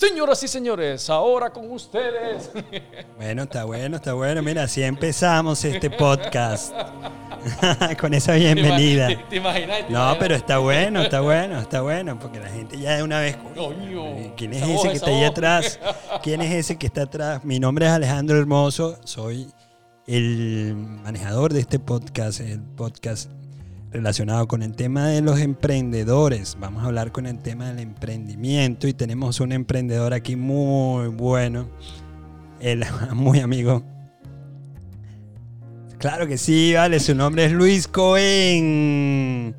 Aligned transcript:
Señoras 0.00 0.42
y 0.42 0.48
señores, 0.48 1.10
ahora 1.10 1.50
con 1.50 1.70
ustedes. 1.70 2.50
Bueno, 3.18 3.42
está 3.42 3.64
bueno, 3.64 3.96
está 3.96 4.14
bueno. 4.14 4.42
Mira, 4.42 4.62
así 4.62 4.82
empezamos 4.82 5.62
este 5.62 5.90
podcast. 5.90 6.74
con 8.00 8.14
esa 8.14 8.32
bienvenida. 8.32 9.08
¿Te, 9.08 9.16
te 9.16 9.36
imaginas? 9.36 9.86
¿Te 9.86 9.92
No, 9.92 10.16
pero 10.18 10.36
está 10.36 10.56
bueno, 10.56 11.02
está 11.02 11.20
bueno, 11.20 11.60
está 11.60 11.82
bueno, 11.82 12.18
porque 12.18 12.40
la 12.40 12.48
gente 12.48 12.78
ya 12.78 12.96
de 12.96 13.02
una 13.02 13.20
vez... 13.20 13.36
Coño, 13.54 14.34
¿Quién 14.38 14.54
es 14.54 14.62
ese 14.62 14.72
voz, 14.72 14.82
que 14.84 14.92
está 14.94 15.10
ahí 15.10 15.20
voz. 15.20 15.30
atrás? 15.30 15.80
¿Quién 16.22 16.40
es 16.40 16.54
ese 16.54 16.78
que 16.78 16.86
está 16.86 17.02
atrás? 17.02 17.44
Mi 17.44 17.60
nombre 17.60 17.84
es 17.84 17.92
Alejandro 17.92 18.38
Hermoso, 18.38 18.98
soy 19.04 19.52
el 20.06 20.76
manejador 20.76 21.52
de 21.52 21.60
este 21.60 21.78
podcast, 21.78 22.40
el 22.40 22.62
podcast 22.62 23.30
relacionado 23.90 24.46
con 24.46 24.62
el 24.62 24.74
tema 24.74 25.08
de 25.08 25.20
los 25.20 25.40
emprendedores. 25.40 26.56
Vamos 26.60 26.82
a 26.82 26.86
hablar 26.86 27.12
con 27.12 27.26
el 27.26 27.38
tema 27.38 27.68
del 27.68 27.80
emprendimiento 27.80 28.86
y 28.86 28.92
tenemos 28.92 29.40
un 29.40 29.52
emprendedor 29.52 30.14
aquí 30.14 30.36
muy 30.36 31.08
bueno, 31.08 31.68
el 32.60 32.84
muy 33.12 33.40
amigo. 33.40 33.82
Claro 35.98 36.26
que 36.26 36.38
sí, 36.38 36.72
vale, 36.74 36.98
su 36.98 37.14
nombre 37.14 37.44
es 37.44 37.52
Luis 37.52 37.86
Cohen. 37.86 39.54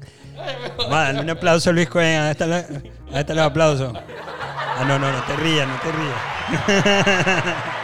Vale, 0.89 1.19
un 1.19 1.29
aplauso 1.29 1.69
a 1.69 1.73
Luis 1.73 1.87
Cohen. 1.87 2.19
Ahí 2.19 2.31
están 2.31 2.49
los, 2.49 2.65
ahí 2.65 3.19
están 3.19 3.35
los 3.35 3.45
aplausos. 3.45 3.93
Ah, 3.95 4.83
no, 4.87 4.97
no, 4.97 5.11
no 5.11 5.23
te 5.25 5.35
rías, 5.35 5.67
no 5.67 5.75
te 5.79 5.91
rías. 5.91 7.75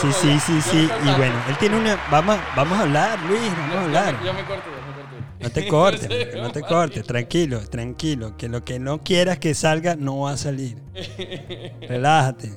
Sí, 0.00 0.08
sí, 0.12 0.40
sí, 0.40 0.60
sí. 0.62 0.88
Y 1.02 1.16
bueno, 1.16 1.34
él 1.48 1.56
tiene 1.58 1.78
una. 1.78 1.98
Vamos, 2.10 2.36
vamos 2.56 2.78
a 2.78 2.82
hablar, 2.82 3.20
Luis, 3.24 3.50
vamos 3.56 3.76
a 3.76 3.84
hablar. 3.84 4.24
Yo 4.24 4.32
me 4.32 4.44
corté, 4.44 4.70
yo 4.70 4.86
me 4.86 4.92
corté. 4.94 5.16
No 5.40 5.50
te 5.50 5.68
cortes, 5.68 6.34
no 6.42 6.52
te 6.52 6.62
cortes, 6.62 7.04
tranquilo, 7.04 7.60
tranquilo. 7.68 8.36
Que 8.36 8.48
lo 8.48 8.64
que 8.64 8.78
no 8.78 9.02
quieras 9.02 9.38
que 9.38 9.54
salga 9.54 9.96
no 9.96 10.20
va 10.20 10.32
a 10.32 10.36
salir. 10.36 10.78
Relájate. 11.88 12.50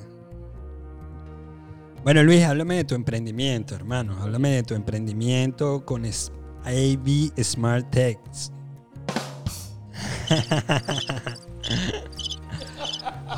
Bueno, 2.02 2.22
Luis, 2.22 2.44
háblame 2.44 2.76
de 2.76 2.84
tu 2.84 2.94
emprendimiento, 2.94 3.74
hermano. 3.74 4.16
Háblame 4.20 4.50
de 4.50 4.62
tu 4.62 4.74
emprendimiento 4.74 5.84
con 5.84 6.04
AB 6.04 7.32
Smart 7.42 7.90
Techs. 7.90 8.52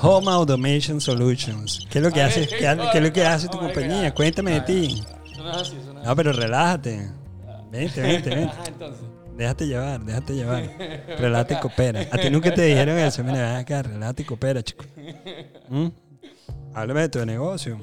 Home 0.03 0.31
Automation 0.31 1.01
Solutions. 1.01 1.87
¿Qué 1.91 1.99
es 1.99 2.05
lo 2.05 2.11
que 2.11 2.23
hace, 2.23 2.47
qué, 2.47 2.71
es 2.71 3.03
lo 3.03 3.13
que 3.13 3.25
hace 3.25 3.49
tu 3.49 3.59
compañía? 3.59 4.13
Cuéntame 4.15 4.53
de 4.53 4.61
ti. 4.63 5.03
No 5.37 5.51
es 5.51 5.57
así, 5.57 5.77
eso 5.81 5.93
no 5.93 6.01
es 6.01 6.07
No, 6.07 6.17
pero 6.17 6.33
relájate. 6.33 7.11
Vente, 7.71 8.01
vente, 8.01 8.31
vente. 8.31 8.53
Ajá, 8.53 8.63
entonces. 8.69 9.05
Déjate 9.37 9.67
llevar, 9.67 10.03
déjate 10.03 10.35
llevar. 10.35 10.63
Relájate 11.19 11.55
y 11.55 11.57
coopera. 11.59 12.01
A 12.11 12.17
ti 12.17 12.31
nunca 12.31 12.55
te 12.55 12.63
dijeron 12.63 12.97
eso. 12.97 13.23
Mira, 13.23 13.43
ven 13.43 13.57
acá, 13.57 13.83
relájate 13.83 14.23
y 14.23 14.25
coopera, 14.25 14.63
chico. 14.63 14.85
¿Mm? 15.69 15.89
Háblame 16.75 17.01
de 17.03 17.09
tu 17.11 17.27
negocio. 17.27 17.79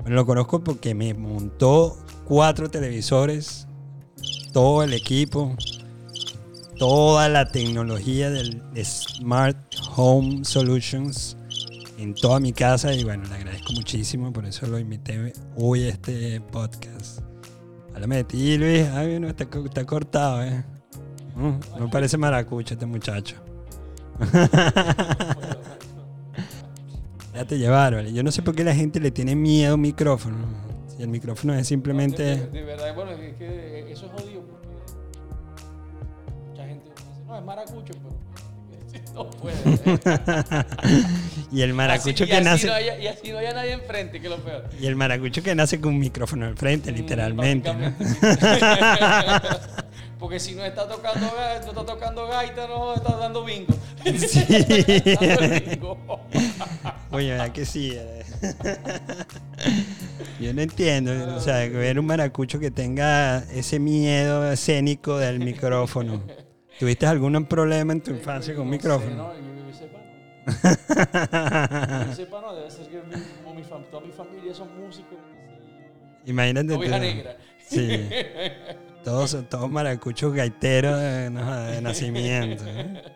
Bueno, 0.00 0.16
lo 0.16 0.24
conozco 0.24 0.64
porque 0.64 0.94
me 0.94 1.12
montó 1.12 1.98
cuatro 2.24 2.70
televisores, 2.70 3.66
todo 4.52 4.82
el 4.82 4.94
equipo, 4.94 5.54
toda 6.78 7.28
la 7.28 7.46
tecnología 7.46 8.30
del 8.30 8.62
Smart 8.84 9.56
Home 9.96 10.44
Solutions 10.44 11.36
en 11.98 12.14
toda 12.14 12.38
mi 12.40 12.52
casa 12.52 12.92
y 12.94 13.02
bueno, 13.04 13.24
le 13.28 13.34
agradezco 13.34 13.72
muchísimo, 13.72 14.32
por 14.32 14.46
eso 14.46 14.66
lo 14.66 14.78
invité 14.78 15.32
hoy 15.56 15.84
a 15.84 15.88
este 15.90 16.40
podcast. 16.40 17.20
Háblame 17.94 18.16
de 18.18 18.24
ti, 18.24 18.56
Luis. 18.56 18.86
Ay, 18.86 19.18
no, 19.18 19.28
está, 19.28 19.46
co- 19.46 19.64
está 19.64 19.84
cortado, 19.84 20.42
¿eh? 20.44 20.64
Mm, 21.34 21.58
no 21.80 21.90
parece 21.90 22.16
maracucho 22.16 22.74
este 22.74 22.86
muchacho. 22.86 23.34
Déjate 27.32 27.58
llevar, 27.58 27.94
¿vale? 27.94 28.12
Yo 28.12 28.22
no 28.22 28.30
sé 28.32 28.42
por 28.42 28.54
qué 28.54 28.64
la 28.64 28.74
gente 28.74 29.00
le 29.00 29.10
tiene 29.10 29.34
miedo 29.36 29.72
a 29.72 29.74
un 29.74 29.80
micrófono. 29.80 30.36
Si 30.96 31.02
el 31.02 31.08
micrófono 31.08 31.54
es 31.54 31.66
simplemente... 31.66 32.22
de 32.48 32.62
verdad, 32.64 32.94
bueno, 32.94 33.12
es 33.12 33.34
que 33.36 33.90
eso 33.92 34.06
es 34.06 34.12
jodido 34.12 34.42
es 37.38 37.44
maracucho, 37.44 37.92
pero 38.02 39.14
no 39.14 39.30
puede. 39.30 39.56
y 41.52 41.62
el 41.62 41.74
maracucho 41.74 42.24
Así- 42.24 42.32
que 42.32 42.40
nace... 42.40 42.66
no 42.66 42.72
haya- 42.74 42.98
y 42.98 43.06
así 43.06 43.30
no 43.32 43.38
haya 43.38 43.52
nadie 43.54 43.72
enfrente, 43.72 44.20
que 44.20 44.26
es 44.26 44.30
lo 44.30 44.38
peor. 44.42 44.64
Y 44.80 44.86
el 44.86 44.96
maracucho 44.96 45.42
que 45.42 45.54
nace 45.54 45.80
con 45.80 45.94
un 45.94 45.98
micrófono 46.00 46.46
al 46.46 46.56
frente, 46.56 46.92
literalmente, 46.92 47.72
¿no? 47.74 47.92
Básicamente, 47.98 49.04
sí. 49.04 49.56
Porque 50.18 50.40
si 50.40 50.54
no 50.56 50.64
está 50.64 50.88
tocando, 50.88 51.20
no 51.30 51.68
está 51.70 51.84
tocando 51.86 52.26
gaita, 52.26 52.66
no 52.66 52.92
está 52.94 53.16
dando 53.18 53.44
bingo. 53.44 53.72
Sí. 54.04 54.44
Oye, 57.12 57.30
¿verdad 57.30 57.52
que 57.52 57.64
sí? 57.64 57.92
eh? 57.94 58.24
Yo 60.40 60.52
no 60.54 60.62
entiendo, 60.62 61.36
o 61.36 61.40
sea, 61.40 61.58
ver 61.68 62.00
un 62.00 62.06
maracucho 62.06 62.58
que 62.58 62.70
tenga 62.72 63.38
ese 63.52 63.78
miedo 63.78 64.50
escénico 64.50 65.18
del 65.18 65.38
micrófono. 65.38 66.20
¿Tuviste 66.78 67.06
algún 67.06 67.44
problema 67.46 67.92
en 67.92 68.00
tu 68.00 68.12
infancia 68.12 68.54
con 68.54 68.70
micrófono? 68.70 69.16
No, 69.16 69.32
sepa, 69.72 69.98
no. 69.98 72.06
Yo 72.06 72.14
sepa, 72.14 72.40
no. 72.40 72.54
Debe 72.54 72.70
ser 72.70 72.86
que 72.88 73.02
mi, 73.02 73.16
mi 73.56 73.62
fam- 73.64 73.84
toda 73.90 74.06
mi 74.06 74.12
familia 74.12 74.54
son 74.54 74.68
músicos. 74.80 75.18
Imagínate. 76.24 76.72
Oveja 76.74 76.98
negra. 76.98 77.36
Sí. 77.66 78.08
Todos, 79.04 79.48
todos 79.48 79.70
maracuchos 79.70 80.34
gaiteros 80.34 80.98
de, 81.00 81.30
no, 81.30 81.60
de 81.62 81.80
nacimiento. 81.80 82.64
¿eh? 82.66 83.02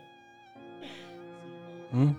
¿Mm? 1.93 2.11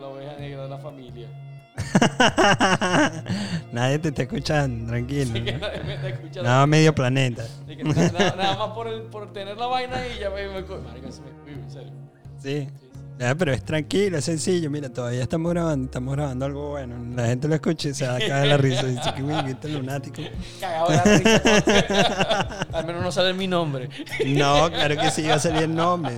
La 0.00 0.06
oveja 0.08 0.36
negra 0.38 0.64
de 0.64 0.68
la 0.68 0.78
familia. 0.78 1.28
Nadie 3.72 3.98
te 3.98 4.08
está 4.08 4.22
escuchando, 4.22 4.88
tranquilo. 4.88 5.32
Que 5.34 5.52
¿no? 5.52 5.58
me 5.84 5.94
está 5.94 6.08
escuchando. 6.08 6.42
Nada, 6.42 6.66
medio 6.66 6.94
planeta. 6.94 7.44
Que 7.66 7.82
nada, 7.82 8.34
nada- 8.36 8.56
más 8.58 8.68
por, 8.74 8.86
el, 8.88 9.02
por 9.02 9.32
tener 9.32 9.56
la 9.56 9.66
vaina 9.66 9.96
y 10.06 10.20
ya 10.20 10.30
me... 10.30 10.46
me 10.48 10.62
me 10.62 11.70
serio. 11.70 11.92
Sí. 12.40 12.68
Ya, 13.16 13.32
pero 13.36 13.52
es 13.52 13.64
tranquilo, 13.64 14.18
es 14.18 14.24
sencillo. 14.24 14.68
Mira, 14.70 14.88
todavía 14.88 15.22
estamos 15.22 15.52
grabando, 15.52 15.84
estamos 15.84 16.16
grabando 16.16 16.46
algo 16.46 16.70
bueno. 16.70 16.96
La 17.14 17.26
gente 17.28 17.46
lo 17.46 17.54
escucha 17.54 17.90
y 17.90 17.94
se 17.94 18.08
va 18.08 18.16
a 18.16 18.18
caer 18.18 18.48
la 18.48 18.56
risa. 18.56 18.82
Dice 18.86 19.14
que 19.14 19.22
"Uy, 19.22 19.34
este 19.46 19.68
lunático. 19.68 20.20
Cagado 20.60 20.88
de 20.88 20.96
la 20.96 21.04
risa. 21.04 22.66
Al 22.72 22.84
menos 22.86 23.02
no 23.04 23.12
sale 23.12 23.32
mi 23.32 23.46
nombre. 23.46 23.88
No, 24.26 24.68
claro 24.68 24.96
que 24.96 25.12
sí, 25.12 25.22
va 25.22 25.34
a 25.34 25.38
salir 25.38 25.62
el 25.62 25.74
nombre. 25.76 26.16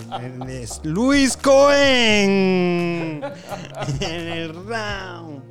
Es 0.48 0.80
Luis 0.84 1.36
Cohen. 1.36 3.22
En 4.00 4.28
el 4.28 4.54
round. 4.54 5.42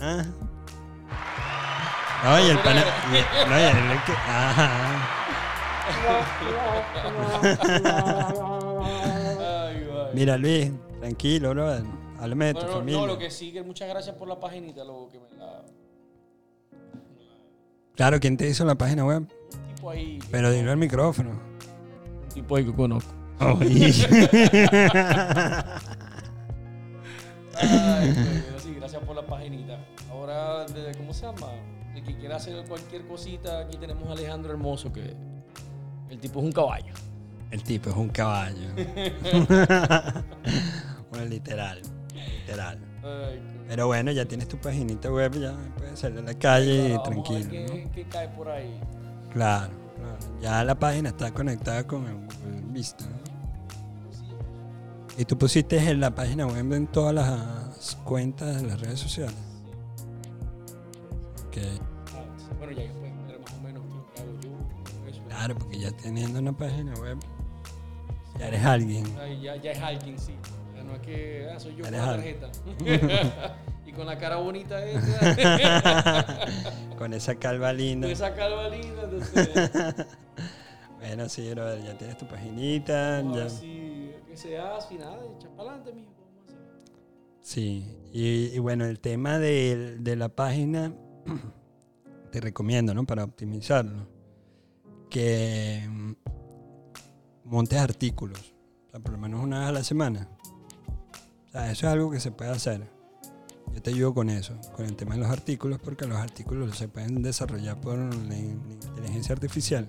¿Ah? 0.00 0.24
No, 2.24 2.40
y 2.44 2.50
el 2.50 2.58
pana. 2.58 2.84
No, 3.48 3.58
y 3.58 3.62
el 3.62 4.02
que. 4.04 4.12
Ajá. 4.12 5.12
Mira, 10.16 10.38
Luis, 10.38 10.72
tranquilo, 10.98 11.50
bro. 11.50 11.70
Háblame 12.18 12.46
de 12.46 12.54
tu 12.54 12.60
Bueno, 12.60 12.72
no, 12.72 12.78
familia. 12.78 13.00
no, 13.00 13.06
lo 13.06 13.18
que 13.18 13.30
sí, 13.30 13.52
que 13.52 13.62
muchas 13.62 13.86
gracias 13.86 14.16
por 14.16 14.26
la 14.26 14.40
paginita, 14.40 14.82
lo 14.82 15.10
que 15.12 15.20
me 15.20 15.28
la... 15.36 15.62
Claro, 17.94 18.18
¿quién 18.18 18.38
te 18.38 18.48
hizo 18.48 18.64
la 18.64 18.76
página 18.76 19.04
web? 19.04 19.28
Un 19.52 19.74
tipo 19.74 19.90
ahí... 19.90 20.18
Pero 20.30 20.50
dilo 20.50 20.70
al 20.70 20.78
micrófono. 20.78 21.32
Un 22.22 22.28
tipo 22.32 22.56
ahí 22.56 22.64
que 22.64 22.72
conozco. 22.74 23.12
Oye. 23.40 23.92
Ay, 27.54 28.14
pero 28.46 28.58
sí, 28.58 28.74
gracias 28.74 29.02
por 29.04 29.16
la 29.16 29.26
paginita. 29.26 29.78
Ahora, 30.10 30.64
¿cómo 30.96 31.12
se 31.12 31.26
llama? 31.26 31.52
El 31.94 32.02
que 32.02 32.16
quiera 32.16 32.36
hacer 32.36 32.66
cualquier 32.66 33.06
cosita, 33.06 33.58
aquí 33.60 33.76
tenemos 33.76 34.08
a 34.08 34.12
Alejandro 34.12 34.50
Hermoso, 34.52 34.90
que 34.90 35.14
el 36.08 36.18
tipo 36.18 36.40
es 36.40 36.46
un 36.46 36.52
caballo. 36.52 36.94
El 37.50 37.62
tipo 37.62 37.90
es 37.90 37.96
un 37.96 38.08
caballo. 38.08 38.68
bueno, 41.10 41.24
literal. 41.28 41.80
Literal. 42.12 42.78
Ay, 43.04 43.40
Pero 43.68 43.86
bueno, 43.86 44.10
ya 44.10 44.24
tienes 44.24 44.48
tu 44.48 44.56
paginita 44.58 45.10
web, 45.10 45.32
ya 45.40 45.56
puedes 45.76 45.98
salir 45.98 46.18
a 46.18 46.22
la 46.22 46.34
calle 46.34 46.92
Vamos 46.94 47.06
a 47.06 47.10
ver 47.10 47.22
tranquilo. 47.24 47.50
qué, 47.50 47.84
¿no? 47.84 47.92
qué 47.92 48.04
cae 48.08 48.28
por 48.30 48.48
ahí. 48.48 48.80
Claro, 49.32 49.72
claro. 49.96 50.18
Ya 50.40 50.64
la 50.64 50.74
página 50.78 51.10
está 51.10 51.32
conectada 51.32 51.86
con 51.86 52.06
el 52.06 52.14
Google 52.14 52.62
Vista. 52.72 53.04
Y 55.18 55.24
tú 55.24 55.38
pusiste 55.38 55.78
en 55.78 56.00
la 56.00 56.14
página 56.14 56.46
web 56.46 56.72
en 56.74 56.86
todas 56.88 57.14
las 57.14 57.96
cuentas 58.04 58.60
de 58.60 58.68
las 58.68 58.80
redes 58.80 59.00
sociales. 59.00 59.34
Ok. 61.46 61.56
Ah, 62.14 62.24
Bueno, 62.58 62.72
ya 62.72 62.92
pueden 62.92 63.26
ver 63.26 63.40
más 63.40 63.52
o 63.54 63.60
menos 63.62 63.82
qué 64.14 64.20
hago 64.22 64.32
yo. 64.42 65.08
Eso. 65.08 65.22
Claro, 65.28 65.54
porque 65.56 65.78
ya 65.78 65.90
teniendo 65.92 66.38
una 66.40 66.52
página 66.54 66.92
web, 66.94 67.18
ya 68.38 68.48
eres 68.48 68.64
alguien. 68.64 69.04
Ay, 69.20 69.40
ya, 69.40 69.56
ya 69.56 69.72
es 69.72 69.78
alguien, 69.80 70.18
sí. 70.18 70.34
Ya 70.74 70.82
no 70.82 70.94
es 70.94 71.00
que 71.00 71.48
ah, 71.54 71.58
soy 71.60 71.74
yo 71.76 71.84
con 71.84 71.92
la 71.92 71.98
tarjeta. 72.04 72.48
y 73.86 73.92
con 73.92 74.06
la 74.06 74.18
cara 74.18 74.36
bonita 74.36 74.84
esa. 74.84 76.36
Con 76.98 77.12
esa 77.12 77.34
calva 77.34 77.72
linda. 77.74 78.06
de 78.06 78.14
esa 78.14 78.34
calva 78.34 78.68
linda. 78.70 79.02
Entonces, 79.02 79.48
Bueno, 80.98 81.28
sí, 81.28 81.50
brother, 81.50 81.82
ya 81.84 81.96
tienes 81.98 82.16
tu 82.16 82.26
paginita. 82.26 83.18
ahora 83.18 83.44
Ya. 83.44 83.50
sí, 83.50 84.12
que 84.26 84.36
se 84.36 84.58
hace 84.58 84.94
y 84.94 84.98
nada, 84.98 85.18
echa 85.38 85.48
para 85.56 85.70
adelante, 85.72 85.92
mijo. 85.92 86.10
Sí, 87.42 87.84
y, 88.12 88.46
y 88.54 88.58
bueno, 88.58 88.86
el 88.86 88.98
tema 88.98 89.38
de, 89.38 89.98
de 89.98 90.16
la 90.16 90.30
página, 90.30 90.92
te 92.32 92.40
recomiendo, 92.40 92.94
¿no? 92.94 93.04
Para 93.04 93.24
optimizarlo, 93.24 94.08
que 95.10 95.86
mm, 95.88 96.12
montes 97.46 97.78
artículos, 97.78 98.54
o 98.88 98.90
sea, 98.90 99.00
por 99.00 99.12
lo 99.12 99.18
menos 99.18 99.42
una 99.42 99.60
vez 99.60 99.68
a 99.68 99.72
la 99.72 99.84
semana. 99.84 100.28
O 101.48 101.50
sea, 101.52 101.70
eso 101.70 101.86
es 101.86 101.92
algo 101.92 102.10
que 102.10 102.20
se 102.20 102.30
puede 102.30 102.50
hacer. 102.50 102.88
Yo 103.74 103.82
te 103.82 103.90
ayudo 103.90 104.14
con 104.14 104.30
eso, 104.30 104.54
con 104.74 104.86
el 104.86 104.96
tema 104.96 105.14
de 105.14 105.20
los 105.20 105.30
artículos, 105.30 105.78
porque 105.82 106.06
los 106.06 106.16
artículos 106.18 106.76
se 106.76 106.88
pueden 106.88 107.22
desarrollar 107.22 107.80
por 107.80 107.96
la, 107.98 108.36
in- 108.36 108.60
la 108.68 108.86
inteligencia 108.88 109.32
artificial. 109.34 109.86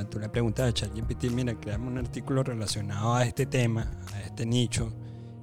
O 0.00 0.06
tú 0.06 0.18
le 0.18 0.28
preguntas 0.28 0.68
a 0.68 0.72
ChatGPT, 0.72 1.24
mira, 1.30 1.54
creame 1.60 1.86
un 1.86 1.98
artículo 1.98 2.42
relacionado 2.42 3.14
a 3.14 3.24
este 3.24 3.46
tema, 3.46 3.90
a 4.12 4.22
este 4.22 4.44
nicho, 4.44 4.92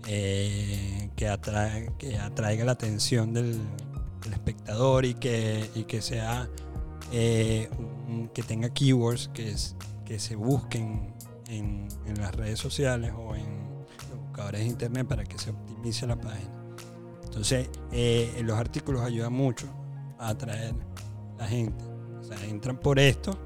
eh, 0.08 1.10
que, 1.16 1.28
atrae, 1.28 1.92
que 1.98 2.18
atraiga 2.18 2.66
la 2.66 2.74
atención 2.74 3.34
del, 3.34 3.60
espectador 4.32 5.06
y 5.06 5.14
que, 5.14 5.70
y 5.76 5.84
que 5.84 6.02
sea 6.02 6.48
eh, 7.12 7.70
que 8.34 8.44
tenga 8.44 8.70
keywords 8.70 9.30
que, 9.34 9.52
es- 9.52 9.76
que 10.12 10.20
se 10.20 10.36
busquen 10.36 11.14
en, 11.48 11.88
las 12.20 12.36
redes 12.36 12.60
sociales 12.60 13.14
o 13.18 13.34
en 13.34 13.46
los 14.10 14.20
buscadores 14.20 14.60
de 14.60 14.68
internet 14.68 15.08
para 15.08 15.24
que 15.24 15.38
se 15.38 15.52
optimice 15.52 16.06
la 16.06 16.18
página. 16.18 16.52
Entonces, 17.24 17.70
eh, 17.94 18.42
los 18.44 18.58
artículos 18.58 19.04
ayudan 19.04 19.32
mucho 19.32 19.68
a 20.20 20.28
atraer 20.28 20.76
la 21.38 21.48
gente. 21.48 21.86
O 22.20 22.24
sea, 22.26 22.44
entran 22.44 22.78
por 22.78 23.00
esto, 23.00 23.38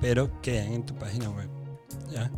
pero 0.00 0.40
quedan 0.40 0.72
en 0.72 0.86
tu 0.86 0.94
página 0.94 1.28
web. 1.28 1.50
¿ya? 2.10 2.30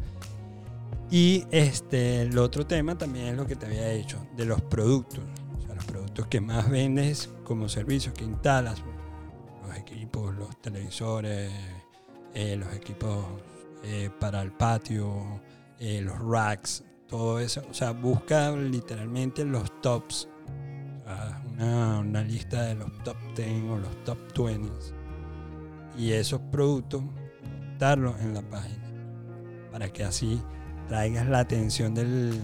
Y 1.09 1.47
este, 1.53 2.23
el 2.23 2.37
otro 2.37 2.67
tema 2.67 2.99
también 2.99 3.29
es 3.29 3.37
lo 3.37 3.47
que 3.47 3.55
te 3.55 3.67
había 3.67 3.91
dicho, 3.91 4.19
de 4.37 4.45
los 4.45 4.61
productos. 4.61 5.23
O 5.57 5.63
sea, 5.65 5.77
los 5.77 5.85
productos 5.85 6.27
que 6.27 6.41
más 6.41 6.69
vendes 6.69 7.31
como 7.45 7.69
servicios 7.69 8.13
que 8.13 8.25
instalas. 8.25 8.83
Los 9.65 9.77
equipos, 9.77 10.35
los 10.35 10.61
televisores, 10.61 11.53
eh, 12.35 12.57
los 12.57 12.75
equipos 12.75 13.25
eh, 13.85 14.11
para 14.21 14.43
el 14.43 14.53
patio, 14.53 15.41
eh, 15.79 16.01
los 16.03 16.19
racks, 16.19 16.85
todo 17.07 17.39
eso. 17.41 17.63
O 17.71 17.75
sea, 17.75 17.93
busca 17.93 18.51
literalmente 18.53 19.45
los 19.45 19.81
tops. 19.81 20.29
O 21.05 21.09
sea, 21.09 21.43
una, 21.53 21.99
una 22.01 22.23
lista 22.23 22.63
de 22.65 22.75
los 22.75 22.93
top 23.05 23.17
10 23.37 23.65
o 23.71 23.79
los 23.79 24.05
top 24.05 24.19
20. 24.47 24.71
Y 25.97 26.13
esos 26.13 26.41
productos, 26.53 27.03
montarlos 27.03 28.21
en 28.21 28.35
la 28.35 28.43
página. 28.43 28.85
Para 29.73 29.89
que 29.93 30.05
así 30.05 30.41
traigas 30.89 31.27
la 31.29 31.41
atención 31.41 31.95
del- 31.95 32.39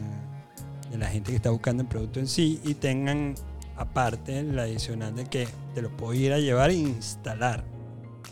de 0.91 0.99
la 0.99 1.07
gente 1.07 1.31
que 1.31 1.37
está 1.37 1.51
buscando 1.51 1.83
el 1.83 1.89
producto 1.89 2.21
en 2.21 2.27
sí 2.29 2.61
y 2.65 2.75
tengan 2.75 3.35
aparte 3.77 4.43
la 4.45 4.63
adicional 4.63 5.15
de 5.17 5.25
que 5.25 5.49
te 5.75 5.83
lo 5.83 5.91
puedo 5.97 6.15
ir 6.15 6.33
a 6.33 6.39
llevar 6.39 6.71
e 6.71 6.75
instalar. 6.75 7.65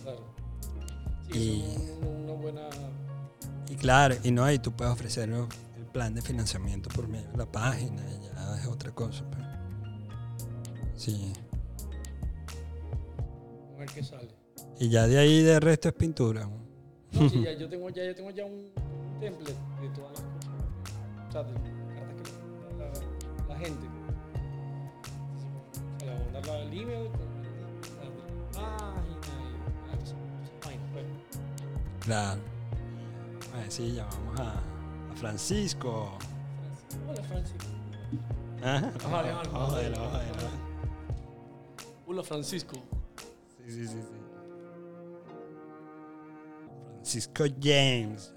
Claro. 0.02 0.24
Y- 1.30 1.32
Sí, 1.32 1.64
una 2.24 2.32
buena. 2.34 2.60
Y 3.82 3.84
claro, 3.84 4.14
y 4.22 4.30
no 4.30 4.44
ahí 4.44 4.60
tú 4.60 4.70
puedes 4.70 4.92
ofrecer 4.92 5.28
el 5.28 5.86
plan 5.92 6.14
de 6.14 6.22
financiamiento 6.22 6.88
por 6.90 7.08
medio 7.08 7.28
de 7.32 7.36
la 7.36 7.50
página 7.50 8.00
y 8.08 8.22
ya 8.26 8.56
es 8.60 8.66
otra 8.68 8.92
cosa. 8.92 9.24
pero- 9.28 9.42
Sí. 10.94 11.32
A 13.74 13.78
ver 13.80 13.88
qué 13.92 14.04
sale. 14.04 14.28
Y 14.78 14.88
ya 14.88 15.08
de 15.08 15.18
ahí 15.18 15.42
de 15.42 15.58
resto 15.58 15.88
es 15.88 15.94
pintura. 15.94 16.48
No, 17.12 17.28
sí, 17.28 17.42
ya, 17.42 17.52
yo, 17.54 17.68
tengo 17.68 17.90
ya, 17.90 18.04
yo 18.04 18.14
tengo 18.14 18.30
ya 18.30 18.44
un 18.44 18.70
template 19.18 19.52
de 19.80 19.88
todas 19.88 20.12
las 20.12 20.22
cosas. 20.22 20.52
O 21.28 21.32
sea, 21.32 21.42
de 21.42 21.52
cartas 21.94 22.30
que 22.30 22.36
le 22.72 22.78
la, 22.78 23.54
la 23.54 23.58
gente. 23.58 23.86
Sea, 25.98 26.06
le 26.06 26.14
voy 26.14 26.20
a 26.20 26.32
mandar 26.32 26.46
la- 26.46 26.62
email 26.72 27.10
la, 28.54 28.60
la 28.60 28.70
página 28.92 29.12
y 30.72 30.92
pues. 30.92 31.04
Claro. 32.04 32.40
A 33.54 33.58
ver 33.58 33.70
si 33.70 33.92
llamamos 33.92 34.40
a, 34.40 34.52
a 35.12 35.16
Francisco. 35.16 36.18
Hola, 37.08 37.22
Francisco. 37.22 37.66
Ajá. 38.62 38.92
A 39.04 39.18
a 39.18 39.74
verlo. 39.74 40.10
Hola, 42.06 42.22
Francisco. 42.22 42.76
Sí, 43.66 43.72
sí, 43.72 43.86
sí, 43.86 44.00
sí. 44.02 44.22
Francisco 46.94 47.44
James, 47.60 48.34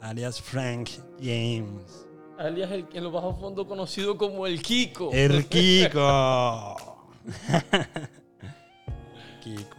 alias 0.00 0.40
Frank 0.40 0.90
James. 1.18 2.06
Alias 2.38 2.70
el 2.70 2.86
en 2.92 3.04
lo 3.04 3.10
bajo 3.10 3.34
fondo 3.34 3.66
conocido 3.66 4.16
como 4.16 4.46
el 4.46 4.62
Kiko. 4.62 5.10
El 5.12 5.46
Kiko. 5.48 6.76
Kiko. 9.42 9.75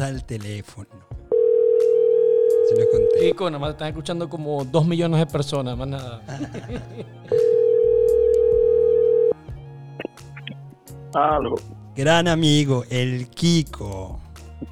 Al 0.00 0.24
teléfono. 0.24 0.88
Se 2.68 2.80
lo 2.80 2.90
conté. 2.90 3.20
Kiko, 3.20 3.50
nada 3.50 3.58
más 3.58 3.70
están 3.72 3.88
escuchando 3.88 4.28
como 4.28 4.64
dos 4.64 4.86
millones 4.86 5.20
de 5.20 5.26
personas, 5.26 5.76
más 5.76 5.88
nada. 5.88 6.22
Algo. 11.14 11.56
Gran 11.94 12.26
amigo, 12.28 12.84
el 12.88 13.28
Kiko. 13.28 14.18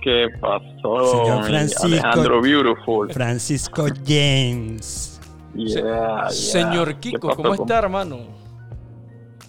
¿Qué 0.02 0.28
pasó? 0.40 1.06
Señor 1.24 1.44
Francisco. 1.44 1.86
Alejandro 1.86 2.40
Beautiful. 2.40 3.12
Francisco 3.12 3.86
James. 4.06 5.20
Yeah, 5.54 5.82
yeah. 5.82 6.30
Señor 6.30 6.94
¿Qué 6.94 7.10
Kiko, 7.10 7.34
¿cómo 7.36 7.50
con- 7.50 7.60
está, 7.60 7.78
hermano? 7.80 8.18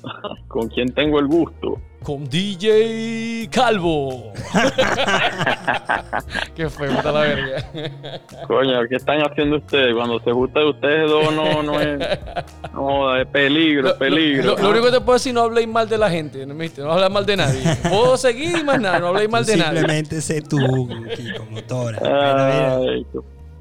¿Con 0.48 0.68
quién 0.70 0.92
tengo 0.94 1.20
el 1.20 1.28
gusto? 1.28 1.80
Con 2.04 2.28
DJ 2.28 3.48
Calvo. 3.52 4.34
Qué 6.56 6.68
feo, 6.70 6.92
está 6.92 7.12
la 7.12 7.20
verga. 7.22 7.64
Coño, 8.48 8.80
¿qué 8.90 8.96
están 8.96 9.20
haciendo 9.22 9.58
ustedes? 9.58 9.94
Cuando 9.96 10.20
se 10.20 10.32
gusta 10.32 10.60
de 10.62 10.70
ustedes 10.70 11.10
dos, 11.10 11.32
no, 11.34 11.62
no 11.62 11.80
es. 11.80 12.00
No, 12.74 13.16
es 13.16 13.28
peligro, 13.28 13.90
Lo, 13.90 13.98
peligro. 14.00 14.56
lo- 14.56 14.64
lo 14.64 14.70
único 14.72 14.86
que 14.86 14.92
te 14.94 15.02
puedo 15.02 15.18
decir, 15.18 15.34
no 15.34 15.42
habléis 15.42 15.68
mal 15.68 15.88
de 15.88 15.98
la 16.00 16.10
gente, 16.10 16.44
¿no, 16.46 16.56
viste? 16.56 16.82
no 16.82 16.92
habléis 16.92 17.12
mal 17.12 17.26
de 17.26 17.38
nadie. 17.38 17.62
Puedo 17.84 18.18
seguir 18.18 18.58
y 18.58 18.64
más 18.64 18.80
nada, 18.82 19.00
no 19.00 19.08
habléis 19.10 19.30
mal 19.30 19.46
de 19.46 19.58
nadie. 19.58 19.78
Simplemente 19.80 20.22
sé 20.22 20.42
tú, 20.42 20.58
Kiko 21.16 21.46
Motora. 21.52 22.00
Mira, 22.02 22.80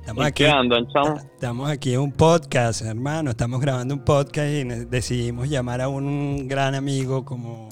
estamos 0.00 0.22
¿En 0.22 0.26
aquí. 0.26 0.44
andan? 0.46 0.86
Estamos 1.34 1.68
aquí 1.70 1.92
en 1.92 2.00
un 2.00 2.12
podcast, 2.12 2.80
hermano. 2.82 3.30
Estamos 3.30 3.60
grabando 3.60 3.94
un 3.94 4.04
podcast 4.04 4.48
y 4.48 4.64
decidimos 4.86 5.48
llamar 5.50 5.82
a 5.82 5.88
un 5.88 6.48
gran 6.48 6.74
amigo 6.74 7.24
como 7.24 7.68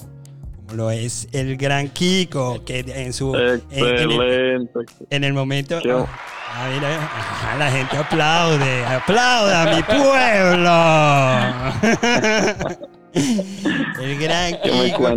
lo 0.73 0.91
es 0.91 1.27
el 1.31 1.55
gran 1.57 1.89
Kiko, 1.89 2.63
que 2.65 2.79
en 2.79 3.13
su 3.13 3.35
en, 3.35 3.61
en 3.71 3.85
el, 3.85 3.91
Excelente. 3.91 4.79
en 5.09 5.23
el 5.23 5.33
momento. 5.33 5.79
Ah, 6.51 6.67
mira, 6.73 6.95
ajá, 6.95 7.57
la 7.57 7.71
gente 7.71 7.95
aplaude, 7.97 8.85
aplauda 8.85 9.75
mi 9.75 9.83
pueblo. 9.83 10.79
el 13.13 14.19
gran 14.19 14.59
¿Qué 14.61 14.71
me 14.71 14.85
Kiko, 14.85 15.07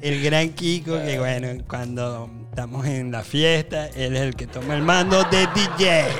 el 0.00 0.22
gran 0.22 0.48
Kiko, 0.50 0.92
que 1.04 1.18
bueno, 1.18 1.48
cuando 1.68 2.30
estamos 2.50 2.86
en 2.86 3.12
la 3.12 3.22
fiesta, 3.22 3.88
él 3.88 4.16
es 4.16 4.22
el 4.22 4.34
que 4.34 4.46
toma 4.46 4.74
el 4.74 4.82
mando 4.82 5.22
de 5.24 5.46
DJ. 5.54 6.06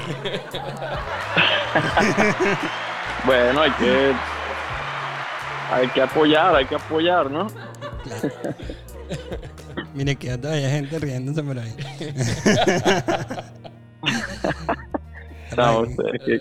Bueno, 3.25 3.63
hay 3.63 3.71
que. 3.73 4.13
Hay 5.71 5.89
que 5.89 6.01
apoyar, 6.01 6.55
hay 6.55 6.65
que 6.65 6.77
apoyar, 6.77 7.31
¿no? 7.31 7.47
Mire 9.95 10.17
que 10.17 10.37
todavía 10.39 10.67
hay 10.67 10.73
gente 10.73 10.99
riéndose 10.99 11.43
por 11.43 11.59
ahí. 11.59 11.75
Ustedes 15.51 16.21
que- 16.25 16.41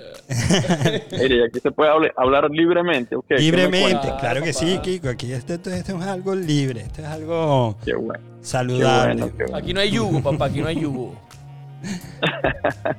Mire, 1.18 1.36
y 1.38 1.44
aquí 1.44 1.60
se 1.60 1.72
puede 1.72 1.90
hablar 2.18 2.52
libremente, 2.52 3.16
¿ok? 3.16 3.26
¿Qué 3.30 3.36
me 3.36 3.42
Libremente, 3.42 4.08
claro 4.20 4.44
que 4.44 4.54
sí. 4.54 4.80
Kiko. 4.84 5.10
Aquí 5.10 5.32
esto, 5.32 5.54
esto- 5.56 5.72
esto 5.72 5.98
es 5.98 6.04
algo 6.06 6.36
libre, 6.36 6.82
esto 6.82 7.02
es 7.02 7.08
algo 7.08 7.78
Qué 7.84 7.94
bueno, 7.96 8.14
qué 8.42 8.46
saludable. 8.46 9.14
bueno, 9.16 9.32
qué 9.38 9.44
bueno. 9.44 9.58
Aquí 9.58 9.74
no 9.74 9.80
hay 9.80 9.92
yugo, 9.92 10.22
papá, 10.22 10.46
aquí 10.46 10.60
no 10.62 10.68
hay 10.68 10.80
yugo. 10.82 11.16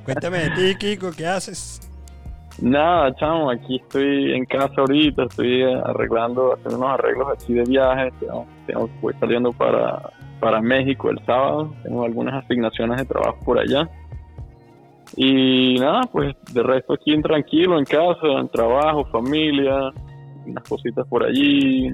Cuéntame 0.03 0.49
de 0.49 0.49
ti, 0.51 0.75
Kiko, 0.79 1.11
¿qué 1.11 1.27
haces? 1.27 1.79
Nada, 2.61 3.15
chamo, 3.15 3.49
aquí 3.51 3.77
estoy 3.77 4.33
en 4.33 4.45
casa 4.45 4.73
ahorita, 4.77 5.23
estoy 5.23 5.61
eh, 5.63 5.81
arreglando, 5.85 6.53
haciendo 6.53 6.77
unos 6.77 6.89
arreglos 6.91 7.27
aquí 7.31 7.53
de 7.53 7.63
viaje. 7.63 8.11
Tengo, 8.19 8.45
tengo- 8.67 8.89
voy 9.01 9.13
saliendo 9.19 9.53
para, 9.53 10.11
para 10.41 10.61
México 10.61 11.09
el 11.09 11.23
sábado, 11.25 11.73
tengo 11.83 12.03
algunas 12.03 12.43
asignaciones 12.43 12.97
de 12.97 13.05
trabajo 13.05 13.37
por 13.45 13.59
allá. 13.59 13.89
Y 15.15 15.75
nada, 15.79 16.01
pues 16.11 16.35
de 16.53 16.61
resto 16.63 16.93
aquí 16.93 17.13
en 17.13 17.21
tranquilo, 17.21 17.79
en 17.79 17.85
casa, 17.85 18.27
en 18.39 18.49
trabajo, 18.49 19.05
familia, 19.05 19.91
unas 20.45 20.63
cositas 20.67 21.07
por 21.07 21.23
allí, 21.23 21.91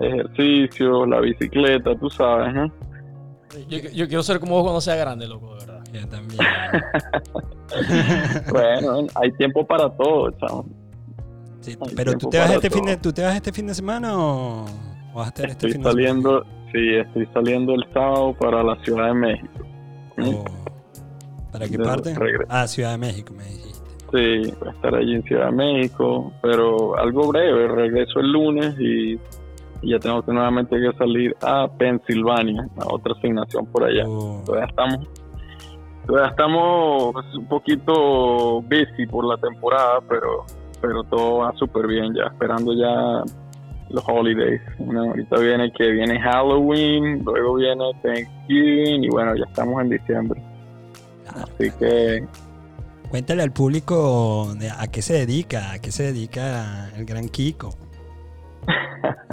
ejercicio, 0.00 1.06
la 1.06 1.20
bicicleta, 1.20 1.94
tú 1.98 2.10
sabes, 2.10 2.52
¿no? 2.52 2.66
Yo, 3.68 3.78
yo 3.94 4.06
quiero 4.06 4.22
ser 4.22 4.38
como 4.40 4.54
vos 4.56 4.64
cuando 4.64 4.80
sea 4.80 4.96
grande, 4.96 5.26
loco, 5.26 5.54
de 5.54 5.64
verdad. 5.66 5.75
Yo 6.00 6.08
también. 6.08 6.40
Bueno, 8.50 9.06
hay 9.14 9.32
tiempo 9.32 9.66
para 9.66 9.90
todo. 9.96 10.30
Sí, 11.60 11.76
Hay 11.80 11.94
pero 11.96 12.16
tú 12.16 12.28
te, 12.30 12.38
vas 12.38 12.50
este 12.50 12.70
fin 12.70 12.84
de. 12.84 12.96
¿tú 12.96 13.12
te 13.12 13.22
vas 13.22 13.34
este 13.34 13.52
fin 13.52 13.66
de 13.66 13.74
semana 13.74 14.16
o, 14.16 14.64
o 14.64 14.66
vas 15.14 15.26
a 15.26 15.28
estar 15.28 15.50
este 15.50 15.66
Estoy 15.68 15.72
fin 15.72 15.82
de 15.82 15.90
semana? 15.90 15.90
saliendo, 15.90 16.44
sí, 16.72 16.94
estoy 16.94 17.26
saliendo 17.34 17.74
el 17.74 17.84
sábado 17.92 18.34
para 18.38 18.62
la 18.62 18.76
Ciudad 18.84 19.08
de 19.08 19.14
México. 19.14 19.48
O- 20.18 20.44
¿Para 21.52 21.68
qué 21.68 21.78
De 21.78 21.84
parte? 21.84 22.14
regreso. 22.14 22.44
Ah, 22.48 22.66
Ciudad 22.68 22.92
de 22.92 22.98
México, 22.98 23.34
me 23.36 23.44
dijiste. 23.44 23.86
Sí, 24.12 24.54
voy 24.60 24.68
a 24.68 24.72
estar 24.72 24.94
allí 24.94 25.14
en 25.14 25.22
Ciudad 25.24 25.46
de 25.46 25.52
México, 25.52 26.32
pero 26.42 26.96
algo 26.98 27.28
breve, 27.28 27.66
regreso 27.68 28.20
el 28.20 28.30
lunes 28.30 28.74
y, 28.78 29.14
y 29.82 29.90
ya 29.90 29.98
tengo 29.98 30.22
que 30.22 30.32
nuevamente 30.32 30.76
que 30.78 30.96
salir 30.96 31.34
a 31.42 31.66
Pensilvania, 31.76 32.68
a 32.76 32.94
otra 32.94 33.14
asignación 33.18 33.66
por 33.66 33.84
allá. 33.84 34.04
O- 34.06 34.42
Todavía 34.46 34.68
estamos, 34.68 35.08
todavía 36.06 36.30
estamos 36.30 37.14
un 37.36 37.46
poquito 37.46 38.62
busy 38.62 39.06
por 39.10 39.26
la 39.26 39.36
temporada, 39.36 40.00
pero, 40.08 40.44
pero 40.80 41.04
todo 41.04 41.38
va 41.38 41.52
súper 41.56 41.86
bien 41.86 42.14
ya, 42.14 42.24
esperando 42.24 42.72
ya 42.74 43.22
los 43.90 44.04
holidays. 44.06 44.60
Bueno, 44.78 45.04
ahorita 45.04 45.38
viene 45.38 45.72
que 45.72 45.90
viene 45.90 46.20
Halloween, 46.20 47.22
luego 47.24 47.54
viene 47.54 47.84
Thanksgiving 48.02 49.04
y 49.04 49.08
bueno, 49.08 49.34
ya 49.36 49.44
estamos 49.44 49.82
en 49.82 49.90
diciembre. 49.90 50.42
Así 51.28 51.70
que 51.78 52.24
Cuéntale 53.08 53.42
al 53.42 53.52
público 53.52 54.52
a 54.78 54.86
qué 54.88 55.00
se 55.00 55.14
dedica, 55.14 55.72
a 55.72 55.78
qué 55.78 55.92
se 55.92 56.04
dedica 56.04 56.90
el 56.96 57.04
gran 57.04 57.28
Kiko. 57.28 57.85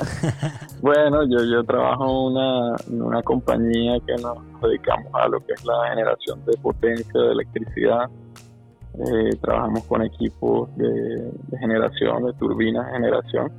Bueno, 0.81 1.23
yo, 1.29 1.43
yo 1.45 1.63
trabajo 1.63 2.03
en 2.03 2.33
una, 2.33 2.75
en 2.87 3.01
una 3.01 3.21
compañía 3.23 3.99
que 4.05 4.21
nos 4.21 4.37
dedicamos 4.61 5.07
a 5.13 5.27
lo 5.29 5.39
que 5.39 5.53
es 5.53 5.63
la 5.65 5.89
generación 5.89 6.43
de 6.45 6.57
potencia 6.57 7.21
de 7.21 7.31
electricidad. 7.31 8.09
Eh, 8.95 9.35
trabajamos 9.41 9.83
con 9.85 10.01
equipos 10.01 10.75
de, 10.75 11.31
de 11.47 11.57
generación, 11.57 12.25
de 12.25 12.33
turbinas 12.33 12.85
de 12.87 12.91
generación. 12.91 13.51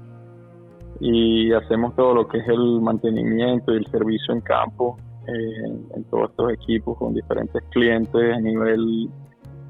Y 1.00 1.52
hacemos 1.52 1.96
todo 1.96 2.14
lo 2.14 2.28
que 2.28 2.38
es 2.38 2.48
el 2.48 2.80
mantenimiento 2.80 3.72
y 3.72 3.78
el 3.78 3.86
servicio 3.86 4.34
en 4.34 4.40
campo 4.42 4.96
eh, 5.26 5.32
en, 5.64 5.86
en 5.96 6.04
todos 6.04 6.30
estos 6.30 6.52
equipos 6.52 6.98
con 6.98 7.14
diferentes 7.14 7.62
clientes 7.70 8.34
a 8.34 8.38
nivel 8.38 9.08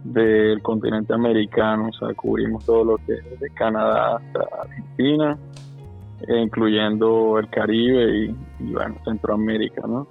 del 0.02 0.60
continente 0.60 1.14
americano. 1.14 1.88
O 1.88 1.92
sea, 1.92 2.14
cubrimos 2.14 2.64
todo 2.66 2.84
lo 2.84 2.96
que 2.96 3.14
es 3.14 3.30
desde 3.30 3.48
Canadá 3.54 4.16
hasta 4.16 4.40
Argentina 4.60 5.38
incluyendo 6.28 7.38
el 7.38 7.48
Caribe 7.50 8.34
y, 8.60 8.72
bueno, 8.72 8.96
Centroamérica, 9.04 9.82
¿no? 9.86 10.06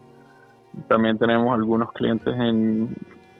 También 0.88 1.18
tenemos 1.18 1.54
algunos 1.54 1.92
clientes 1.94 2.34
en, 2.36 2.96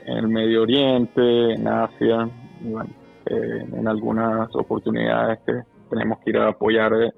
el 0.06 0.28
Medio 0.28 0.64
Oriente, 0.64 1.54
en 1.54 1.68
Asia, 1.68 2.30
bueno, 2.62 2.90
eh, 3.26 3.66
en 3.72 3.88
algunas 3.88 4.54
oportunidades 4.54 5.40
que 5.46 5.62
tenemos 5.90 6.20
que 6.20 6.32
ir 6.32 6.38
a 6.38 6.50
apoyar 6.50 6.94
eh, 6.94 7.14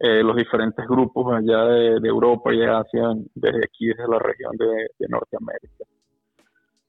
eh, 0.00 0.22
los 0.24 0.34
diferentes 0.36 0.84
grupos 0.88 1.34
allá 1.34 1.64
de, 1.66 2.08
Europa 2.08 2.52
y 2.52 2.58
de 2.58 2.68
Asia, 2.68 3.14
desde 3.34 3.58
aquí, 3.64 3.86
desde 3.86 4.08
la 4.08 4.18
región 4.18 4.56
de, 4.56 4.88
de 4.98 5.08
Norteamérica. 5.08 5.84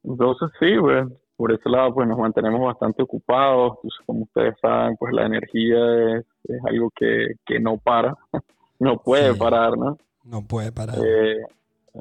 Entonces, 0.04 0.50
sí, 0.60 0.76
pues, 0.80 1.06
por 1.38 1.52
ese 1.54 1.70
lado, 1.70 1.94
pues 1.94 2.08
nos 2.08 2.18
mantenemos 2.18 2.60
bastante 2.62 3.04
ocupados. 3.04 3.78
Pues, 3.82 3.94
como 4.06 4.24
ustedes 4.24 4.56
saben, 4.62 4.96
pues 4.98 5.14
la 5.14 5.26
energía 5.28 5.78
es, 6.18 6.26
es 6.46 6.60
algo 6.68 6.92
que, 6.96 7.28
que, 7.46 7.60
no 7.60 7.78
para, 7.78 8.14
no 8.80 8.98
puede 8.98 9.34
Sí. 9.34 9.40
parar, 9.40 9.78
¿no? 9.78 9.98
No 10.26 10.42
puede 10.42 10.72
parar. 10.72 10.96
Eh, 10.98 11.38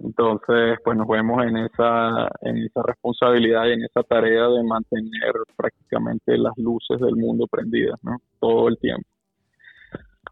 entonces, 0.02 0.78
pues 0.85 0.97
nos 0.99 1.07
vemos 1.09 1.43
en 1.45 1.57
esa, 1.59 2.28
en 2.43 2.59
esa 2.59 2.83
responsabilidad 2.83 3.66
y 3.66 3.73
en 3.73 3.85
esa 3.85 4.02
tarea 4.02 4.47
de 4.49 4.62
mantener 4.62 5.33
prácticamente 5.57 6.37
las 6.37 6.52
luces 6.59 6.99
del 7.00 7.16
mundo 7.16 7.47
prendidas, 7.47 7.99
¿no? 8.02 8.16
Todo 8.40 8.69
el 8.69 8.76
tiempo. 8.78 9.07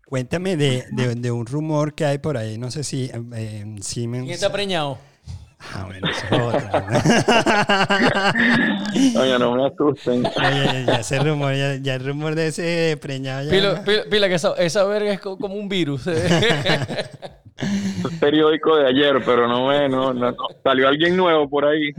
Cuéntame 0.07 0.57
de, 0.57 0.85
de- 0.93 1.15
de 1.15 1.31
un 1.33 1.47
rumor 1.47 1.95
que 1.95 2.05
hay 2.05 2.19
por 2.19 2.37
ahí, 2.37 2.59
no 2.59 2.71
sé 2.71 2.85
si 2.85 3.11
eh, 3.35 3.77
Siemens... 3.81 4.25
¿Quién 4.25 4.35
está 4.35 4.53
preñado? 4.53 4.99
Ah, 5.73 5.85
bueno, 5.87 6.09
eso 6.09 6.27
es 6.31 6.41
otra. 6.41 6.87
Oye, 9.21 9.39
no 9.39 9.55
me 9.57 9.67
asusten. 9.67 10.27
Oye, 10.27 10.85
ya 10.87 10.97
ese 11.01 11.19
rumor, 11.21 11.55
ya, 11.55 11.77
ya 11.77 11.95
el 11.95 12.05
rumor 12.05 12.35
de 12.35 12.49
ese 12.49 12.99
preñado 13.01 13.45
ya... 13.45 13.51
Pila, 13.51 13.83
pila- 13.85 14.05
pila, 14.11 14.29
que 14.29 14.35
esa, 14.35 14.55
esa 14.59 14.85
verga 14.85 15.13
es 15.13 15.21
co- 15.21 15.39
como 15.39 15.55
un 15.55 15.69
virus. 15.69 16.07
Es 16.07 17.09
periódico 18.21 18.77
de 18.77 18.89
ayer, 18.89 19.23
pero 19.25 19.47
no 19.49 19.69
me, 19.69 19.89
no, 19.89 20.13
no, 20.13 20.31
no. 20.33 20.37
Salió 20.63 20.89
alguien 20.89 21.17
nuevo 21.17 21.49
por 21.49 21.65
ahí. 21.65 21.93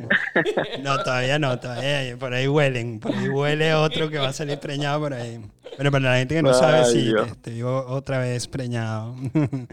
No, 0.83 1.01
todavía 1.03 1.39
no, 1.39 1.57
todavía 1.59 2.15
por 2.17 2.33
ahí 2.33 2.47
huelen, 2.47 2.99
por 2.99 3.13
ahí 3.13 3.29
huele 3.29 3.73
otro 3.73 4.09
que 4.09 4.17
va 4.19 4.29
a 4.29 4.33
salir 4.33 4.59
preñado 4.59 4.99
por 4.99 5.13
ahí. 5.13 5.39
Bueno, 5.77 5.91
para 5.91 6.11
la 6.11 6.17
gente 6.17 6.35
que 6.35 6.43
no 6.43 6.53
sabe, 6.53 6.85
sí, 6.85 7.13
te 7.41 7.51
digo 7.51 7.85
otra 7.87 8.19
vez 8.19 8.47
preñado. 8.47 9.15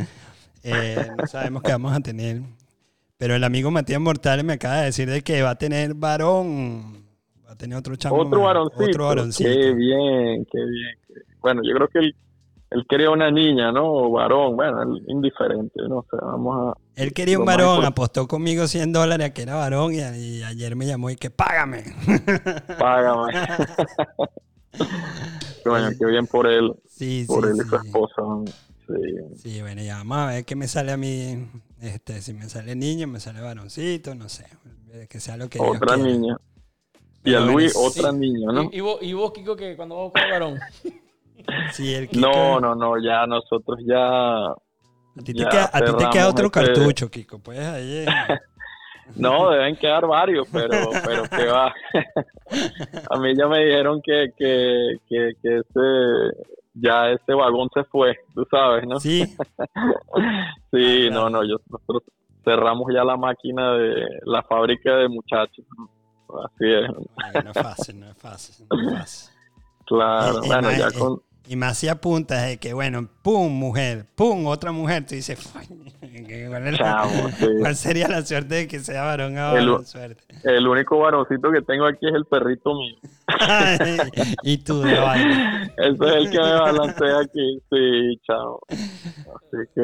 Eh, 0.65 1.09
no 1.21 1.27
sabemos 1.27 1.61
qué 1.65 1.73
vamos 1.73 1.93
a 1.93 1.99
tener. 1.99 2.41
Pero 3.23 3.37
el 3.37 3.45
amigo 3.45 3.71
Matías 3.71 4.01
Mortales 4.01 4.45
me 4.45 4.55
acaba 4.55 4.79
de 4.79 4.87
decir 4.87 5.09
de 5.09 5.23
que 5.23 5.43
va 5.43 5.51
a 5.51 5.55
tener 5.55 5.95
varón. 5.95 7.07
Va 7.47 7.53
a 7.53 7.55
tener 7.55 7.79
otro 7.79 7.95
chamo. 7.95 8.17
Otro 8.17 8.41
más, 8.41 8.49
varoncito. 8.49 8.85
Otro 8.85 9.07
varoncito. 9.07 9.49
Qué 9.49 9.73
bien, 9.75 10.45
qué 10.51 10.59
bien. 10.59 10.99
Bueno, 11.41 11.63
yo 11.65 11.73
creo 11.77 11.87
que 11.87 12.01
él, 12.01 12.17
él 12.71 12.85
quería 12.89 13.11
una 13.11 13.31
niña, 13.31 13.71
¿no? 13.71 13.85
O 13.85 14.11
varón. 14.11 14.57
Bueno, 14.57 14.83
él 14.83 15.05
indiferente, 15.07 15.83
no 15.89 16.05
sé. 16.11 16.17
Vamos 16.21 16.75
a. 16.75 17.01
Él 17.01 17.13
quería 17.13 17.39
un 17.39 17.45
varón, 17.45 17.85
apostó 17.85 18.27
conmigo 18.27 18.67
100 18.67 18.93
dólares 18.93 19.29
a 19.29 19.33
que 19.33 19.43
era 19.43 19.55
varón 19.55 19.95
y, 19.95 19.99
y 19.99 20.43
ayer 20.43 20.75
me 20.75 20.87
llamó 20.87 21.09
y 21.09 21.15
que 21.15 21.31
págame. 21.31 21.85
Págame. 22.77 23.35
Coño, 25.65 25.91
qué 25.97 26.07
bien 26.07 26.27
por 26.27 26.49
él, 26.49 26.73
Sí, 26.89 27.21
sí, 27.21 27.27
por 27.29 27.47
él 27.47 27.55
y 27.55 27.61
su 27.61 27.79
sí. 27.79 27.87
esposa. 27.87 28.23
Sí. 28.89 28.95
Sí, 29.37 29.61
bueno, 29.61 29.81
ya 29.81 29.99
vamos 29.99 30.19
a 30.19 30.27
ver 30.27 30.45
qué 30.45 30.57
me 30.57 30.67
sale 30.67 30.91
a 30.91 30.97
mí. 30.97 31.47
Este, 31.83 32.23
si 32.23 32.33
me 32.33 32.49
sale 32.49 32.75
niño, 32.77 33.07
me 33.09 33.19
sale 33.21 33.41
varoncito, 33.41 34.15
no 34.15 34.29
sé. 34.29 34.47
Que 35.11 35.19
sea 35.21 35.37
lo 35.37 35.49
que 35.49 35.59
Dios 35.59 35.77
Otra 35.77 35.97
quiera. 35.97 36.09
niña. 36.11 36.37
Y 37.25 37.35
a 37.35 37.39
bueno, 37.41 37.53
Luis, 37.53 37.73
sí. 37.73 37.79
otra 37.81 38.13
niña, 38.13 38.53
¿no? 38.53 38.63
y, 38.73 38.77
y 38.77 38.81
vos, 38.81 38.99
y 39.03 39.13
vos, 39.13 39.33
Kiko, 39.33 39.57
que 39.57 39.77
cuando 39.77 39.95
vos 39.97 40.13
con 40.13 40.23
el 40.23 40.31
varón. 40.31 40.59
Sí, 41.73 41.93
el 41.93 42.09
Kiko- 42.09 42.21
No, 42.21 42.61
no, 42.61 42.75
no, 42.77 43.03
ya 43.03 43.27
nosotros 43.27 43.81
ya. 43.85 44.47
A 44.47 44.55
ti 45.25 45.35
te 45.35 45.45
queda, 45.45 45.71
a 45.73 45.81
ti 45.81 45.87
te 45.87 45.97
queda 45.99 46.11
cerramos 46.13 46.31
otro 46.33 46.47
este- 46.47 46.61
cartucho, 46.61 47.11
Kiko. 47.11 47.39
Pues 47.41 47.59
ahí. 47.59 47.99
eh. 47.99 48.07
No, 49.17 49.51
deben 49.51 49.77
quedar 49.77 50.07
varios, 50.07 50.47
pero, 50.53 50.89
pero 51.05 51.25
que 51.25 51.45
va. 51.47 51.75
A 53.11 53.19
mí 53.19 53.35
ya 53.37 53.47
me 53.49 53.59
dijeron 53.65 54.01
que, 54.03 54.29
que, 54.39 54.97
que, 55.09 55.33
que 55.43 55.57
ese, 55.59 56.47
ya 56.75 57.11
ese 57.11 57.35
vagón 57.35 57.69
se 57.75 57.85
fue, 57.85 58.17
tú 58.35 58.47
sabes, 58.51 58.87
¿no? 58.87 58.99
Sí, 59.01 59.25
Sí, 60.73 61.09
no, 61.11 61.29
no, 61.29 61.45
yo, 61.45 61.57
nosotros 61.69 62.03
cerramos 62.45 62.93
ya 62.93 63.05
la 63.05 63.17
máquina 63.17 63.73
de 63.75 64.07
la 64.25 64.43
fábrica 64.43 64.97
de 64.97 65.09
muchachos. 65.09 65.65
Así 66.45 66.65
es, 66.65 66.89
no 67.45 67.51
es 67.51 67.59
fácil, 67.59 68.01
no 68.01 68.11
es 68.11 68.17
fácil. 68.17 68.67
No 68.71 68.81
es 68.81 68.99
fácil. 68.99 69.35
claro. 69.87 70.39
Eh, 70.39 70.41
eh, 70.45 70.49
bueno, 70.49 70.71
ya 70.71 70.89
eh, 70.89 70.99
con. 70.99 71.23
Y 71.53 71.57
más 71.57 71.77
si 71.77 71.87
apuntas 71.89 72.47
de 72.47 72.57
que, 72.57 72.73
bueno, 72.73 73.11
pum, 73.21 73.53
mujer, 73.53 74.07
pum, 74.15 74.47
otra 74.47 74.73
mujer. 74.73 75.05
Tú 75.05 75.15
dices, 75.17 75.39
"Fuy, 75.39 75.67
¿cuál, 76.49 77.77
sí. 77.77 77.83
sería 77.83 78.09
la 78.09 78.25
suerte 78.25 78.55
de 78.55 78.67
que 78.67 78.81
sea 78.81 79.03
varón 79.03 79.37
ahora? 79.37 79.61
El- 79.61 79.85
Suerte. 79.85 80.25
El 80.45 80.67
único 80.67 80.99
varoncito 80.99 81.53
que 81.53 81.61
tengo 81.61 81.85
aquí 81.87 82.09
es 82.09 82.15
el 82.15 82.25
perrito 82.25 82.73
mío. 82.75 82.97
y 84.45 84.57
tú 84.65 84.81
de 84.81 84.99
vaina. 84.99 85.71
Ese 85.77 85.91
es 86.07 86.13
el 86.15 86.31
que 86.31 86.39
me 86.39 86.53
balancea 86.55 87.19
aquí. 87.21 87.61
Sí, 87.71 88.21
chao. 88.27 88.59
Así 88.71 89.59
que. 89.75 89.83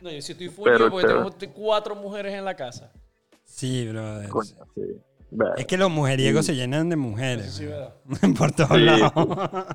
No, 0.00 0.10
yo 0.10 0.20
sí 0.22 0.32
estoy 0.32 0.48
full 0.48 0.64
Pero 0.64 0.90
porque 0.90 1.06
chévere. 1.06 1.30
tengo 1.38 1.54
cuatro 1.54 1.94
mujeres 1.94 2.34
en 2.34 2.44
la 2.44 2.56
casa. 2.56 2.90
Sí, 3.44 3.86
brother. 3.86 4.28
Coño, 4.28 4.56
sí. 4.74 4.82
Es 5.56 5.66
que 5.66 5.76
los 5.78 5.88
mujeriegos 5.88 6.46
se 6.46 6.56
llenan 6.56 6.88
de 6.88 6.96
mujeres. 6.96 7.52
Sí, 7.54 7.66
¿verdad? 7.66 7.94
¿verdad? 8.06 8.28
Por 8.36 8.50
todos 8.50 8.70
Sí. 8.76 8.80
lados. 8.80 9.66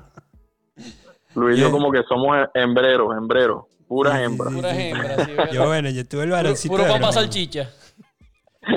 Luis 1.36 1.56
y 1.58 1.60
Yo- 1.60 1.70
como 1.70 1.92
que 1.92 2.02
somos 2.08 2.36
hembreros, 2.54 3.16
hembreros, 3.16 3.64
puras 3.86 4.18
hembras. 4.20 4.50
sí. 4.52 4.56
Puras 4.56 4.76
hembras, 4.76 5.26
sí. 5.26 5.32
Yo, 5.54 5.66
bueno, 5.66 5.90
yo 5.90 6.04
tuve 6.06 6.22
el 6.22 6.28
Puro, 6.28 6.36
varoncito. 6.36 6.72
puro 6.74 6.84
de 6.84 6.90
papá 6.92 7.12
salchicha. 7.12 7.70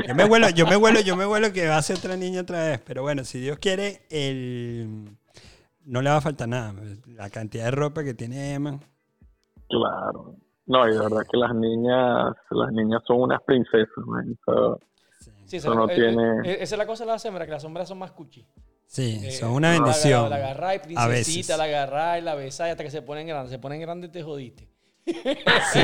Yo 0.08 0.13
me 0.13 0.25
vuelo, 0.25 0.50
yo 0.51 0.68
me 0.68 0.75
vuelo, 0.75 1.00
yo 1.01 1.16
me 1.16 1.25
vuelo 1.25 1.51
que 1.51 1.68
va 1.68 1.78
a 1.78 1.82
ser 1.82 1.98
otra 1.98 2.16
niña 2.16 2.42
otra 2.42 2.60
vez. 2.68 2.80
Pero 2.86 3.01
bueno, 3.01 3.24
si 3.24 3.39
Dios 3.39 3.58
quiere, 3.58 4.04
el... 4.12 5.10
no 5.86 6.01
le 6.04 6.10
va 6.12 6.18
a 6.18 6.22
faltar 6.22 6.48
nada. 6.48 6.74
La 7.08 7.30
cantidad 7.32 7.66
de 7.66 7.72
ropa 7.72 8.04
que 8.04 8.13
tiene 8.13 8.54
Emma. 8.54 8.80
Claro. 9.68 10.36
No, 10.68 10.88
y 10.88 10.92
de 10.92 11.00
verdad 11.00 11.25
que 11.30 11.38
las 11.38 11.56
niñas, 11.56 12.36
las 12.51 12.72
niñas 12.72 13.01
son 13.08 13.22
unas 13.22 13.42
princesas, 13.44 13.88
man. 14.06 14.38
O 14.46 14.78
sea, 14.78 14.88
Sí, 15.46 15.58
Eso 15.58 15.70
esa, 15.72 15.75
no 15.80 15.89
eh, 15.89 15.96
tiene- 15.96 16.42
eh, 16.48 16.58
esa 16.62 16.75
es 16.75 16.78
la 16.78 16.86
cosa 16.86 17.04
de 17.06 17.12
las 17.12 17.25
hembras, 17.25 17.48
que 17.48 17.51
las 17.54 17.63
hembras 17.63 17.88
son 17.89 17.98
más 17.98 18.12
cuchi. 18.12 18.46
Sí, 18.91 19.22
Eh, 19.24 19.31
son 19.34 19.51
una 19.51 19.72
la- 19.72 19.79
bendición. 19.79 20.29
La, 20.31 20.38
agarráis, 20.38 20.81
a 20.96 21.08
veces. 21.08 21.25
princesita, 21.27 21.58
la 21.58 21.65
agarráis, 21.65 22.24
la 22.24 22.34
besáis 22.34 22.72
hasta 22.72 22.84
que 22.84 22.89
se 22.89 23.03
ponen 23.03 23.27
grandes. 23.27 23.51
Se 23.51 23.60
ponen 23.60 23.79
grandes, 23.79 24.12
te 24.12 24.24
jodiste. 24.24 24.67
Sí. 25.05 25.13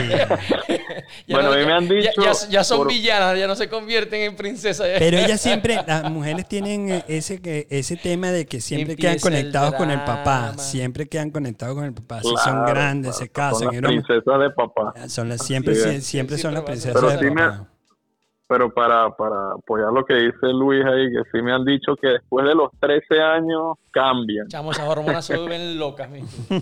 Ya 1.28 1.36
Bueno, 1.38 1.52
a 1.54 1.56
mí 1.58 1.66
me 1.66 1.74
han 1.74 1.88
ya- 1.88 1.94
dicho 1.96 2.22
Ya, 2.24 2.34
ya 2.50 2.64
son 2.64 2.80
por- 2.80 2.88
villanas, 2.90 3.38
ya 3.38 3.48
no 3.48 3.56
se 3.56 3.70
convierten 3.70 4.22
en 4.22 4.36
princesas. 4.36 4.88
Pero 5.00 5.18
ellas 5.18 5.40
siempre, 5.42 5.80
las 5.86 6.10
mujeres 6.12 6.48
tienen 6.48 7.04
ese, 7.08 7.42
que- 7.42 7.68
ese 7.70 7.96
tema 7.96 8.32
de 8.32 8.46
que 8.48 8.60
siempre 8.62 8.96
quedan 8.96 9.14
Empieza 9.14 9.28
el 9.30 9.34
conectados 9.44 9.76
con 9.76 9.92
el 9.92 10.00
papá. 10.04 10.56
Siempre 10.58 11.08
quedan 11.08 11.30
conectados 11.32 11.76
con 11.76 11.86
el 11.86 11.94
papá. 11.94 12.22
Si 12.22 12.28
son 12.30 12.38
Claro, 12.38 12.66
grandes, 12.68 13.16
se 13.18 13.30
claro, 13.30 13.56
casan. 13.56 13.68
Son 13.68 13.76
y 13.76 13.82
las 13.82 13.92
princesas 13.92 14.40
de 14.40 14.50
papá. 14.52 14.94
Son 15.10 15.30
las, 15.30 15.46
siempre, 15.46 15.76
siempre 16.02 16.38
Sí, 16.38 16.42
son 16.42 16.54
las 16.56 16.64
siempre 16.64 16.74
princesas 16.74 17.20
de 17.20 17.30
papá. 17.30 17.68
Pero 18.48 18.72
para, 18.74 19.10
para 19.16 19.54
apoyar 19.54 19.92
lo 19.92 20.06
que 20.06 20.14
dice 20.14 20.48
Luis 20.54 20.86
ahí, 20.86 21.08
que 21.12 21.24
sí 21.32 21.42
me 21.42 21.52
han 21.52 21.66
dicho 21.66 21.96
que 22.00 22.10
después 22.10 22.46
de 22.46 22.54
los 22.54 22.70
13 22.80 23.20
años 23.20 23.78
cambian. 23.92 24.48
Chamo, 24.50 24.72
esas 24.72 24.88
hormonas 24.88 25.26
se 25.26 25.36
vuelven 25.36 25.80
locas, 25.80 26.12
¿viste? 26.12 26.62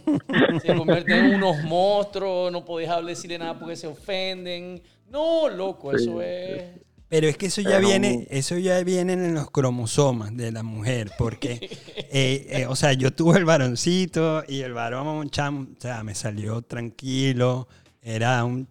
Se 0.61 0.75
convierten 0.75 1.25
en 1.25 1.35
unos 1.35 1.61
monstruos, 1.65 2.51
no 2.53 2.63
podés 2.63 2.87
hablar 2.89 3.09
decirle 3.09 3.37
nada 3.37 3.59
porque 3.59 3.75
se 3.75 3.87
ofenden. 3.87 4.81
No, 5.09 5.49
loco, 5.49 5.91
Sí, 5.97 6.03
eso 6.05 6.21
es. 6.21 6.63
Pero 7.09 7.27
es 7.27 7.37
que 7.37 7.45
eso 7.47 7.61
ya 7.61 7.75
Pero- 7.77 7.87
viene, 7.89 8.27
eso 8.31 8.57
ya 8.57 8.81
viene 8.83 9.13
en 9.13 9.35
los 9.35 9.51
cromosomas 9.51 10.35
de 10.35 10.51
la 10.51 10.63
mujer, 10.63 11.11
porque, 11.17 11.59
eh, 12.11 12.47
eh, 12.49 12.65
o 12.67 12.75
sea, 12.75 12.93
yo 12.93 13.11
tuve 13.11 13.37
el 13.37 13.45
varoncito 13.45 14.43
y 14.47 14.61
el 14.61 14.73
varón, 14.73 15.29
chamo, 15.29 15.67
o 15.77 15.81
sea, 15.81 16.01
me 16.03 16.15
salió 16.15 16.61
tranquilo, 16.63 17.67
era 18.01 18.43
un 18.45 18.67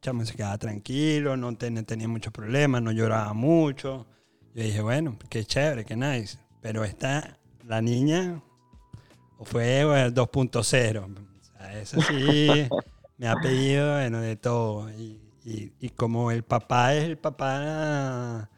chamo, 0.00 0.24
se 0.24 0.34
quedaba 0.34 0.58
tranquilo, 0.58 1.36
no 1.36 1.56
ten- 1.56 1.84
tenía 1.84 2.08
muchos 2.08 2.32
problemas, 2.32 2.82
no 2.82 2.92
lloraba 2.92 3.32
mucho. 3.34 4.06
Yo 4.54 4.62
dije, 4.62 4.80
bueno, 4.80 5.16
qué 5.28 5.44
chévere, 5.44 5.84
qué 5.84 5.96
nice. 5.96 6.38
Pero 6.60 6.84
esta, 6.84 7.38
la 7.66 7.80
niña, 7.82 8.42
fue 9.42 9.84
bueno, 9.84 10.10
2.0. 10.10 11.04
O 11.04 11.44
sea, 11.44 11.80
eso 11.80 12.00
sí, 12.02 12.64
me 13.18 13.28
ha 13.28 13.36
pedido, 13.40 13.94
bueno, 13.94 14.20
de 14.20 14.36
todo. 14.36 14.90
Y, 14.90 15.20
y- 15.44 15.72
y 15.80 15.88
como 15.90 16.30
el 16.30 16.42
papá 16.42 16.94
es 16.94 17.04
el 17.04 17.16
papá, 17.18 18.50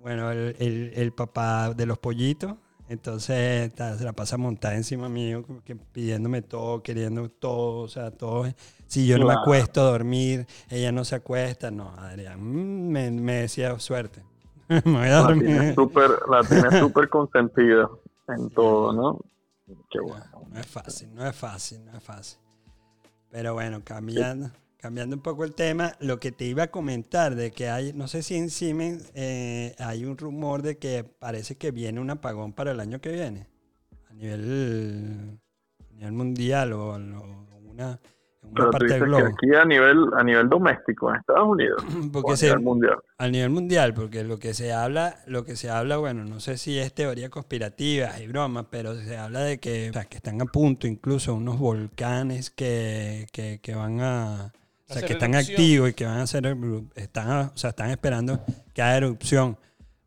bueno, 0.00 0.30
el, 0.30 0.56
el- 0.58 0.92
el 0.94 1.12
papá 1.12 1.72
de 1.74 1.86
los 1.86 1.98
pollitos, 1.98 2.54
entonces 2.88 3.72
ta, 3.74 3.96
se 3.96 4.04
la 4.04 4.12
pasa 4.12 4.36
montada 4.36 4.74
encima 4.76 5.08
mío, 5.08 5.44
que 5.64 5.76
pidiéndome 5.76 6.42
todo, 6.42 6.82
queriendo 6.82 7.28
todo, 7.30 7.80
o 7.82 7.88
sea, 7.88 8.10
todo. 8.10 8.46
Si 8.92 9.06
yo 9.06 9.16
no 9.16 9.24
me 9.24 9.32
acuesto 9.32 9.80
a 9.80 9.84
dormir, 9.84 10.46
ella 10.68 10.92
no 10.92 11.06
se 11.06 11.14
acuesta, 11.14 11.70
no, 11.70 11.94
Adrián, 11.96 12.38
mm, 12.42 12.90
me, 12.90 13.10
me 13.10 13.32
decía 13.36 13.78
suerte. 13.78 14.22
me 14.68 14.82
voy 14.82 15.08
a 15.08 15.16
dormir. 15.16 15.74
la 16.28 16.44
tiene 16.44 16.78
súper 16.78 17.08
consentida 17.08 17.88
en 18.28 18.50
todo, 18.50 18.92
¿no? 18.92 19.18
Qué 19.90 19.98
bueno. 19.98 20.26
No 20.46 20.60
es 20.60 20.66
fácil, 20.66 21.14
no 21.14 21.26
es 21.26 21.34
fácil, 21.34 21.82
no 21.86 21.96
es 21.96 22.04
fácil. 22.04 22.38
Pero 23.30 23.54
bueno, 23.54 23.80
cambiando, 23.82 24.50
cambiando 24.76 25.16
un 25.16 25.22
poco 25.22 25.44
el 25.44 25.54
tema, 25.54 25.94
lo 26.00 26.20
que 26.20 26.30
te 26.30 26.44
iba 26.44 26.64
a 26.64 26.70
comentar 26.70 27.34
de 27.34 27.50
que 27.50 27.70
hay, 27.70 27.94
no 27.94 28.08
sé 28.08 28.22
si 28.22 28.36
en 28.36 28.50
Siemens 28.50 29.10
eh, 29.14 29.74
hay 29.78 30.04
un 30.04 30.18
rumor 30.18 30.60
de 30.60 30.76
que 30.76 31.02
parece 31.02 31.56
que 31.56 31.70
viene 31.70 31.98
un 31.98 32.10
apagón 32.10 32.52
para 32.52 32.72
el 32.72 32.80
año 32.80 33.00
que 33.00 33.12
viene, 33.12 33.46
a 34.10 34.12
nivel, 34.12 35.40
a 35.80 35.94
nivel 35.94 36.12
mundial 36.12 36.74
o, 36.74 36.90
o 36.90 37.46
una, 37.70 37.98
una 38.42 38.54
Pero 38.54 38.74
tú 38.74 38.84
dices 38.84 39.00
del 39.00 39.10
que 39.14 39.22
aquí 39.22 39.54
a 39.54 39.64
nivel, 39.64 40.06
a 40.16 40.22
nivel 40.24 40.48
doméstico 40.48 41.10
en 41.10 41.16
Estados 41.16 41.48
Unidos, 41.48 41.82
o 42.12 42.12
Porque 42.12 42.32
a 42.32 42.36
se, 42.36 42.46
nivel 42.46 42.60
mundial. 42.60 42.98
a 43.18 43.28
nivel 43.28 43.50
mundial, 43.50 43.94
porque 43.94 44.24
lo 44.24 44.38
que 44.38 44.52
se 44.54 44.72
habla, 44.72 45.20
lo 45.26 45.44
que 45.44 45.56
se 45.56 45.70
habla, 45.70 45.96
bueno, 45.98 46.24
no 46.24 46.40
sé 46.40 46.58
si 46.58 46.78
es 46.78 46.92
teoría 46.94 47.30
conspirativa 47.30 48.18
y 48.20 48.26
bromas, 48.26 48.66
pero 48.70 48.94
se 48.96 49.16
habla 49.16 49.40
de 49.40 49.58
que, 49.58 49.90
o 49.90 49.92
sea, 49.92 50.04
que 50.06 50.16
están 50.16 50.40
a 50.42 50.46
punto 50.46 50.86
incluso 50.86 51.34
unos 51.34 51.58
volcanes 51.58 52.50
que, 52.50 53.26
que, 53.32 53.60
que 53.62 53.74
van 53.74 54.00
a, 54.00 54.52
o 54.88 54.92
sea, 54.92 55.02
que 55.02 55.12
están 55.14 55.34
erupción. 55.34 55.54
activos 55.56 55.90
y 55.90 55.94
que 55.94 56.04
van 56.04 56.18
a 56.18 56.22
hacer, 56.22 56.56
están, 56.96 57.30
a- 57.30 57.52
o 57.54 57.56
sea, 57.56 57.70
están 57.70 57.90
esperando 57.90 58.40
que 58.74 58.82
haya 58.82 58.96
erupción, 58.98 59.56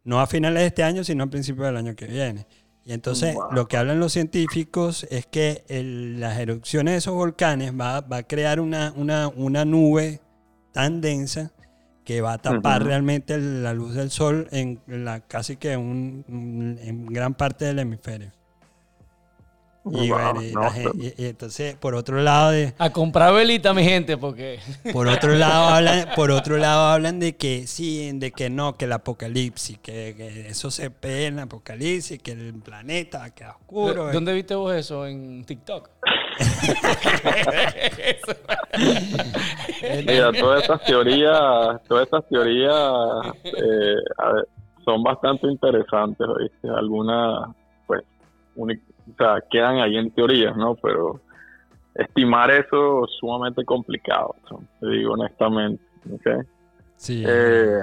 no 0.04 0.20
a 0.20 0.28
finales 0.28 0.62
de 0.62 0.68
este 0.68 0.84
año, 0.84 1.04
sino 1.04 1.24
a 1.24 1.28
principios 1.28 1.66
del 1.68 1.78
año 1.78 1.96
que 1.96 2.06
viene. 2.06 2.46
Y 2.86 2.94
entonces 2.94 3.34
Wow. 3.34 3.52
lo 3.52 3.68
que 3.68 3.78
hablan 3.78 4.00
los 4.00 4.14
científicos 4.14 5.08
es 5.10 5.26
que 5.26 5.64
el- 5.68 6.20
las 6.20 6.38
erupciones 6.38 6.94
de 6.94 6.98
esos 7.00 7.16
volcanes 7.16 7.74
va, 7.74 8.02
va 8.02 8.18
a 8.18 8.24
crear 8.24 8.60
una, 8.60 8.94
una, 8.96 9.28
una 9.28 9.66
nube 9.66 10.22
tan 10.72 11.02
densa 11.02 11.52
que 12.04 12.22
va 12.22 12.34
a 12.34 12.38
tapar 12.38 12.84
realmente 12.84 13.40
la 13.40 13.74
luz 13.74 13.96
del 13.96 14.12
sol 14.12 14.48
en 14.52 14.80
la 14.88 15.22
casi 15.22 15.56
que 15.58 15.76
un- 15.76 16.78
en 16.80 17.08
gran 17.08 17.34
parte 17.34 17.66
del 17.66 17.80
hemisferio. 17.80 18.32
Y, 19.92 20.10
Wow, 20.10 20.34
bueno, 20.34 20.42
y 20.44 20.52
no, 20.52 20.62
la 20.62 20.72
gen- 20.72 20.92
y- 20.96 21.14
y 21.24 21.28
entonces 21.28 21.76
por 21.76 21.94
otro 21.96 22.20
lado 22.22 22.52
de, 22.52 22.74
A 22.80 22.90
comprar 22.92 23.34
velita, 23.34 23.74
mi 23.74 23.84
gente, 23.84 24.18
porque. 24.18 24.60
por 24.94 25.08
otro 25.08 25.34
lado 25.36 25.66
hablan, 25.76 26.10
por 26.16 26.32
otro 26.32 26.58
lado 26.58 26.86
hablan 26.88 27.20
de 27.20 27.36
que 27.36 27.68
sí, 27.68 28.12
de 28.16 28.32
que 28.32 28.50
no, 28.50 28.74
que 28.76 28.86
el 28.86 28.94
apocalipsis, 28.94 29.78
que, 29.80 30.16
que 30.18 30.48
eso 30.50 30.72
se 30.72 30.90
ve 31.02 31.28
en 31.28 31.36
el 31.36 31.40
apocalipsis, 31.42 32.20
que 32.22 32.32
el 32.32 32.54
planeta 32.64 33.20
va 33.20 33.26
a 33.26 33.30
quedar 33.36 33.52
oscuro. 33.58 34.12
¿Dónde 34.12 34.34
viste 34.34 34.56
vos 34.56 34.74
eso? 34.74 35.06
¿En 35.06 35.44
TikTok? 35.46 35.90
Mira, 40.06 40.32
todas 40.34 40.62
estas 40.62 40.84
teorías, 40.84 41.82
todas 41.88 42.06
estas 42.06 42.28
teorías 42.28 42.74
eh, 43.44 43.52
ver, 43.54 44.48
son 44.84 45.04
bastante 45.04 45.48
interesantes, 45.48 46.28
¿oíste? 46.28 46.68
Algunas, 46.70 47.50
pues, 47.88 48.04
o 49.12 49.16
sea, 49.18 49.42
quedan 49.50 49.78
ahí 49.78 49.98
en 49.98 50.12
teorías, 50.12 50.56
¿no? 50.56 50.76
Pero 50.76 51.20
estimar 51.94 52.52
eso 52.52 53.06
es 53.06 53.12
sumamente 53.20 53.64
complicado, 53.64 54.36
¿no? 54.52 54.62
te 54.80 54.88
digo 54.90 55.14
honestamente, 55.14 55.84
¿ok? 56.14 56.46
Sí. 56.98 57.24
Eh, 57.26 57.82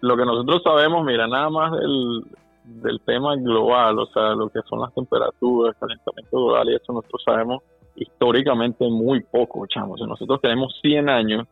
lo 0.00 0.16
que 0.16 0.24
nosotros 0.24 0.62
sabemos, 0.64 1.04
mira, 1.04 1.26
nada 1.28 1.48
más 1.48 1.72
del, 1.72 2.24
del 2.64 3.00
tema 3.02 3.36
global, 3.36 3.98
o 3.98 4.06
sea, 4.06 4.34
lo 4.34 4.48
que 4.48 4.60
son 4.68 4.80
las 4.80 4.92
temperaturas, 4.94 5.76
calentamiento 5.78 6.36
global 6.36 6.68
y 6.70 6.74
eso 6.74 6.92
nosotros 6.92 7.22
sabemos 7.24 7.62
históricamente 7.96 8.88
muy 8.88 9.20
poco, 9.20 9.66
chamos. 9.66 9.94
O 9.94 9.98
sea, 9.98 10.06
nosotros 10.06 10.40
tenemos 10.40 10.76
100 10.82 11.08
años 11.08 11.46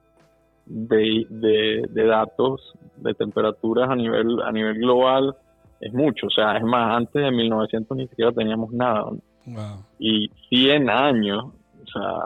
de, 0.66 1.26
de, 1.28 1.84
de 1.88 2.04
datos 2.04 2.72
de 2.96 3.14
temperaturas 3.14 3.90
a 3.90 3.96
nivel 3.96 4.40
a 4.42 4.52
nivel 4.52 4.78
global, 4.78 5.36
es 5.80 5.92
mucho, 5.92 6.26
o 6.26 6.30
sea, 6.30 6.56
es 6.56 6.62
más, 6.62 6.96
antes 6.96 7.22
de 7.22 7.30
1900 7.30 7.96
ni 7.96 8.06
siquiera 8.08 8.32
teníamos 8.32 8.70
nada, 8.72 9.04
Wow. 9.46 9.84
y 9.98 10.30
100 10.48 10.90
años, 10.90 11.44
o 11.44 11.86
sea, 11.90 12.18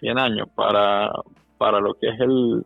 100 0.00 0.18
años 0.18 0.48
para, 0.54 1.10
para 1.58 1.80
lo 1.80 1.94
que 1.94 2.08
es 2.08 2.20
el, 2.20 2.64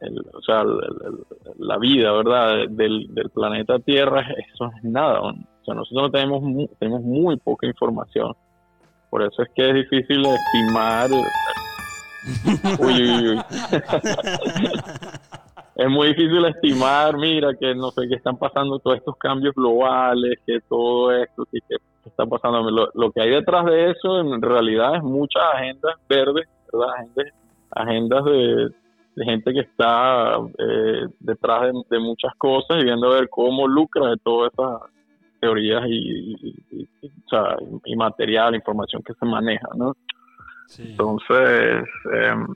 el- 0.00 0.26
o 0.32 0.40
sea, 0.42 0.60
el- 0.62 0.80
el- 1.06 1.24
la 1.58 1.76
vida, 1.78 2.12
¿verdad? 2.12 2.68
Del, 2.70 3.06
del 3.14 3.30
planeta 3.30 3.78
Tierra, 3.80 4.20
eso 4.52 4.70
es 4.76 4.84
nada. 4.84 5.20
O 5.20 5.32
sea, 5.64 5.74
nosotros 5.74 6.02
no 6.04 6.10
tenemos, 6.10 6.68
tenemos 6.78 7.02
muy 7.02 7.36
poca 7.36 7.66
información. 7.66 8.32
Por 9.10 9.22
eso 9.22 9.42
es 9.42 9.48
que 9.54 9.68
es 9.68 9.74
difícil 9.74 10.24
estimar. 10.24 11.10
Uy, 12.80 13.02
uy, 13.02 13.28
uy. 13.30 13.40
es 15.82 15.88
muy 15.88 16.08
difícil 16.08 16.44
estimar, 16.44 17.16
mira, 17.16 17.54
que 17.58 17.74
no 17.74 17.90
sé 17.90 18.06
qué 18.08 18.16
están 18.16 18.36
pasando 18.36 18.78
todos 18.78 18.98
estos 18.98 19.16
cambios 19.16 19.54
globales, 19.54 20.38
que 20.46 20.60
todo 20.68 21.10
esto, 21.12 21.44
que, 21.50 21.58
que 21.68 21.76
está 22.08 22.26
pasando. 22.26 22.70
Lo, 22.70 22.88
lo 22.94 23.10
que 23.10 23.22
hay 23.22 23.30
detrás 23.30 23.64
de 23.64 23.90
eso 23.90 24.20
en 24.20 24.42
realidad 24.42 24.96
es 24.96 25.02
muchas 25.02 25.42
agendas 25.54 25.94
verdes, 26.08 26.46
¿verdad? 26.72 26.94
Agendas, 26.96 27.26
agendas 27.70 28.24
de, 28.26 28.68
de 29.16 29.24
gente 29.24 29.52
que 29.54 29.60
está 29.60 30.36
eh, 30.58 31.06
detrás 31.18 31.62
de, 31.62 31.72
de 31.90 31.98
muchas 31.98 32.32
cosas 32.36 32.78
y 32.80 32.84
viendo 32.84 33.10
a 33.10 33.14
ver 33.14 33.28
cómo 33.30 33.66
lucra 33.66 34.10
de 34.10 34.16
todas 34.22 34.52
esas 34.52 34.82
teorías 35.40 35.82
y, 35.86 35.94
y- 35.94 36.36
y- 36.72 36.88
y- 37.02 37.06
o 37.08 37.28
sea, 37.30 37.56
y 37.86 37.96
material, 37.96 38.54
información 38.54 39.02
que 39.02 39.14
se 39.14 39.24
maneja, 39.24 39.68
¿no? 39.76 39.94
Sí. 40.66 40.82
Entonces, 40.90 41.84
em, 42.12 42.46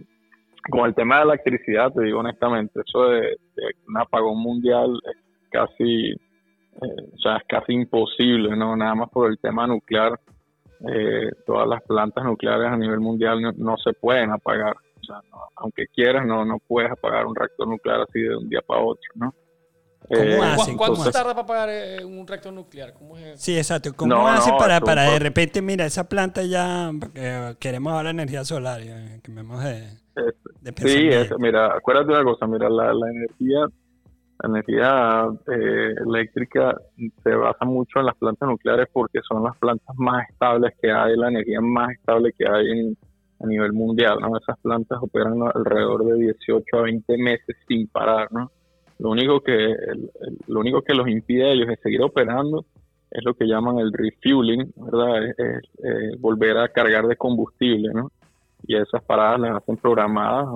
con 0.70 0.86
el 0.86 0.94
tema 0.94 1.18
de 1.20 1.26
la 1.26 1.34
electricidad, 1.34 1.92
te 1.92 2.02
digo 2.04 2.20
honestamente, 2.20 2.80
eso 2.86 3.04
de, 3.08 3.20
de 3.20 3.62
un 3.88 3.98
apagón 3.98 4.38
mundial 4.38 4.98
es 5.10 5.16
casi, 5.50 6.10
eh, 6.10 7.10
o 7.14 7.18
sea, 7.18 7.36
es 7.36 7.44
casi 7.48 7.72
imposible, 7.72 8.56
¿no? 8.56 8.76
Nada 8.76 8.94
más 8.94 9.10
por 9.10 9.30
el 9.30 9.38
tema 9.38 9.66
nuclear, 9.66 10.18
eh, 10.88 11.30
todas 11.46 11.68
las 11.68 11.82
plantas 11.82 12.24
nucleares 12.24 12.68
a 12.68 12.76
nivel 12.76 13.00
mundial 13.00 13.40
no, 13.40 13.52
no 13.56 13.76
se 13.76 13.92
pueden 13.92 14.30
apagar. 14.30 14.74
O 15.00 15.04
sea, 15.06 15.16
no- 15.30 15.42
aunque 15.56 15.86
quieras, 15.94 16.26
no, 16.26 16.44
no 16.44 16.58
puedes 16.66 16.90
apagar 16.90 17.26
un 17.26 17.34
reactor 17.34 17.68
nuclear 17.68 18.00
así 18.00 18.20
de 18.20 18.36
un 18.36 18.48
día 18.48 18.60
para 18.66 18.80
otro, 18.80 19.10
¿no? 19.14 19.34
¿Cómo 20.08 20.20
Eh, 20.20 20.36
¿Cuánto 20.76 20.76
¿Cómo 20.96 21.10
tarda 21.10 21.34
para 21.34 21.46
pagar 21.46 21.68
eh, 21.70 22.04
un 22.04 22.26
reactor 22.26 22.52
nuclear? 22.52 22.92
¿Cómo 22.92 23.16
es 23.16 23.24
eso? 23.24 23.36
Sí, 23.38 23.56
exacto. 23.56 23.90
¿Cómo 23.96 24.14
No, 24.14 24.28
hace 24.28 24.50
no, 24.50 24.58
para, 24.58 24.80
para 24.80 25.02
de 25.04 25.18
repente, 25.18 25.62
mira, 25.62 25.86
esa 25.86 26.08
planta 26.08 26.42
ya 26.42 26.90
eh, 27.14 27.54
queremos 27.58 27.92
ahora 27.94 28.10
energía 28.10 28.44
solar, 28.44 28.80
eh, 28.82 29.20
que 29.22 29.32
vemos 29.32 29.62
de, 29.64 29.80
de 29.80 30.03
Sí, 30.76 31.08
eso, 31.08 31.38
mira, 31.38 31.76
acuérdate 31.76 32.12
una 32.12 32.24
cosa, 32.24 32.46
mira, 32.46 32.68
la, 32.68 32.92
la 32.94 33.10
energía, 33.10 33.66
la 34.42 34.48
energía 34.48 35.26
eh, 35.52 35.94
eléctrica 36.06 36.76
se 37.22 37.34
basa 37.34 37.64
mucho 37.64 38.00
en 38.00 38.06
las 38.06 38.16
plantas 38.16 38.48
nucleares 38.48 38.88
porque 38.92 39.20
son 39.28 39.42
las 39.42 39.56
plantas 39.58 39.96
más 39.96 40.28
estables 40.30 40.72
que 40.80 40.90
hay, 40.90 41.16
la 41.16 41.28
energía 41.28 41.60
más 41.60 41.90
estable 41.92 42.32
que 42.36 42.46
hay 42.48 42.70
en, 42.70 42.96
a 43.40 43.46
nivel 43.46 43.72
mundial, 43.72 44.18
¿no? 44.20 44.36
Esas 44.36 44.58
plantas 44.60 44.98
operan 45.02 45.40
alrededor 45.54 46.04
de 46.04 46.14
18 46.24 46.64
a 46.78 46.82
20 46.82 47.18
meses 47.18 47.56
sin 47.68 47.88
parar, 47.88 48.32
¿no? 48.32 48.50
Lo 48.98 49.10
único 49.10 49.40
que, 49.40 49.74
lo 50.46 50.60
único 50.60 50.82
que 50.82 50.94
los 50.94 51.08
impide 51.08 51.44
a 51.44 51.52
ellos 51.52 51.68
es 51.68 51.80
seguir 51.80 52.02
operando 52.02 52.64
es 53.10 53.24
lo 53.24 53.34
que 53.34 53.46
llaman 53.46 53.78
el 53.78 53.92
refueling, 53.92 54.72
¿verdad? 54.76 55.24
Es, 55.36 56.20
volver 56.20 56.58
a 56.58 56.68
cargar 56.68 57.06
de 57.06 57.16
combustible, 57.16 57.90
¿no? 57.92 58.10
Y 58.66 58.76
esas 58.76 59.02
paradas 59.04 59.40
las 59.40 59.56
hacen 59.56 59.76
programadas 59.76 60.46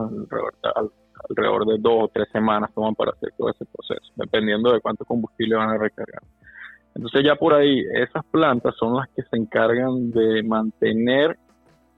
alrededor, 1.29 1.67
de 1.67 1.79
dos 1.79 2.05
o 2.05 2.09
tres 2.09 2.29
semanas 2.33 2.71
toman 2.75 2.95
para 2.95 3.11
hacer 3.11 3.33
todo 3.37 3.51
ese 3.51 3.65
proceso, 3.67 4.13
dependiendo 4.17 4.73
de 4.73 4.81
cuánto 4.81 5.05
combustible 5.05 5.57
van 5.57 5.71
a 5.71 5.79
recargar. 5.79 6.23
Entonces 6.95 7.23
ya 7.25 7.37
por 7.37 7.55
ahí, 7.55 7.85
esas 7.95 8.25
plantas 8.27 8.75
son 8.77 8.97
las 8.97 9.09
que 9.11 9.23
se 9.23 9.37
encargan 9.37 10.11
de 10.11 10.43
mantener 10.43 11.39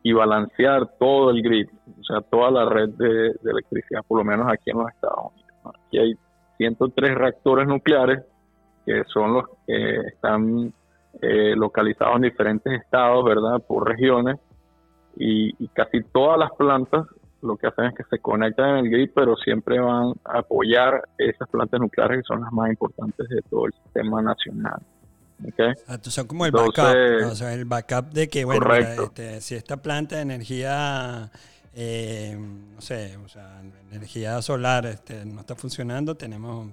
y 0.02 0.12
balancear 0.12 0.88
todo 0.98 1.30
el 1.30 1.42
grid, 1.42 1.68
o 2.00 2.04
sea, 2.04 2.22
toda 2.22 2.50
la 2.50 2.68
red 2.68 2.88
de, 2.90 3.32
electricidad, 3.44 4.02
por 4.06 4.18
lo 4.18 4.24
menos 4.24 4.46
aquí 4.50 4.70
en 4.70 4.78
los 4.78 4.88
Estados 4.88 5.32
Unidos. 5.32 5.76
Aquí 5.86 5.98
hay 5.98 6.14
103 6.56 7.14
reactores 7.14 7.66
nucleares 7.66 8.24
que 8.86 9.04
son 9.04 9.34
los 9.34 9.44
que 9.66 9.96
están 10.08 10.72
eh, 11.20 11.54
localizados 11.56 12.16
en 12.16 12.22
diferentes 12.22 12.72
estados, 12.80 13.24
¿verdad? 13.24 13.62
Por 13.66 13.88
regiones. 13.88 14.38
Y, 15.22 15.68
casi 15.68 16.02
todas 16.02 16.38
las 16.38 16.50
plantas 16.52 17.06
lo 17.42 17.56
que 17.56 17.66
hacen 17.66 17.86
es 17.86 17.94
que 17.94 18.04
se 18.04 18.18
conectan 18.18 18.70
en 18.70 18.86
el 18.86 18.90
grid, 18.90 19.10
pero 19.14 19.36
siempre 19.36 19.78
van 19.78 20.14
a 20.24 20.38
apoyar 20.38 21.02
esas 21.18 21.48
plantas 21.48 21.78
nucleares 21.78 22.18
que 22.18 22.22
son 22.24 22.40
las 22.40 22.52
más 22.52 22.70
importantes 22.70 23.28
de 23.28 23.42
todo 23.50 23.66
el 23.66 23.72
sistema 23.84 24.22
nacional. 24.22 24.80
Okay. 25.52 25.72
son 26.02 26.26
como 26.26 26.44
el 26.44 26.52
backup, 26.52 27.30
o 27.30 27.34
sea, 27.34 27.54
el 27.54 27.64
backup 27.64 28.10
de 28.10 28.28
que, 28.28 28.44
bueno, 28.44 28.74
este, 28.74 29.40
si 29.40 29.54
esta 29.54 29.78
planta 29.78 30.16
de 30.16 30.22
energía, 30.22 31.30
eh, 31.74 32.36
no 32.38 32.80
sé, 32.80 33.16
o 33.24 33.28
sea, 33.28 33.62
energía 33.90 34.42
solar 34.42 34.84
este, 34.84 35.24
no 35.24 35.40
está 35.40 35.54
funcionando, 35.54 36.14
tenemos 36.14 36.68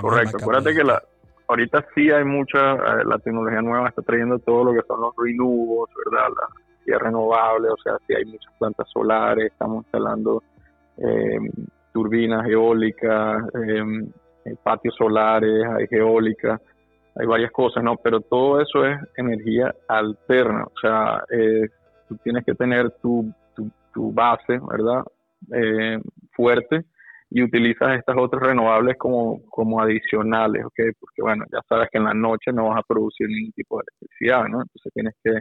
Correcto, 0.00 0.38
acuérdate 0.38 0.74
que 0.74 0.82
la, 0.82 1.02
ahorita 1.48 1.84
sí 1.94 2.10
hay 2.10 2.24
mucha, 2.24 2.74
eh, 2.74 3.04
la 3.04 3.18
tecnología 3.18 3.60
nueva 3.60 3.88
está 3.88 4.02
trayendo 4.02 4.38
todo 4.38 4.64
lo 4.64 4.72
que 4.72 4.86
son 4.86 5.00
los 5.00 5.12
renewables, 5.16 5.94
¿verdad? 6.06 6.28
La 6.36 6.67
energía 6.88 6.98
renovable, 6.98 7.68
o 7.68 7.76
sea, 7.82 7.96
sí 8.06 8.14
hay 8.14 8.24
muchas 8.24 8.52
plantas 8.58 8.88
solares, 8.90 9.46
estamos 9.46 9.84
instalando 9.84 10.42
em, 10.96 11.50
turbinas 11.92 12.46
eólicas, 12.48 13.42
em, 13.54 14.10
eh, 14.44 14.56
patios 14.62 14.94
solares, 14.96 15.64
hay 15.66 15.86
eólicas, 15.90 16.60
hay 17.16 17.26
varias 17.26 17.52
cosas, 17.52 17.82
¿no? 17.82 17.96
Pero 17.96 18.20
todo 18.20 18.60
eso 18.60 18.84
es 18.84 18.98
energía 19.16 19.74
alterna, 19.88 20.64
o 20.64 20.78
sea, 20.80 21.22
eh, 21.30 21.68
tú 22.08 22.16
tienes 22.22 22.44
que 22.44 22.54
tener 22.54 22.90
tu, 23.02 23.32
tu, 23.54 23.70
tu 23.92 24.12
base, 24.12 24.58
¿verdad? 24.68 25.04
fuerte 26.32 26.84
y 27.30 27.42
utilizas 27.42 27.96
estas 27.96 28.16
otras 28.18 28.42
renovables 28.42 28.96
como, 28.98 29.40
como 29.50 29.80
adicionales, 29.80 30.64
¿ok? 30.64 30.80
Porque 30.98 31.22
bueno, 31.22 31.44
ya 31.52 31.60
sabes 31.68 31.88
que 31.90 31.98
en 31.98 32.04
la 32.04 32.14
noche 32.14 32.52
no 32.52 32.68
vas 32.68 32.78
a 32.78 32.82
producir 32.82 33.28
ningún 33.28 33.52
tipo 33.52 33.78
de 33.78 33.84
electricidad, 33.86 34.48
¿no? 34.48 34.62
Entonces 34.62 34.92
tienes 34.92 35.14
que 35.22 35.40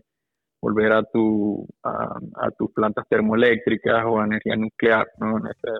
volver 0.61 0.91
a 0.93 1.03
tu 1.03 1.67
a, 1.83 2.19
tus 2.57 2.71
plantas 2.71 3.05
termoeléctricas 3.09 4.03
o 4.05 4.19
a 4.19 4.25
energía 4.25 4.55
nuclear, 4.55 5.07
¿no? 5.19 5.37
En 5.37 5.47
ese, 5.47 5.79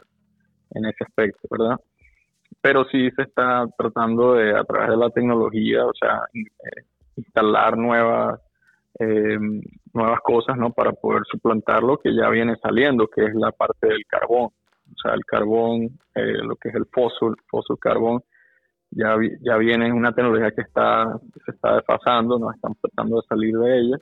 en 0.71 0.85
ese 0.85 1.03
aspecto, 1.03 1.47
¿verdad? 1.49 1.77
Pero 2.61 2.85
sí 2.85 3.09
se 3.11 3.23
está 3.23 3.65
tratando 3.77 4.33
de, 4.33 4.57
a 4.57 4.63
través 4.63 4.89
de 4.89 4.97
la 4.97 5.09
tecnología, 5.09 5.85
o 5.85 5.93
sea, 5.93 6.21
eh, 6.33 6.83
instalar 7.15 7.77
nuevas 7.77 8.39
eh, 8.99 9.37
nuevas 9.93 10.19
cosas, 10.21 10.57
¿no? 10.57 10.71
Para 10.71 10.91
poder 10.93 11.23
suplantar 11.29 11.83
lo 11.83 11.97
que 11.97 12.15
ya 12.15 12.29
viene 12.29 12.55
saliendo, 12.61 13.07
que 13.07 13.25
es 13.25 13.35
la 13.35 13.51
parte 13.51 13.87
del 13.87 14.05
carbón 14.07 14.49
o 14.91 14.95
sea, 15.01 15.13
el 15.13 15.25
carbón, 15.25 15.99
eh, 16.15 16.37
lo 16.43 16.55
que 16.55 16.69
es 16.69 16.75
el 16.75 16.85
fósil, 16.85 17.35
fósil 17.49 17.77
carbón, 17.79 18.23
ya, 18.91 19.15
ya 19.41 19.57
viene 19.57 19.91
una 19.91 20.13
tecnología 20.13 20.51
que 20.51 20.61
está 20.61 21.19
se 21.45 21.51
está 21.51 21.75
desfasando, 21.75 22.39
no 22.39 22.51
están 22.51 22.73
tratando 22.75 23.17
de 23.17 23.27
salir 23.27 23.57
de 23.57 23.79
ella 23.79 23.97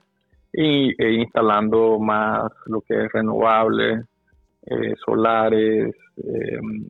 y 0.57 1.03
e 1.03 1.11
instalando 1.13 1.99
más 1.99 2.49
lo 2.67 2.81
que 2.81 3.05
es 3.05 3.11
renovable, 3.11 4.03
eh, 4.65 4.93
solares, 5.05 5.93
em, 6.17 6.85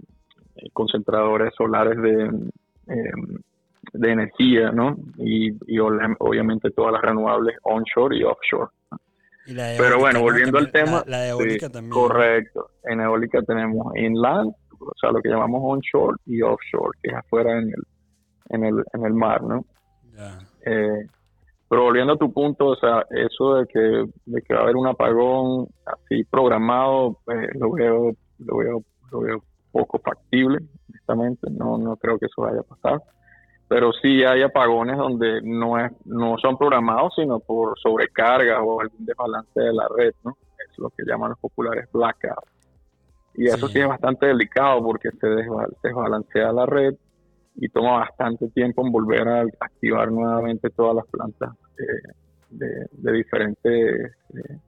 concentradores 0.72 1.54
solares 1.56 2.00
de, 2.00 2.24
em, 2.88 3.38
de 3.94 4.12
energía, 4.12 4.72
¿no? 4.72 4.96
Y, 5.18 5.52
y 5.68 5.80
obviamente 5.80 6.70
todas 6.72 6.94
las 6.94 7.02
renovables 7.02 7.58
onshore 7.64 8.18
y 8.18 8.24
offshore. 8.24 8.70
Pero 9.46 10.00
bueno, 10.00 10.22
volviendo 10.22 10.58
al 10.58 10.72
tema. 10.72 11.04
La, 11.08 11.28
eólica 11.28 11.70
también. 11.70 11.92
Correcto. 11.92 12.72
En 12.84 13.00
eólica 13.00 13.42
tenemos 13.42 13.96
inland, 13.96 14.52
o 14.80 14.94
sea, 15.00 15.12
lo 15.12 15.22
que 15.22 15.30
llamamos 15.30 15.62
onshore 15.64 16.18
y 16.26 16.42
offshore, 16.42 16.98
que 17.02 17.10
es 17.12 17.16
afuera 17.16 17.58
en 17.60 17.70
el, 17.70 17.84
en 18.50 18.64
el, 18.66 18.84
en 18.94 19.06
el 19.06 19.14
mar, 19.14 19.42
¿no? 19.44 19.66
Eh, 20.66 21.08
pero 21.68 21.84
volviendo 21.84 22.14
a 22.14 22.18
tu 22.18 22.32
punto, 22.32 22.68
o 22.68 22.76
sea, 22.76 23.06
eso 23.10 23.56
de 23.56 23.68
que, 23.68 24.06
de 24.26 24.42
que 24.42 24.54
va 24.54 24.62
a 24.62 24.64
haber 24.64 24.76
un 24.76 24.88
apagón 24.88 25.68
así 25.86 26.24
programado, 26.26 27.20
eh, 27.28 27.50
lo 27.56 27.72
veo, 27.72 28.12
lo 28.40 28.58
veo, 28.58 28.84
lo 29.12 29.20
veo 29.22 29.44
poco 29.72 30.00
factible, 30.00 30.60
honestamente, 30.90 31.48
no, 31.52 31.78
no 31.78 31.98
creo 31.98 32.20
que 32.20 32.28
eso 32.28 32.44
vaya 32.44 32.60
a 32.60 32.64
pasar. 32.64 33.02
Pero 33.68 33.92
sí 33.94 34.24
hay 34.24 34.44
apagones 34.44 34.96
donde 34.96 35.42
no 35.42 35.80
es 35.80 35.92
no 36.06 36.38
son 36.38 36.56
programados 36.56 37.14
sino 37.16 37.40
por 37.40 37.78
sobrecarga 37.80 38.62
o 38.62 38.80
algún 38.80 39.04
desbalance 39.04 39.60
de 39.60 39.74
la 39.74 39.88
red 39.98 40.14
no 40.24 40.38
es 40.60 40.78
lo 40.78 40.92
que 40.92 41.04
llaman 41.04 41.32
los 41.32 41.40
populares 41.40 41.90
blackouts. 41.92 42.52
Y 43.34 43.48
eso 43.48 43.68
sí. 43.68 43.80
es 43.80 43.88
bastante 43.88 44.28
delicado 44.28 44.84
porque 44.84 45.10
se 45.20 45.28
desbalancea 45.84 46.52
la 46.52 46.68
red 46.68 46.96
y 47.56 47.70
toma 47.70 48.00
bastante 48.00 48.50
tiempo 48.50 48.86
en 48.86 48.92
volver 48.92 49.28
a 49.28 49.42
activar 49.60 50.12
nuevamente 50.12 50.70
todas 50.70 50.96
las 50.96 51.06
plantas 51.08 51.54
eh, 51.80 52.14
de, 52.50 53.12
diferentes 53.12 54.12
eh, 54.34 54.60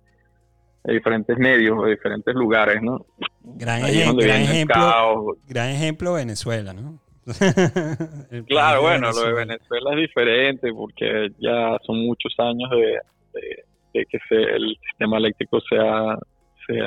de 0.84 0.94
diferentes 0.94 1.38
medios 1.38 1.84
de 1.84 1.92
diferentes 1.92 2.34
lugares 2.34 2.82
no 2.82 3.06
gran, 3.42 3.84
ejemplo 3.86 5.38
gran 5.48 5.70
ejemplo 5.70 6.14
Venezuela 6.14 6.74
no 6.74 7.00
claro, 8.48 8.82
bueno, 8.82 9.12
lo 9.12 9.22
de 9.22 9.34
Venezuela. 9.34 9.92
Es 9.92 9.98
diferente 9.98 10.72
porque 10.74 11.30
ya 11.40 11.78
son 11.86 12.06
muchos 12.06 12.34
años 12.38 12.70
de, 12.72 13.00
que 13.94 14.18
el 14.30 14.78
sistema 14.90 15.18
eléctrico 15.18 15.60
se 15.62 15.76
ha, 15.78 16.18
se 16.66 16.80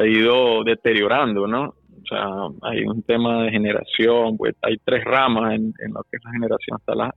ha, 0.00 0.06
ido 0.06 0.64
deteriorando, 0.64 1.46
¿no? 1.46 1.74
O 2.02 2.06
sea, 2.08 2.26
hay 2.62 2.84
un 2.84 3.02
tema 3.02 3.44
de 3.44 3.50
generación, 3.50 4.36
pues 4.36 4.54
hay 4.62 4.76
tres 4.84 5.04
ramas 5.04 5.54
en, 5.54 5.72
lo 5.92 6.02
que 6.10 6.16
es 6.16 6.24
la 6.24 6.32
generación, 6.32 6.76
hasta 6.78 6.94
la, 6.94 7.14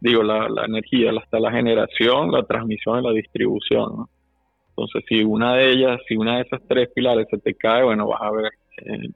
digo, 0.00 0.22
la, 0.22 0.48
la 0.48 0.64
energía, 0.66 1.10
hasta 1.18 1.40
la 1.40 1.50
generación, 1.50 2.30
la 2.30 2.44
transmisión 2.44 3.00
y 3.00 3.06
la 3.06 3.12
distribución. 3.12 4.06
Entonces, 4.76 5.04
si 5.08 5.24
una 5.24 5.54
de 5.56 5.70
ellas, 5.70 6.00
si 6.06 6.16
una 6.16 6.36
de 6.36 6.42
esas 6.42 6.60
tres 6.68 6.90
pilares 6.94 7.26
se 7.30 7.38
te 7.38 7.54
cae, 7.54 7.82
bueno, 7.82 8.06
vas 8.08 8.20
a 8.20 8.30
ver 8.30 8.52
eh, 8.84 9.08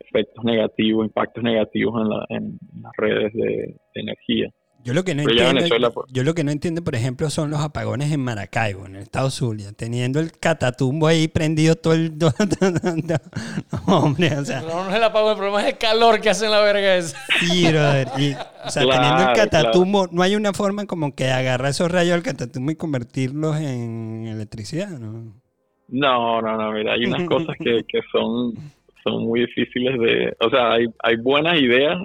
efectos 0.00 0.44
negativos, 0.44 1.06
impactos 1.06 1.44
negativos 1.44 2.02
en, 2.02 2.08
la, 2.08 2.26
en 2.30 2.58
las 2.82 2.92
redes 2.96 3.32
de, 3.32 3.76
energía. 3.94 4.50
Yo 4.84 4.94
lo, 4.94 5.02
que 5.04 5.14
no 5.14 5.22
entiendo, 5.22 5.92
pues. 5.92 6.06
yo 6.12 6.22
lo 6.22 6.34
que 6.34 6.44
no 6.44 6.52
entiendo, 6.52 6.84
por 6.84 6.94
ejemplo, 6.94 7.28
son 7.28 7.50
los 7.50 7.60
apagones 7.60 8.12
en 8.12 8.20
Maracaibo, 8.20 8.86
en 8.86 8.96
el 8.96 9.02
estado 9.02 9.30
Zulia, 9.30 9.72
teniendo 9.72 10.20
el 10.20 10.30
catatumbo 10.30 11.08
ahí 11.08 11.26
prendido 11.26 11.74
todo 11.74 11.94
el... 11.94 12.16
no, 12.18 12.28
hombre, 13.86 14.36
o 14.38 14.44
sea... 14.44 14.60
no 14.60 14.88
es 14.88 14.94
el 14.94 15.02
apagón, 15.02 15.32
el 15.32 15.36
problema 15.38 15.62
es 15.62 15.72
el 15.72 15.78
calor 15.78 16.20
que 16.20 16.30
hace 16.30 16.44
en 16.44 16.52
la 16.52 16.60
verga 16.60 16.96
esa. 16.96 17.18
Sí, 17.40 17.66
brother. 17.68 18.08
o 18.64 18.70
sea, 18.70 18.82
teniendo 18.82 19.30
el 19.30 19.36
catatumbo, 19.36 20.06
no 20.12 20.22
hay 20.22 20.36
una 20.36 20.52
forma 20.52 20.86
como 20.86 21.14
que 21.16 21.30
agarrar 21.30 21.70
esos 21.70 21.90
rayos 21.90 22.12
del 22.12 22.22
catatumbo 22.22 22.70
y 22.70 22.76
convertirlos 22.76 23.56
en 23.56 24.28
electricidad, 24.28 24.90
¿no? 24.90 25.34
No, 25.88 26.42
no, 26.42 26.56
no, 26.56 26.72
mira, 26.72 26.94
hay 26.94 27.06
unas 27.06 27.28
cosas 27.28 27.56
que, 27.58 27.84
que 27.88 28.00
son 28.12 28.54
son 29.06 29.24
muy 29.24 29.40
difíciles 29.40 29.98
de, 29.98 30.36
o 30.40 30.50
sea, 30.50 30.72
hay, 30.72 30.86
hay 31.02 31.16
buenas 31.16 31.60
ideas, 31.60 31.98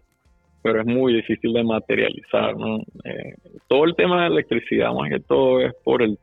pero 0.61 0.81
es 0.81 0.85
muy 0.85 1.13
difícil 1.13 1.53
de 1.53 1.63
materializar, 1.63 2.55
¿no? 2.55 2.77
Eh, 3.03 3.35
todo 3.67 3.85
el 3.85 3.95
tema 3.95 4.21
de 4.21 4.27
electricidad, 4.27 4.93
más 4.93 5.09
que 5.09 5.19
todo, 5.19 5.61
es 5.61 5.73
por 5.83 6.01
el 6.01 6.17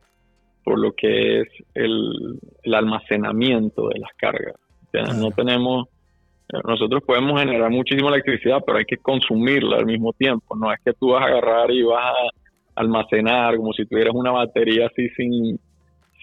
por 0.69 0.77
lo 0.77 0.91
que 0.93 1.41
es 1.41 1.47
el, 1.73 2.39
almacenamiento 2.71 3.89
de 3.89 3.99
las 3.99 4.11
cargas. 4.15 4.55
no 5.17 5.31
tenemos, 5.31 5.87
nosotros 6.63 7.01
podemos 7.03 7.39
generar 7.39 7.71
muchísima 7.71 8.09
electricidad, 8.09 8.59
pero 8.63 8.77
hay 8.77 8.85
que 8.85 8.97
consumirla 8.97 9.77
al 9.77 9.87
mismo 9.87 10.13
tiempo. 10.13 10.55
No 10.55 10.71
es 10.71 10.79
que 10.85 10.93
tú 10.93 11.09
vas 11.09 11.23
a 11.23 11.25
agarrar 11.25 11.71
y 11.71 11.81
vas 11.81 12.13
a 12.13 12.81
almacenar 12.81 13.57
como 13.57 13.73
si 13.73 13.85
tuvieras 13.87 14.13
una 14.13 14.29
batería 14.29 14.85
así 14.85 15.09
sin, 15.17 15.59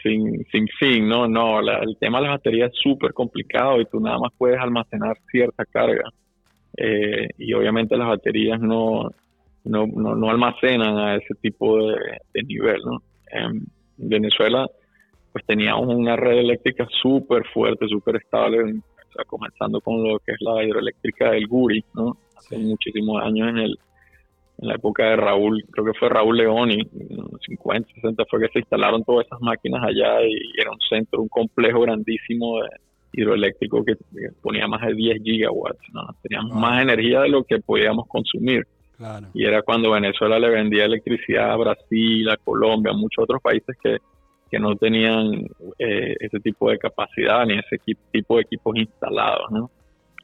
sin, 0.01 0.45
sin 0.53 0.69
fin, 0.79 1.09
¿no? 1.09 1.27
No, 1.27 1.59
el 1.59 1.97
tema 1.99 2.19
de 2.19 2.27
las 2.27 2.37
baterías 2.37 2.71
es 2.73 2.79
súper 2.81 3.13
complicado 3.13 3.81
y 3.81 3.87
tú 3.87 3.99
nada 3.99 4.19
más 4.19 4.33
puedes 4.39 4.61
almacenar 4.61 5.17
cierta 5.31 5.65
carga. 5.65 6.05
Eh, 6.77 7.29
y 7.39 7.53
obviamente 7.55 7.97
las 7.97 8.09
baterías 8.09 8.61
no, 8.61 9.11
no, 9.65 9.87
no, 9.87 10.31
almacenan 10.31 10.99
a 10.99 11.17
ese 11.17 11.35
tipo 11.41 11.79
de, 11.79 12.43
nivel, 12.45 12.83
¿no? 12.85 13.03
En 13.31 13.67
Venezuela, 13.97 14.69
pues 15.33 15.45
teníamos 15.47 15.89
una 15.89 16.17
red 16.17 16.39
eléctrica 16.39 16.87
súper 17.03 17.45
fuerte, 17.53 17.89
súper 17.89 18.17
estable, 18.17 18.63
o 18.63 19.13
sea, 19.13 19.25
comenzando 19.27 19.81
con 19.81 20.03
lo 20.03 20.19
que 20.19 20.33
es 20.33 20.39
la 20.41 20.63
hidroeléctrica 20.63 21.31
del 21.31 21.47
Guri, 21.47 21.85
¿no? 21.95 22.17
Hace 22.37 22.59
muchísimos 22.59 23.23
años 23.23 23.49
en 23.49 23.59
el 23.59 23.79
en 24.59 24.69
la 24.69 24.75
época 24.75 25.05
de 25.05 25.17
Raúl, 25.17 25.65
creo 25.71 25.85
que 25.85 25.99
fue 25.99 26.09
Raúl 26.09 26.39
León 26.39 26.71
y 26.71 26.81
en 26.81 27.17
los 27.17 27.41
50, 27.47 27.93
60 27.95 28.25
fue 28.31 28.41
que 28.41 28.49
se 28.49 28.61
instalaron 28.61 29.05
todas 29.05 29.27
esas 29.27 29.41
máquinas 29.41 29.83
allá 29.85 30.23
y 30.23 30.59
era 30.59 30.71
un 30.71 30.81
centro, 30.89 31.21
un 31.21 31.29
complejo 31.29 31.81
grandísimo 31.81 32.63
de 32.63 32.69
hidroeléctrico 33.17 33.85
que 33.85 33.97
ponía 34.43 34.69
más 34.69 34.83
de 34.87 34.95
10 34.95 35.23
gigawatts, 35.23 35.81
¿no? 35.93 36.03
Teníamos 36.23 36.55
más 36.57 36.83
energía 36.83 37.23
de 37.23 37.31
lo 37.31 37.43
que 37.45 37.59
podíamos 37.59 38.07
consumir. 38.07 38.67
Y 39.35 39.45
era 39.45 39.63
cuando 39.63 39.91
Venezuela 39.91 40.39
le 40.39 40.49
vendía 40.49 40.85
electricidad 40.85 41.51
a 41.51 41.57
Brasil, 41.57 42.29
a 42.31 42.37
Colombia, 42.39 42.93
a 42.93 42.97
muchos 42.97 43.25
otros 43.25 43.43
países 43.43 43.77
que, 43.83 43.99
que 44.51 44.59
no 44.59 44.75
tenían 44.77 45.47
eh, 45.79 46.17
ese 46.21 46.41
tipo 46.41 46.71
de 46.71 46.79
capacidad 46.79 47.45
ni 47.45 47.59
ese 47.59 47.79
tipo 48.11 48.37
de 48.37 48.43
equipos 48.43 48.77
instalados, 48.77 49.51
¿no? 49.51 49.71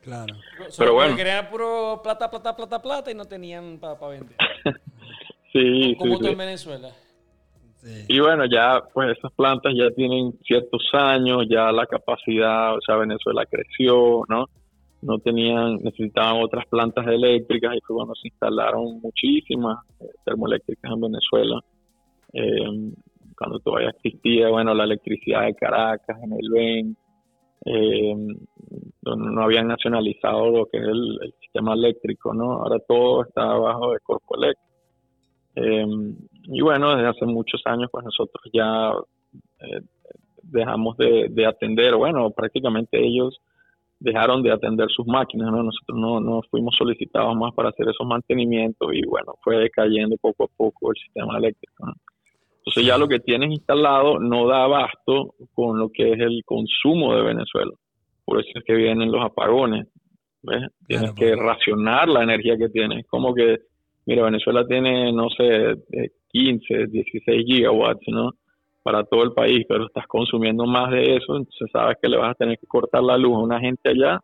Claro. 0.03 0.35
Pero 0.77 0.95
bueno. 0.95 1.17
Querían 1.17 1.49
puro 1.49 2.01
plata, 2.03 2.31
plata, 2.31 2.57
plata, 2.57 2.83
plata 2.83 3.11
y 3.11 3.15
no 3.15 3.25
tenían 3.25 3.79
para 3.79 3.95
vender. 4.09 4.37
sí, 5.53 5.95
Como 5.99 6.19
sí, 6.19 6.29
en 6.29 6.39
Venezuela. 6.39 6.91
Y 8.09 8.21
bueno, 8.21 8.45
ya 8.47 8.81
pues 8.95 9.17
esas 9.19 9.33
plantas 9.33 9.73
ya 9.77 9.91
tienen 9.91 10.33
ciertos 10.45 10.83
años, 10.93 11.47
ya 11.51 11.73
la 11.73 11.87
capacidad, 11.87 12.77
o 12.77 12.81
sea, 12.81 12.97
Venezuela 12.97 13.45
creció, 13.47 14.23
¿no? 14.29 14.47
No 15.01 15.19
tenían, 15.19 15.79
necesitaban 15.83 16.43
otras 16.43 16.65
plantas 16.67 17.07
eléctricas 17.09 17.75
y 17.75 17.81
fue 17.81 17.97
cuando 17.97 18.15
se 18.15 18.29
instalaron 18.29 19.01
muchísimas 19.01 19.79
eh, 20.01 20.05
termoeléctricas 20.25 20.93
en 20.93 21.01
Venezuela. 21.01 21.61
Eh, 22.35 22.93
cuando 23.37 23.59
todavía 23.59 23.91
existía, 23.91 24.49
bueno, 24.49 24.75
la 24.75 24.85
electricidad 24.85 25.47
de 25.47 25.55
Caracas, 25.55 26.17
en 26.23 26.33
el 26.33 26.51
BEN, 26.53 26.97
eh, 27.65 28.15
no 29.05 29.43
habían 29.43 29.69
nacionalizado 29.69 30.51
lo 30.51 30.67
que 30.67 30.79
es 30.79 30.85
el, 30.85 31.35
sistema 31.41 31.75
eléctrico, 31.75 32.33
¿no? 32.33 32.53
Ahora 32.53 32.79
todo 32.87 33.25
está 33.25 33.43
abajo 33.43 33.93
de 33.93 33.99
Corpoelec. 34.01 34.57
Eh, 35.55 35.87
y 36.45 36.61
bueno, 36.61 36.97
desde 36.97 37.09
hace 37.09 37.27
muchos 37.27 37.63
años, 37.67 37.89
pues 37.91 38.05
nosotros 38.05 38.43
ya 38.53 38.93
eh, 39.61 39.81
dejamos 40.43 40.97
de, 40.97 41.47
atender, 41.47 41.95
bueno, 41.95 42.31
prácticamente 42.31 42.99
ellos 42.99 43.41
dejaron 44.01 44.43
de 44.43 44.51
atender 44.51 44.89
sus 44.91 45.07
máquinas, 45.07 45.53
¿no? 45.53 45.63
Nosotros 45.63 45.97
no, 45.97 46.21
no 46.21 46.43
fuimos 46.51 46.75
solicitados 46.77 47.37
más 47.37 47.55
para 47.55 47.69
hacer 47.69 47.89
esos 47.89 48.07
mantenimientos 48.07 48.89
y 48.93 49.07
bueno, 49.07 49.35
fue 49.43 49.57
decayendo 49.59 50.17
poco 50.17 50.45
a 50.45 50.49
poco 50.57 50.91
el 50.91 50.97
sistema 50.97 51.39
eléctrico, 51.39 51.87
¿no? 51.87 51.93
Entonces 52.65 52.87
ya 52.87 52.97
lo 52.97 53.09
que 53.09 53.19
tienes 53.19 53.51
instalado 53.51 54.21
no 54.21 54.47
da 54.47 54.65
abasto 54.65 55.35
con 55.53 55.81
lo 55.81 55.91
que 55.91 56.13
es 56.13 56.21
el 56.21 56.43
consumo 56.45 57.15
de 57.17 57.23
Venezuela. 57.23 57.73
Por 58.25 58.41
eso 58.41 58.51
es 58.55 58.65
que 58.65 58.75
vienen 58.75 59.11
los 59.11 59.25
apagones. 59.25 59.89
¿ves? 60.43 60.63
Tienes 60.87 61.13
que 61.15 61.35
racionar 61.35 62.09
la 62.09 62.23
energía 62.23 62.57
que 62.57 62.69
tienes. 62.69 63.05
Como 63.09 63.35
que, 63.35 63.59
mira, 64.07 64.25
Venezuela 64.25 64.67
tiene, 64.67 65.13
no 65.13 65.29
sé, 65.31 65.77
15, 66.29 66.87
16 66.89 67.45
gigawatts, 67.47 68.07
¿no? 68.09 68.31
Para 68.83 69.05
todo 69.05 69.23
el 69.23 69.33
país, 69.33 69.65
pero 69.69 69.87
estás 69.87 70.07
consumiendo 70.07 70.67
más 70.67 70.91
de 70.91 71.17
eso, 71.17 71.37
entonces 71.37 71.69
sabes 71.73 71.99
que 72.01 72.09
le 72.09 72.17
vas 72.17 72.33
a 72.33 72.35
tener 72.35 72.59
que 72.59 72.67
cortar 72.67 73.03
la 73.03 73.17
luz 73.17 73.35
a 73.35 73.41
una 73.41 73.61
gente 73.61 73.91
allá 73.91 74.21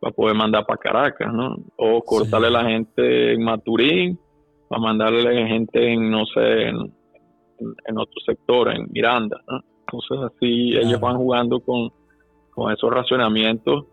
para 0.00 0.14
poder 0.14 0.36
mandar 0.36 0.64
para 0.66 0.78
Caracas, 0.78 1.32
¿no? 1.32 1.56
O 1.76 2.00
cortarle 2.02 2.50
la 2.50 2.64
gente 2.64 3.32
en 3.32 3.42
Maturín, 3.42 4.18
para 4.68 4.80
mandarle 4.80 5.46
gente 5.46 5.92
en, 5.92 6.10
no 6.10 6.24
sé, 6.26 6.68
en, 6.68 6.92
en, 7.86 7.98
otro 7.98 8.20
sector, 8.24 8.72
en 8.72 8.86
Miranda. 8.92 9.40
Entonces 9.80 10.18
así 10.36 10.76
ellos 10.76 11.00
van 11.00 11.16
jugando 11.16 11.58
con, 11.60 11.90
con 12.50 12.72
esos 12.72 12.90
racionamientos 12.90 13.86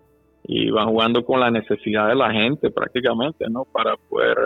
y 0.44 0.70
van 0.70 0.90
jugando 0.90 1.26
con 1.26 1.40
la 1.40 1.50
necesidad 1.50 2.10
de 2.10 2.16
la 2.16 2.32
gente 2.32 2.70
prácticamente, 2.70 3.50
¿no? 3.50 3.66
Para 3.66 3.96
poder 3.98 4.38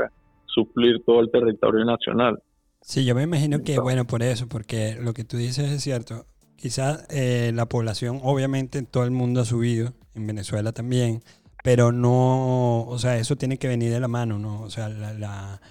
suplir 0.54 1.04
todo 1.06 1.22
el 1.22 1.32
territorio 1.32 1.86
nacional. 1.86 2.42
Sí, 2.82 3.06
yo 3.06 3.16
me 3.16 3.24
imagino 3.24 3.62
que, 3.62 3.80
bueno, 3.80 4.06
por 4.06 4.24
eso, 4.24 4.48
porque 4.48 4.98
lo 5.00 5.14
que 5.14 5.24
tú 5.24 5.38
dices 5.38 5.72
es 5.72 5.84
cierto. 5.84 6.26
Quizás 6.56 7.06
eh, 7.10 7.52
la 7.54 7.68
población, 7.68 8.20
obviamente, 8.24 8.80
en 8.80 8.86
todo 8.86 9.04
el 9.06 9.12
mundo 9.12 9.42
ha 9.42 9.46
subido, 9.46 9.94
en 10.16 10.28
Venezuela 10.28 10.72
también, 10.72 11.22
pero 11.64 11.92
no, 11.92 12.84
o 12.84 13.00
sea, 13.00 13.18
eso 13.18 13.36
tiene 13.36 13.58
que 13.58 13.68
venir 13.68 13.92
de 13.92 14.00
la 14.00 14.08
mano, 14.08 14.40
¿no? 14.40 14.62
O 14.62 14.70
sea, 14.70 14.90
la 14.90 15.62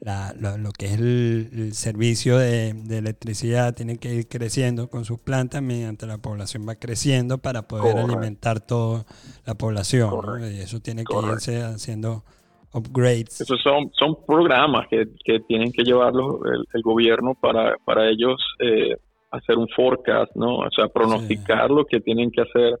lo, 0.00 0.72
que 0.72 0.86
es 0.86 0.92
el, 0.92 1.70
servicio 1.74 2.38
de, 2.38 2.70
electricidad 2.90 3.74
tiene 3.74 3.98
que 3.98 4.14
ir 4.14 4.28
creciendo 4.28 4.88
con 4.88 5.04
sus 5.04 5.18
plantas 5.20 5.62
mediante 5.62 6.06
la 6.06 6.18
población 6.18 6.66
va 6.68 6.76
creciendo 6.76 7.38
para 7.38 7.66
poder 7.68 7.98
alimentar 7.98 8.60
toda 8.60 9.06
la 9.44 9.54
población. 9.54 10.12
Y 10.52 10.60
eso 10.60 10.80
tiene 10.80 11.04
que 11.04 11.14
irse 11.32 11.62
haciendo 11.62 12.24
upgrades. 12.72 13.40
Esos 13.40 13.60
son, 13.62 13.90
son 13.92 14.16
programas 14.26 14.88
que, 14.88 15.06
que 15.24 15.40
tienen 15.40 15.72
que 15.72 15.82
llevarlos 15.82 16.40
el, 16.72 16.82
gobierno 16.82 17.34
para, 17.34 17.76
para 17.84 18.08
ellos 18.08 18.36
eh, 18.60 18.96
hacer 19.30 19.56
un 19.56 19.68
forecast, 19.68 20.34
¿no? 20.34 20.58
O 20.58 20.70
sea, 20.70 20.88
pronosticar 20.88 21.70
lo 21.70 21.84
que 21.84 22.00
tienen 22.00 22.30
que 22.30 22.42
hacer, 22.42 22.78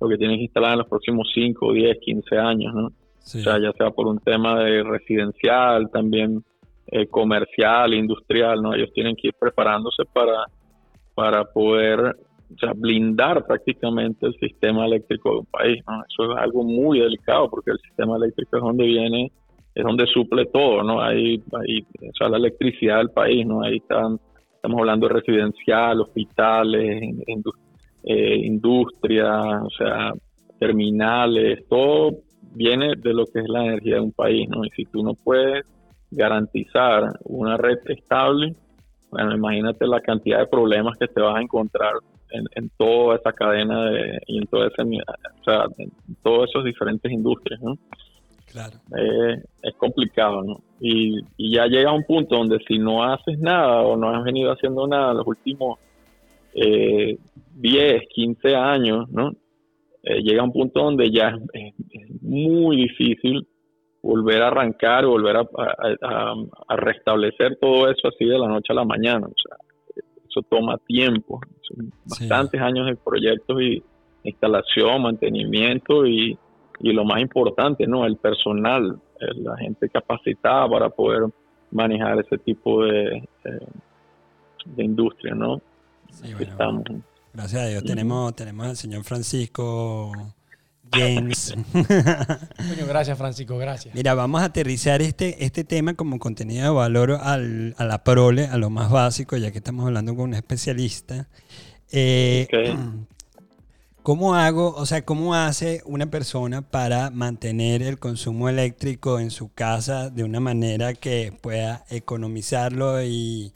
lo 0.00 0.08
que 0.08 0.16
tienen 0.16 0.36
que 0.36 0.44
instalar 0.44 0.72
en 0.72 0.78
los 0.78 0.88
próximos 0.88 1.30
5, 1.34 1.72
10, 1.72 1.98
15 2.00 2.38
años, 2.38 2.74
¿no? 2.74 2.86
O 2.86 2.92
sea, 3.22 3.58
ya 3.58 3.72
sea 3.72 3.90
por 3.90 4.06
un 4.06 4.18
tema 4.18 4.58
de 4.64 4.82
residencial, 4.82 5.90
también 5.90 6.42
eh, 6.86 7.06
comercial, 7.06 7.94
industrial, 7.94 8.62
¿no? 8.62 8.74
Ellos 8.74 8.90
tienen 8.94 9.14
que 9.14 9.28
ir 9.28 9.34
preparándose 9.38 10.04
para, 10.12 10.46
para 11.14 11.44
poder 11.44 12.16
blindar 12.76 13.46
prácticamente 13.46 14.26
el 14.26 14.34
sistema 14.34 14.86
eléctrico 14.86 15.30
de 15.30 15.38
un 15.38 15.46
país, 15.46 15.82
Eso 16.08 16.32
es 16.32 16.38
algo 16.38 16.64
muy 16.64 17.00
delicado 17.00 17.48
porque 17.48 17.70
el 17.72 17.78
sistema 17.78 18.16
eléctrico 18.16 18.56
es 18.56 18.62
donde 18.62 18.84
viene, 18.84 19.32
es 19.74 19.84
donde 19.84 20.06
suple 20.06 20.46
todo, 20.46 20.82
¿no? 20.82 21.00
Ahí 21.00 21.42
o 21.52 22.16
sea, 22.18 22.28
la 22.28 22.38
electricidad 22.38 22.98
del 22.98 23.10
país, 23.10 23.46
¿no? 23.46 23.62
Ahí 23.62 23.76
están, 23.76 24.18
estamos 24.54 24.80
hablando 24.80 25.08
de 25.08 25.14
residencial, 25.14 26.00
hospitales, 26.00 27.02
eh, 28.04 28.36
industria, 28.36 29.40
o 29.62 29.70
sea, 29.70 30.12
terminales, 30.58 31.66
todo 31.68 32.18
viene 32.52 32.94
de 32.96 33.14
lo 33.14 33.26
que 33.26 33.40
es 33.40 33.48
la 33.48 33.64
energía 33.64 33.94
de 33.96 34.00
un 34.00 34.12
país, 34.12 34.48
¿no? 34.48 34.64
Y 34.64 34.70
si 34.70 34.84
tú 34.84 35.02
no 35.02 35.14
puedes 35.14 35.64
garantizar 36.10 37.12
una 37.24 37.56
red 37.56 37.78
estable, 37.86 38.54
bueno, 39.10 39.34
imagínate 39.34 39.86
la 39.86 40.00
cantidad 40.00 40.38
de 40.38 40.46
problemas 40.46 40.96
que 40.98 41.08
te 41.08 41.20
vas 41.20 41.36
a 41.36 41.40
encontrar 41.40 41.94
en, 42.32 42.70
toda 42.76 43.16
esa 43.16 43.32
cadena 43.32 43.90
de, 43.90 44.20
y 44.26 44.38
en, 44.38 44.46
todo 44.46 44.66
ese, 44.66 44.82
o 44.82 45.44
sea, 45.44 45.66
en 45.78 45.90
todas 46.22 46.50
esas 46.50 46.64
diferentes 46.64 47.10
industrias, 47.10 47.60
¿no? 47.60 47.78
Claro. 48.52 48.78
Eh, 48.96 49.42
es 49.62 49.74
complicado, 49.76 50.42
¿no? 50.42 50.60
Y, 50.80 51.20
ya 51.38 51.66
llega 51.66 51.92
un 51.92 52.04
punto 52.04 52.36
donde 52.36 52.58
si 52.66 52.78
no 52.78 53.04
haces 53.04 53.38
nada 53.38 53.82
o 53.82 53.96
no 53.96 54.10
has 54.10 54.24
venido 54.24 54.52
haciendo 54.52 54.86
nada 54.86 55.14
los 55.14 55.26
últimos 55.26 55.78
eh, 56.54 57.16
10, 57.54 58.02
15 58.08 58.54
años, 58.54 59.08
¿no? 59.10 59.32
Eh, 60.02 60.20
llega 60.22 60.42
un 60.42 60.52
punto 60.52 60.82
donde 60.82 61.10
ya 61.10 61.38
es 61.52 61.74
muy 62.22 62.76
difícil 62.76 63.46
volver 64.02 64.42
a 64.42 64.48
arrancar, 64.48 65.06
volver 65.06 65.36
a, 65.36 66.76
restablecer 66.76 67.58
todo 67.60 67.90
eso 67.90 68.08
así 68.08 68.24
de 68.24 68.38
la 68.38 68.48
noche 68.48 68.72
a 68.72 68.76
la 68.76 68.84
mañana. 68.84 69.26
O 69.26 69.34
sea, 69.36 69.56
eso 70.30 70.42
toma 70.48 70.78
tiempo, 70.86 71.40
son 71.62 71.92
bastantes 72.04 72.60
años 72.60 72.86
de 72.86 72.96
proyectos 72.96 73.60
y 73.60 73.82
instalación, 74.24 75.02
mantenimiento 75.02 76.06
y, 76.06 76.38
lo 76.82 77.04
más 77.04 77.20
importante, 77.20 77.86
¿no? 77.86 78.06
El 78.06 78.16
personal, 78.16 78.98
la 79.36 79.56
gente 79.58 79.88
capacitada 79.90 80.66
para 80.66 80.88
poder 80.88 81.24
manejar 81.70 82.18
ese 82.20 82.38
tipo 82.38 82.84
de, 82.84 83.28
de, 84.64 84.84
industria, 84.84 85.34
¿no? 85.34 85.60
Gracias 87.34 87.62
a 87.62 87.66
Dios 87.66 87.84
tenemos, 87.84 88.34
tenemos 88.34 88.66
al 88.66 88.76
señor 88.76 89.04
Francisco 89.04 90.12
James. 90.92 91.54
gracias, 92.88 93.16
Francisco, 93.16 93.56
gracias. 93.58 93.94
Mira, 93.94 94.14
vamos 94.14 94.42
a 94.42 94.46
aterrizar 94.46 95.02
este, 95.02 95.44
este 95.44 95.64
tema 95.64 95.94
como 95.94 96.18
contenido 96.18 96.64
de 96.64 96.70
valor 96.70 97.12
al, 97.22 97.74
a 97.78 97.84
la 97.84 98.02
prole, 98.02 98.46
a 98.46 98.56
lo 98.56 98.70
más 98.70 98.90
básico, 98.90 99.36
ya 99.36 99.52
que 99.52 99.58
estamos 99.58 99.86
hablando 99.86 100.14
con 100.16 100.30
un 100.30 100.34
especialista. 100.34 101.28
Eh, 101.92 102.48
¿Cómo 104.02 104.34
hago, 104.34 104.74
o 104.74 104.86
sea, 104.86 105.04
cómo 105.04 105.34
hace 105.34 105.82
una 105.84 106.06
persona 106.10 106.62
para 106.62 107.10
mantener 107.10 107.82
el 107.82 107.98
consumo 107.98 108.48
eléctrico 108.48 109.20
en 109.20 109.30
su 109.30 109.52
casa 109.52 110.08
de 110.08 110.24
una 110.24 110.40
manera 110.40 110.94
que 110.94 111.34
pueda 111.38 111.84
economizarlo 111.90 113.04
y, 113.04 113.52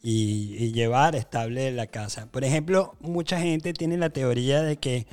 y 0.00 0.72
llevar 0.72 1.16
estable 1.16 1.72
la 1.72 1.88
casa? 1.88 2.28
Por 2.30 2.44
ejemplo, 2.44 2.94
mucha 3.00 3.40
gente 3.40 3.72
tiene 3.72 3.96
la 3.96 4.10
teoría 4.10 4.62
de 4.62 4.76
que 4.76 5.08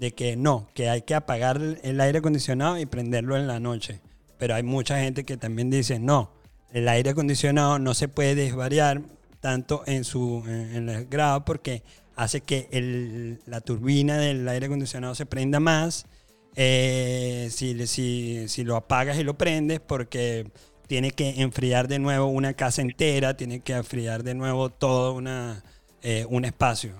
de 0.00 0.12
que 0.12 0.34
no, 0.34 0.66
que 0.74 0.88
hay 0.88 1.02
que 1.02 1.14
apagar 1.14 1.60
el 1.82 2.00
aire 2.00 2.18
acondicionado 2.18 2.78
y 2.78 2.86
prenderlo 2.86 3.36
en 3.36 3.46
la 3.46 3.60
noche. 3.60 4.00
Pero 4.38 4.54
hay 4.54 4.62
mucha 4.62 4.98
gente 4.98 5.24
que 5.24 5.36
también 5.36 5.68
dice, 5.70 5.98
no, 5.98 6.32
el 6.72 6.88
aire 6.88 7.10
acondicionado 7.10 7.78
no 7.78 7.92
se 7.94 8.08
puede 8.08 8.34
desvariar 8.34 9.02
tanto 9.40 9.82
en 9.86 10.04
su 10.04 10.42
en 10.46 10.88
el 10.88 11.06
grado 11.06 11.44
porque 11.44 11.82
hace 12.16 12.40
que 12.40 12.68
el- 12.72 13.40
la 13.46 13.60
turbina 13.60 14.16
del 14.18 14.48
aire 14.48 14.66
acondicionado 14.66 15.14
se 15.14 15.26
prenda 15.26 15.60
más. 15.60 16.06
Eh, 16.56 17.48
si, 17.50 17.86
si, 17.86 18.48
si 18.48 18.64
lo 18.64 18.76
apagas 18.76 19.18
y 19.18 19.22
lo 19.22 19.38
prendes, 19.38 19.80
porque 19.80 20.50
tiene 20.86 21.10
que 21.12 21.40
enfriar 21.42 21.88
de 21.88 21.98
nuevo 21.98 22.26
una 22.26 22.54
casa 22.54 22.82
entera, 22.82 23.36
tiene 23.36 23.60
que 23.60 23.74
enfriar 23.74 24.22
de 24.24 24.34
nuevo 24.34 24.70
todo 24.70 25.12
una, 25.14 25.62
eh, 26.02 26.26
un 26.28 26.44
espacio. 26.44 26.94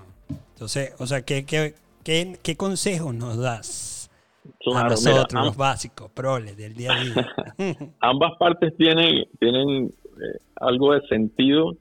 Entonces, 0.54 0.92
o 0.98 1.06
sea, 1.06 1.22
¿qué, 1.22 1.44
qué, 1.44 1.74
qué, 2.04 2.38
qué 2.42 2.56
consejos 2.56 3.14
nos 3.14 3.38
das 3.38 4.10
a 4.44 4.50
Claro, 4.58 4.94
mira, 4.98 5.12
nosotros, 5.12 5.44
los 5.44 5.56
básicos, 5.56 6.10
proles 6.10 6.56
del 6.56 6.74
día 6.74 6.92
a 6.92 7.00
día? 7.00 7.94
ambas 8.00 8.32
partes 8.38 8.76
tienen, 8.76 9.26
tienen 9.38 9.86
eh, 9.86 10.38
algo 10.56 10.94
de 10.94 11.00
sentido, 11.08 11.76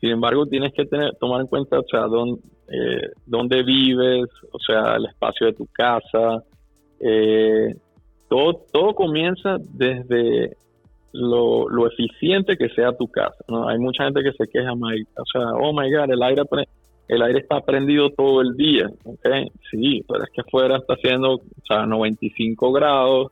sin 0.00 0.10
embargo 0.10 0.46
tienes 0.46 0.72
que 0.74 0.84
tener, 0.84 1.14
tomar 1.16 1.40
en 1.42 1.46
cuenta, 1.46 1.78
o 1.78 1.84
sea, 1.90 2.02
dónde, 2.02 2.40
eh, 2.68 3.10
dónde 3.26 3.62
vives, 3.62 4.28
o 4.50 4.58
sea, 4.58 4.96
el 4.96 5.06
espacio 5.06 5.46
de 5.46 5.52
tu 5.54 5.66
casa, 5.66 6.42
eh, 7.00 7.74
todo, 8.28 8.62
todo 8.72 8.94
comienza 8.94 9.56
desde 9.60 10.56
lo, 11.12 11.68
lo 11.68 11.86
eficiente 11.86 12.56
que 12.56 12.70
sea 12.70 12.96
tu 12.96 13.08
casa, 13.08 13.44
¿no? 13.48 13.68
Hay 13.68 13.78
mucha 13.78 14.04
gente 14.04 14.22
que 14.22 14.32
se 14.32 14.48
queja, 14.48 14.72
o 14.72 15.24
sea, 15.32 15.52
oh 15.54 15.72
my 15.72 15.92
god, 15.92 16.10
el 16.10 16.22
aire, 16.22 16.42
el 17.14 17.22
aire 17.22 17.40
está 17.40 17.60
prendido 17.60 18.10
todo 18.10 18.40
el 18.40 18.56
día, 18.56 18.88
¿ok? 19.04 19.26
Sí, 19.70 20.02
pero 20.08 20.24
es 20.24 20.30
que 20.30 20.40
afuera 20.40 20.76
está 20.78 20.94
haciendo, 20.94 21.34
o 21.34 21.42
sea, 21.66 21.84
95 21.86 22.72
grados, 22.72 23.30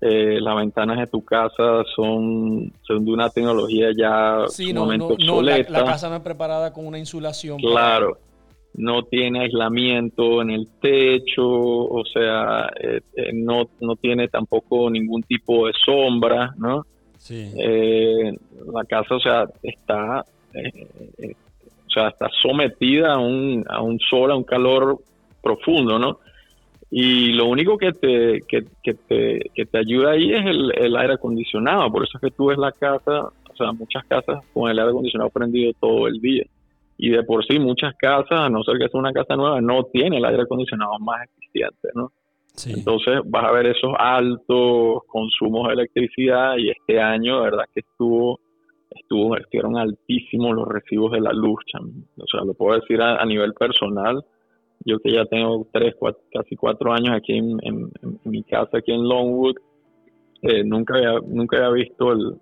eh, 0.00 0.38
las 0.40 0.56
ventanas 0.56 0.98
de 0.98 1.06
tu 1.08 1.24
casa 1.24 1.82
son, 1.96 2.72
son 2.82 3.04
de 3.04 3.10
una 3.12 3.30
tecnología 3.30 3.88
ya 3.96 4.44
Sí, 4.48 4.72
no, 4.72 4.82
sumamente 4.82 5.04
no, 5.24 5.34
no, 5.36 5.42
la, 5.42 5.52
obsoleta. 5.56 5.70
la 5.72 5.84
casa 5.84 6.08
no 6.08 6.16
es 6.16 6.22
preparada 6.22 6.72
con 6.72 6.86
una 6.86 6.98
insulación. 6.98 7.60
para- 7.60 7.72
Claro, 7.72 8.18
no 8.74 9.02
tiene 9.02 9.40
aislamiento 9.40 10.40
en 10.42 10.50
el 10.50 10.68
techo, 10.80 11.42
o 11.48 12.04
sea, 12.04 12.68
eh, 12.80 13.00
eh, 13.16 13.30
no, 13.34 13.64
no 13.80 13.96
tiene 13.96 14.28
tampoco 14.28 14.88
ningún 14.88 15.22
tipo 15.24 15.66
de 15.66 15.72
sombra, 15.84 16.54
¿no? 16.58 16.84
Sí. 17.16 17.50
Eh, 17.58 18.32
la 18.72 18.84
casa, 18.84 19.16
o 19.16 19.20
sea, 19.20 19.48
está, 19.64 20.24
eh, 20.54 20.86
eh, 21.18 21.34
sea, 21.98 22.08
está 22.08 22.28
sometida 22.40 23.14
a 23.14 23.18
un, 23.18 23.64
a 23.68 23.82
un 23.82 23.98
sol, 23.98 24.30
a 24.30 24.36
un 24.36 24.44
calor 24.44 24.98
profundo, 25.42 25.98
¿no? 25.98 26.18
Y 26.90 27.32
lo 27.32 27.46
único 27.46 27.76
que 27.76 27.92
te, 27.92 28.40
que, 28.48 28.64
que 28.82 28.94
te, 28.94 29.50
que 29.54 29.66
te 29.66 29.78
ayuda 29.78 30.12
ahí 30.12 30.32
es 30.32 30.46
el, 30.46 30.72
el 30.74 30.96
aire 30.96 31.14
acondicionado. 31.14 31.90
Por 31.92 32.04
eso 32.04 32.16
es 32.16 32.22
que 32.22 32.36
tú 32.36 32.46
ves 32.46 32.58
la 32.58 32.72
casa, 32.72 33.24
o 33.24 33.56
sea, 33.56 33.72
muchas 33.72 34.04
casas 34.06 34.42
con 34.54 34.70
el 34.70 34.78
aire 34.78 34.90
acondicionado 34.90 35.30
prendido 35.30 35.72
todo 35.78 36.08
el 36.08 36.18
día. 36.20 36.44
Y 36.96 37.10
de 37.10 37.22
por 37.22 37.44
sí, 37.44 37.58
muchas 37.58 37.94
casas, 37.96 38.40
a 38.40 38.48
no 38.48 38.62
ser 38.64 38.78
que 38.78 38.88
sea 38.88 38.98
una 38.98 39.12
casa 39.12 39.36
nueva, 39.36 39.60
no 39.60 39.84
tiene 39.84 40.16
el 40.16 40.24
aire 40.24 40.42
acondicionado 40.42 40.98
más 40.98 41.28
eficiente, 41.28 41.88
¿no? 41.94 42.10
sí. 42.54 42.72
Entonces 42.72 43.20
vas 43.26 43.44
a 43.44 43.52
ver 43.52 43.66
esos 43.66 43.92
altos 43.96 45.02
consumos 45.06 45.68
de 45.68 45.74
electricidad 45.74 46.56
y 46.56 46.70
este 46.70 47.00
año, 47.00 47.38
de 47.38 47.50
verdad 47.50 47.64
que 47.72 47.80
estuvo, 47.80 48.40
estuvo, 48.90 49.36
estuvieron 49.36 49.76
altísimos 49.76 50.54
los 50.54 50.66
recibos 50.68 51.12
de 51.12 51.20
la 51.20 51.32
luz, 51.32 51.60
cham. 51.66 51.90
o 52.16 52.26
sea, 52.30 52.44
lo 52.44 52.54
puedo 52.54 52.78
decir 52.80 53.00
a, 53.02 53.16
a 53.16 53.24
nivel 53.26 53.52
personal. 53.54 54.24
Yo 54.84 54.98
que 55.00 55.12
ya 55.12 55.24
tengo 55.26 55.66
tres, 55.72 55.94
cuatro, 55.98 56.22
casi 56.32 56.54
cuatro 56.56 56.92
años 56.92 57.14
aquí 57.16 57.32
en, 57.36 57.58
en- 57.62 57.90
en 58.02 58.18
mi 58.24 58.42
casa 58.44 58.78
aquí 58.78 58.92
en 58.92 59.06
Longwood, 59.08 59.56
eh, 60.42 60.62
nunca 60.64 60.96
había, 60.96 61.18
nunca 61.26 61.56
había 61.56 61.70
visto 61.84 62.12
el, 62.12 62.36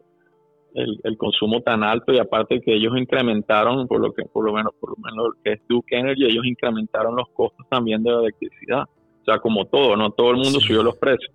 el, 0.75 1.01
el 1.03 1.17
consumo 1.17 1.63
tan 1.63 1.83
alto 1.83 2.13
y 2.13 2.19
aparte 2.19 2.61
que 2.61 2.75
ellos 2.75 2.93
incrementaron, 2.97 3.89
por 3.89 4.01
lo 4.01 4.13
que 4.13 4.25
por 4.25 4.45
lo 4.45 4.53
menos 4.53 4.73
por 4.79 4.91
lo 4.91 4.97
menos 5.03 5.29
lo 5.35 5.43
que 5.43 5.53
es 5.53 5.61
Duke 5.67 5.97
Energy, 5.97 6.27
ellos 6.27 6.45
incrementaron 6.45 7.17
los 7.17 7.29
costos 7.31 7.67
también 7.71 8.03
de 8.03 8.11
la 8.13 8.21
electricidad. 8.21 8.83
O 8.83 9.25
sea, 9.25 9.39
como 9.39 9.65
todo, 9.65 9.97
no 9.97 10.11
todo 10.11 10.31
el 10.31 10.37
mundo 10.37 10.61
Sí. 10.61 10.67
subió 10.69 10.83
los 10.83 10.97
precios. 10.99 11.33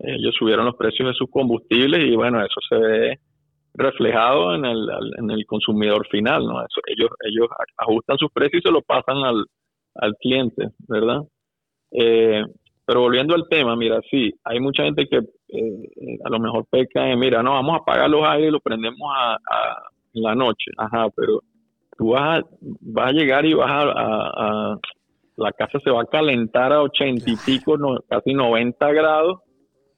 Ellos 0.00 0.34
subieron 0.36 0.66
los 0.66 0.74
precios 0.74 1.08
de 1.08 1.14
sus 1.14 1.30
combustibles 1.30 2.04
y 2.04 2.16
bueno, 2.16 2.40
eso 2.44 2.60
se 2.68 2.76
ve 2.76 3.18
reflejado 3.74 4.54
en 4.54 4.64
el, 4.64 4.88
en 5.18 5.30
el 5.30 5.44
consumidor 5.46 6.06
final, 6.08 6.46
¿no? 6.46 6.60
Ellos, 6.86 7.10
ellos 7.24 7.48
ajustan 7.76 8.18
sus 8.18 8.30
precios 8.32 8.60
y 8.62 8.68
se 8.68 8.72
lo 8.72 8.82
pasan 8.82 9.18
al, 9.18 9.44
al 9.96 10.14
cliente, 10.20 10.68
¿verdad? 10.88 11.22
Eh, 11.92 12.44
pero 12.86 13.00
volviendo 13.00 13.34
al 13.34 13.48
tema, 13.48 13.76
mira, 13.76 14.00
sí, 14.10 14.32
hay 14.44 14.60
mucha 14.60 14.84
gente 14.84 15.06
que 15.06 15.16
eh, 15.18 15.22
eh, 15.48 16.18
a 16.24 16.30
lo 16.30 16.38
mejor 16.38 16.66
peca 16.70 17.10
en, 17.10 17.18
mira, 17.18 17.42
no, 17.42 17.52
vamos 17.52 17.74
a 17.74 17.78
apagar 17.78 18.10
los 18.10 18.24
aires 18.26 18.48
y 18.48 18.52
lo 18.52 18.60
prendemos 18.60 19.10
a, 19.16 19.36
en 20.12 20.22
la 20.22 20.34
noche, 20.34 20.70
ajá, 20.76 21.08
pero 21.16 21.40
tú 21.96 22.10
vas 22.10 22.42
a, 22.42 23.02
a 23.06 23.12
llegar 23.12 23.44
y 23.46 23.54
vas 23.54 23.70
a, 23.70 23.82
a- 23.82 24.72
a- 24.72 24.78
la 25.36 25.50
casa 25.52 25.80
se 25.82 25.90
va 25.90 26.02
a 26.02 26.06
calentar 26.06 26.72
a 26.72 26.80
ochenta 26.82 27.28
y 27.28 27.36
pico, 27.36 27.76
no, 27.76 27.98
casi 28.08 28.34
90 28.34 28.92
grados, 28.92 29.40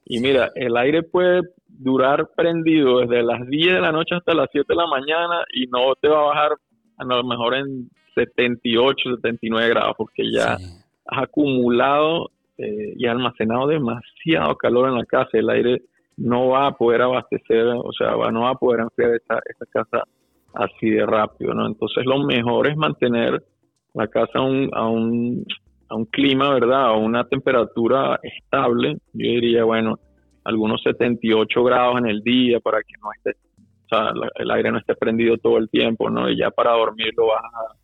y 0.05 0.19
mira, 0.19 0.49
el 0.55 0.75
aire 0.77 1.03
puede 1.03 1.41
durar 1.77 2.29
prendido 2.35 2.99
desde 2.99 3.23
las 3.23 3.47
10 3.47 3.73
de 3.75 3.81
la 3.81 3.91
noche 3.91 4.15
hasta 4.15 4.33
las 4.33 4.47
7 4.51 4.65
de 4.69 4.75
la 4.75 4.87
mañana 4.87 5.43
y 5.53 5.67
no 5.67 5.93
te 6.01 6.07
va 6.07 6.19
a 6.19 6.25
bajar 6.27 6.51
a 6.97 7.03
lo 7.05 7.23
mejor 7.23 7.55
en 7.55 7.89
78, 8.15 9.15
79 9.17 9.69
grados, 9.69 9.93
porque 9.97 10.23
ya 10.31 10.57
Sí. 10.57 10.65
has 11.05 11.23
acumulado 11.23 12.31
eh, 12.59 12.93
y 12.97 13.05
almacenado 13.05 13.67
demasiado 13.67 14.55
calor 14.55 14.89
en 14.89 14.95
la 14.95 15.05
casa. 15.05 15.29
El 15.33 15.49
aire 15.51 15.81
no 16.17 16.47
va 16.49 16.65
a 16.67 16.71
poder 16.71 17.03
abastecer, 17.03 17.67
o 17.67 17.91
sea, 17.95 18.15
va- 18.15 18.31
no 18.31 18.41
va 18.41 18.49
a 18.51 18.55
poder 18.55 18.79
enfriar 18.81 19.11
esta, 19.13 19.39
esta 19.45 19.65
casa 19.67 20.03
así 20.55 20.89
de 20.89 21.05
rápido, 21.05 21.53
¿no? 21.53 21.67
Entonces 21.67 22.03
lo 22.05 22.23
mejor 22.23 22.67
es 22.67 22.75
mantener 22.75 23.43
la 23.93 24.07
casa 24.07 24.39
a 24.39 24.41
un, 24.41 24.69
a 24.73 24.87
un, 24.87 25.45
a 25.89 25.95
un 25.95 26.05
clima, 26.05 26.51
¿verdad? 26.55 26.85
A 26.87 26.93
una 26.93 27.23
temperatura 27.25 28.19
estable. 28.23 28.93
Yo 29.13 29.29
diría, 29.29 29.63
bueno, 29.63 29.99
algunos 30.47 30.81
78 30.81 31.63
grados 31.63 31.97
en 31.99 32.07
el 32.07 32.21
día 32.21 32.59
para 32.59 32.79
que 32.79 32.93
no 33.01 33.09
esté, 33.15 33.31
o 33.85 33.87
sea, 33.89 34.13
la- 34.13 34.31
el 34.35 34.51
aire 34.51 34.71
no 34.71 34.77
esté 34.79 34.95
prendido 34.95 35.37
todo 35.37 35.57
el 35.57 35.69
tiempo, 35.69 36.09
¿no? 36.09 36.29
Y 36.29 36.37
ya 36.37 36.51
para 36.51 36.71
dormir 36.71 37.13
lo 37.17 37.27
bajas 37.27 37.51
a, 37.53 37.75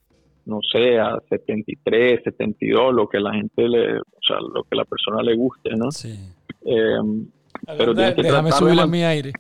no 0.46 0.60
sé, 0.72 0.98
a 1.00 1.20
73, 1.30 2.22
72, 2.24 2.94
lo 2.94 3.08
que 3.08 3.20
la 3.20 3.34
gente 3.34 3.68
le, 3.68 3.98
o 4.00 4.22
sea, 4.26 4.38
lo 4.40 4.64
que 4.64 4.76
la 4.76 4.86
persona 4.86 5.22
le 5.22 5.36
guste, 5.36 5.72
¿no? 5.76 5.92
Sí. 5.92 6.14
Eh, 6.66 6.98
pero 7.78 7.94
tienes 7.94 8.16
que 8.16 8.24
Déjame 8.24 8.50
tratar 8.50 8.64
de 8.68 8.74
subirle 8.76 8.88
mi 8.88 9.04
aire. 9.04 9.32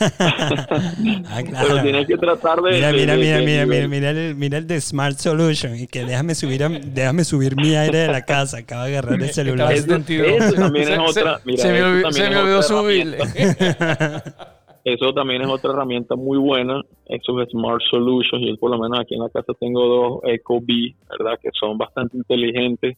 Ah, 0.00 1.42
claro. 1.42 1.66
pero 1.68 1.82
tienes 1.82 2.06
que 2.06 2.16
tratar 2.16 2.60
de... 2.62 2.72
Mira, 2.72 2.92
de- 2.92 2.98
mira, 2.98 3.12
de- 3.14 3.18
mira, 3.18 3.36
de 3.38 3.44
mira, 3.44 3.66
mira, 3.66 3.88
mira 3.88 4.10
el, 4.10 4.34
mira 4.36 4.58
el 4.58 4.66
de 4.66 4.80
Smart 4.80 5.16
Solution 5.18 5.76
y 5.76 5.86
que 5.86 6.04
déjame 6.04 6.34
subir, 6.34 6.62
a- 6.64 6.68
déjame 6.68 7.24
subir 7.24 7.56
mi 7.56 7.74
aire 7.74 7.98
de 7.98 8.08
la 8.08 8.22
casa. 8.22 8.58
Acaba 8.58 8.86
de 8.86 8.96
agarrar 8.98 9.20
el 9.22 9.30
celular. 9.30 9.72
Eso- 9.72 9.82
72. 9.86 10.28
eso 10.42 10.54
también 10.54 10.88
es 10.88 10.94
Se- 11.14 11.20
otra- 11.20 11.38
se- 11.38 11.42
mira, 11.46 11.62
se 11.62 11.68
me 11.72 11.78
eso 11.78 11.86
olvidó- 11.88 12.12
se 12.12 12.30
me 12.30 12.62
subirle. 12.62 13.18
Eso 14.84 15.12
también 15.12 15.42
es 15.42 15.48
otra 15.48 15.72
herramienta 15.72 16.14
muy 16.14 16.38
buena, 16.38 16.80
esos 17.06 17.48
Smart 17.50 17.80
Solutions. 17.90 18.46
Yo 18.46 18.56
por 18.56 18.70
lo 18.70 18.78
menos 18.78 19.00
aquí 19.00 19.14
en 19.16 19.20
la 19.22 19.28
casa 19.30 19.52
tengo 19.58 19.84
dos 19.84 20.20
Ecobee, 20.32 20.94
¿verdad? 21.10 21.36
Que 21.42 21.48
son 21.58 21.76
bastante 21.76 22.16
inteligentes. 22.16 22.96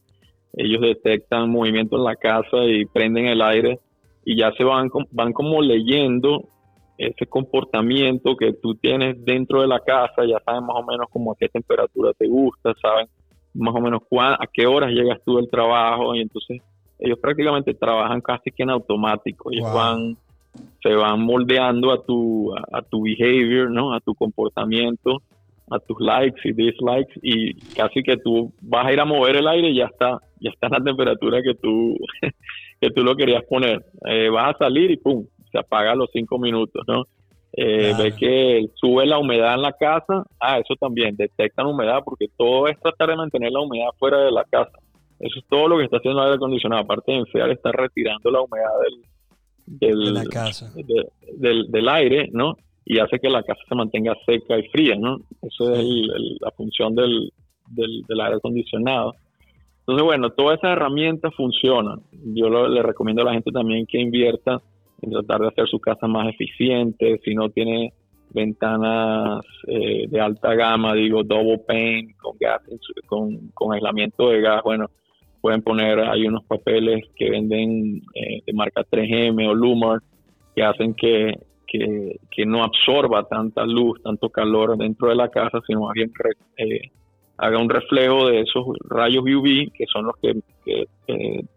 Ellos 0.52 0.82
detectan 0.82 1.48
movimiento 1.48 1.96
en 1.96 2.04
la 2.04 2.14
casa 2.16 2.58
y 2.66 2.84
prenden 2.84 3.28
el 3.28 3.40
aire 3.40 3.78
y 4.22 4.36
ya 4.36 4.52
se 4.58 4.64
van, 4.64 4.90
van 5.12 5.32
como 5.32 5.62
leyendo 5.62 6.46
ese 6.98 7.26
comportamiento 7.28 8.36
que 8.36 8.54
tú 8.62 8.76
tienes 8.76 9.16
dentro 9.24 9.62
de 9.62 9.68
la 9.68 9.80
casa, 9.80 10.26
ya 10.26 10.40
saben 10.44 10.66
más 10.66 10.76
o 10.78 10.84
menos 10.86 11.08
como 11.10 11.32
a 11.32 11.36
qué 11.38 11.48
temperatura 11.48 12.12
te 12.18 12.28
gusta, 12.28 12.74
saben 12.82 13.06
más 13.54 13.74
o 13.74 13.80
menos 13.80 14.02
cuá- 14.10 14.34
a 14.34 14.46
qué 14.52 14.66
horas 14.66 14.92
llegas 14.92 15.20
tú 15.26 15.36
del 15.36 15.50
trabajo 15.50 16.14
y 16.14 16.20
entonces 16.22 16.62
ellos 16.98 17.18
prácticamente 17.22 17.74
trabajan 17.74 18.20
casi 18.22 18.50
que 18.52 18.64
en 18.64 18.70
automático, 18.70 19.50
ellos 19.52 19.66
Wow. 19.66 19.72
van 19.72 20.18
se 20.82 20.94
van 20.94 21.20
moldeando 21.22 21.92
a 21.92 22.04
tu 22.04 22.52
a, 22.56 22.78
a 22.78 22.82
tu 22.82 23.02
behavior, 23.02 23.70
¿no? 23.70 23.92
A 23.94 24.00
tu 24.00 24.14
comportamiento, 24.14 25.22
a 25.70 25.78
tus 25.80 25.98
likes 26.00 26.40
y 26.44 26.52
dislikes 26.52 27.12
y 27.22 27.62
casi 27.74 28.02
que 28.02 28.16
tú 28.18 28.54
vas 28.60 28.86
a 28.86 28.92
ir 28.92 29.00
a 29.00 29.04
mover 29.04 29.36
el 29.36 29.48
aire 29.48 29.70
y 29.70 29.76
ya 29.78 29.86
está, 29.86 30.18
ya 30.40 30.50
está 30.50 30.68
en 30.68 30.72
la 30.74 30.84
temperatura 30.84 31.42
que 31.42 31.54
tú 31.56 31.96
que 32.80 32.90
tú 32.90 33.02
lo 33.04 33.16
querías 33.16 33.44
poner. 33.48 33.84
Eh, 34.06 34.28
vas 34.30 34.54
a 34.54 34.58
salir 34.58 34.90
y 34.90 34.96
pum, 34.98 35.26
se 35.50 35.58
apaga 35.58 35.92
a 35.92 35.96
los 35.96 36.08
cinco 36.12 36.38
minutos, 36.38 36.82
¿no? 36.86 37.04
Eh, 37.52 37.88
Claro. 37.90 38.04
Ves 38.04 38.14
que 38.16 38.66
sube 38.74 39.06
la 39.06 39.18
humedad 39.18 39.54
en 39.54 39.62
la 39.62 39.72
casa, 39.72 40.24
ah, 40.40 40.58
eso 40.58 40.74
también, 40.78 41.16
detectan 41.16 41.66
humedad 41.66 42.00
porque 42.04 42.26
todo 42.36 42.68
es 42.68 42.78
tratar 42.80 43.08
de 43.08 43.16
mantener 43.16 43.50
la 43.52 43.60
humedad 43.60 43.88
fuera 43.98 44.18
de 44.18 44.30
la 44.30 44.44
casa. 44.44 44.72
Eso 45.18 45.38
es 45.40 45.44
todo 45.48 45.66
lo 45.68 45.78
que 45.78 45.84
está 45.84 45.96
haciendo 45.96 46.20
el 46.20 46.26
aire 46.26 46.36
acondicionado. 46.36 46.82
Aparte 46.82 47.10
de 47.12 47.18
enfriar, 47.18 47.50
está 47.50 47.72
retirando 47.72 48.30
la 48.30 48.40
humedad 48.42 48.70
del, 49.66 49.80
del, 49.80 50.04
De 50.04 50.12
la 50.12 50.24
casa. 50.26 50.72
de- 50.76 51.08
del, 51.36 51.70
del 51.70 51.88
aire, 51.88 52.28
¿no? 52.32 52.54
Y 52.84 52.98
hace 53.00 53.18
que 53.18 53.28
la 53.28 53.42
casa 53.42 53.60
se 53.68 53.74
mantenga 53.74 54.14
seca 54.24 54.56
y 54.58 54.68
fría, 54.68 54.94
¿no? 54.96 55.18
Eso 55.42 55.72
es 55.72 55.78
el- 55.80 56.10
el- 56.14 56.36
la 56.40 56.50
función 56.52 56.94
del, 56.94 57.32
del, 57.70 58.02
del 58.06 58.20
aire 58.20 58.36
acondicionado. 58.36 59.14
Entonces, 59.80 60.04
bueno, 60.04 60.30
todas 60.30 60.58
esas 60.58 60.72
herramientas 60.72 61.34
funcionan. 61.34 62.00
Yo 62.34 62.48
lo- 62.48 62.68
le 62.68 62.82
recomiendo 62.82 63.22
a 63.22 63.24
la 63.24 63.32
gente 63.32 63.50
también 63.50 63.86
que 63.86 63.98
invierta 63.98 64.60
en 65.02 65.10
tratar 65.10 65.40
de 65.40 65.48
hacer 65.48 65.68
su 65.68 65.78
casa 65.78 66.06
más 66.06 66.28
eficiente. 66.28 67.20
Si 67.24 67.34
no 67.34 67.48
tiene 67.50 67.92
ventanas 68.30 69.40
eh, 69.66 70.06
de 70.08 70.20
alta 70.20 70.54
gama, 70.54 70.94
digo 70.94 71.22
double 71.22 71.58
pane 71.66 72.14
con 72.20 72.36
gas, 72.38 72.62
con, 73.06 73.48
con 73.54 73.74
aislamiento 73.74 74.30
de 74.30 74.40
gas, 74.40 74.62
bueno, 74.62 74.86
pueden 75.40 75.62
poner, 75.62 76.00
hay 76.00 76.26
unos 76.26 76.44
papeles 76.44 77.04
que 77.16 77.30
venden 77.30 78.02
eh, 78.14 78.42
de 78.46 78.52
marca 78.52 78.84
3M 78.90 79.48
o 79.48 79.54
Lumar 79.54 80.00
que 80.54 80.62
hacen 80.62 80.94
que, 80.94 81.38
que, 81.66 82.46
no 82.46 82.64
absorba 82.64 83.28
tanta 83.28 83.64
luz, 83.64 84.00
tanto 84.02 84.30
calor 84.30 84.76
dentro 84.76 85.08
de 85.08 85.14
la 85.14 85.28
casa, 85.28 85.60
sino 85.66 85.82
más 85.82 85.92
bien 85.92 86.10
eh, 86.56 86.90
haga 87.36 87.58
un 87.58 87.68
reflejo 87.68 88.28
de 88.28 88.40
esos 88.40 88.64
rayos 88.88 89.22
UV 89.22 89.70
que 89.72 89.86
son 89.86 90.06
los 90.06 90.16
que, 90.16 90.34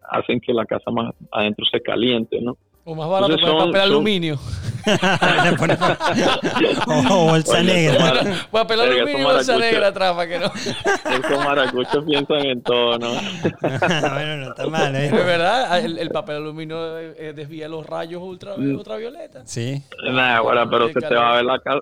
hacen 0.10 0.40
que 0.40 0.54
la 0.54 0.66
casa 0.66 0.92
más 0.92 1.14
adentro 1.32 1.66
se 1.66 1.82
caliente, 1.82 2.40
¿no? 2.42 2.58
O 2.84 2.96
más 2.96 3.08
barato 3.08 3.38
poner 3.38 3.58
papel 3.58 3.82
aluminio. 3.82 4.40
o 7.10 7.26
bolsa 7.28 7.62
negra. 7.62 8.48
Papel 8.50 8.82
aluminio 8.82 9.20
y 9.20 9.24
bolsa 9.24 9.56
negra 9.58 9.88
atrás 9.88 10.16
para 10.16 10.28
que 10.28 10.40
no. 10.40 10.46
Esos 10.48 11.46
maracuchos 11.46 12.04
piensan 12.06 12.46
en 12.46 12.62
todo, 12.64 12.98
¿no? 12.98 13.10
bueno, 13.62 14.38
no 14.38 14.50
está 14.50 14.66
mal, 14.68 14.96
¿eh? 14.96 15.06
Es 15.06 15.12
verdad, 15.12 15.80
el, 15.80 16.10
papel 16.10 16.38
aluminio 16.38 16.98
eh, 16.98 17.34
desvía 17.36 17.70
los 17.70 17.86
rayos 17.86 18.24
ultra, 18.24 18.58
mm. 18.58 18.76
ultravioleta. 18.76 19.46
Sí. 19.46 19.84
Nah, 20.12 20.42
bueno, 20.42 20.68
pero 20.70 20.92
se 20.92 21.02
te 21.02 21.14
va 21.14 21.34
a 21.34 21.36
ver 21.36 21.46
la 21.46 21.60
cara 21.60 21.82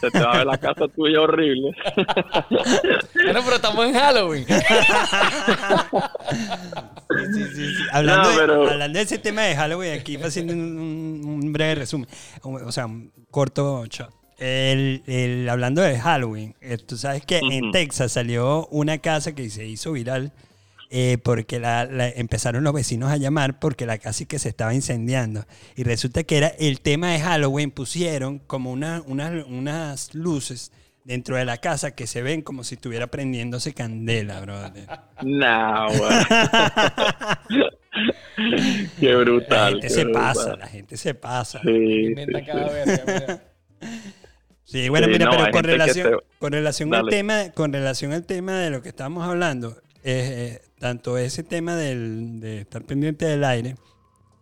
se 0.00 0.10
te 0.10 0.20
va 0.20 0.32
a 0.32 0.36
ver 0.38 0.46
la 0.46 0.58
casa 0.58 0.88
tuya 0.88 1.20
horrible. 1.20 1.72
bueno, 3.14 3.40
pero 3.44 3.56
estamos 3.56 3.86
en 3.86 3.94
Halloween. 3.94 4.46
Sí, 7.08 7.24
sí, 7.32 7.44
sí. 7.54 7.72
Hablando, 7.90 8.28
de, 8.28 8.70
hablando, 8.70 8.98
de, 8.98 9.02
ese 9.02 9.18
tema 9.18 9.42
de 9.42 9.56
Halloween, 9.56 9.98
aquí 9.98 10.16
haciendo 10.16 10.52
un, 10.52 11.22
un, 11.24 11.52
breve 11.52 11.76
resumen, 11.76 12.06
o 12.42 12.70
sea, 12.70 12.84
un 12.86 13.10
corto 13.30 13.86
shot. 13.86 14.10
El, 14.36 15.02
el, 15.06 15.48
hablando 15.48 15.80
de 15.80 15.98
Halloween, 15.98 16.54
eh, 16.60 16.76
tú 16.76 16.96
sabes 16.96 17.24
que 17.24 17.38
en 17.38 17.72
Texas 17.72 18.12
salió 18.12 18.66
una 18.70 18.98
casa 18.98 19.34
que 19.34 19.48
se 19.50 19.66
hizo 19.66 19.92
viral 19.92 20.32
eh, 20.90 21.18
porque 21.22 21.60
la, 21.60 21.86
empezaron 22.16 22.64
los 22.64 22.72
vecinos 22.72 23.10
a 23.10 23.16
llamar 23.16 23.58
porque 23.58 23.84
la 23.84 23.98
casa 23.98 24.24
que 24.24 24.38
se 24.38 24.48
estaba 24.48 24.74
incendiando. 24.74 25.44
Y 25.76 25.82
resulta 25.82 26.24
que 26.24 26.38
era 26.38 26.48
el 26.58 26.80
tema 26.80 27.12
de 27.12 27.20
Halloween, 27.20 27.70
pusieron 27.70 28.38
como 28.38 28.72
una, 28.72 29.02
unas 29.06 30.14
luces 30.14 30.72
dentro 31.04 31.36
de 31.36 31.44
la 31.44 31.58
casa 31.58 31.94
que 31.94 32.06
se 32.06 32.22
ven 32.22 32.42
como 32.42 32.64
si 32.64 32.76
estuviera 32.76 33.06
prendiéndose 33.06 33.74
candela, 33.74 34.40
brother. 34.40 34.86
No, 35.22 35.88
Qué 39.00 39.16
brutal. 39.16 39.76
La 39.76 39.80
gente 39.80 39.90
se 39.90 40.06
pasa, 40.06 40.56
la 40.56 40.66
gente 40.66 40.96
se 40.96 41.14
pasa. 41.14 41.60
Sí, 41.62 42.14
sí, 44.64 44.88
bueno, 44.88 45.08
mira, 45.08 45.30
pero 45.30 45.50
con 45.50 45.64
relación, 45.64 46.20
con 46.38 46.52
relación 46.52 46.94
al 46.94 47.08
tema, 47.08 47.50
con 47.52 47.72
relación 47.72 48.12
al 48.12 48.26
tema 48.26 48.60
de 48.60 48.70
lo 48.70 48.82
que 48.82 48.90
estamos 48.90 49.26
hablando, 49.26 49.80
eh, 50.04 50.60
tanto 50.78 51.18
ese 51.18 51.42
tema 51.42 51.76
del, 51.76 52.40
de 52.40 52.60
estar 52.60 52.84
pendiente 52.84 53.26
del 53.26 53.44
aire, 53.44 53.76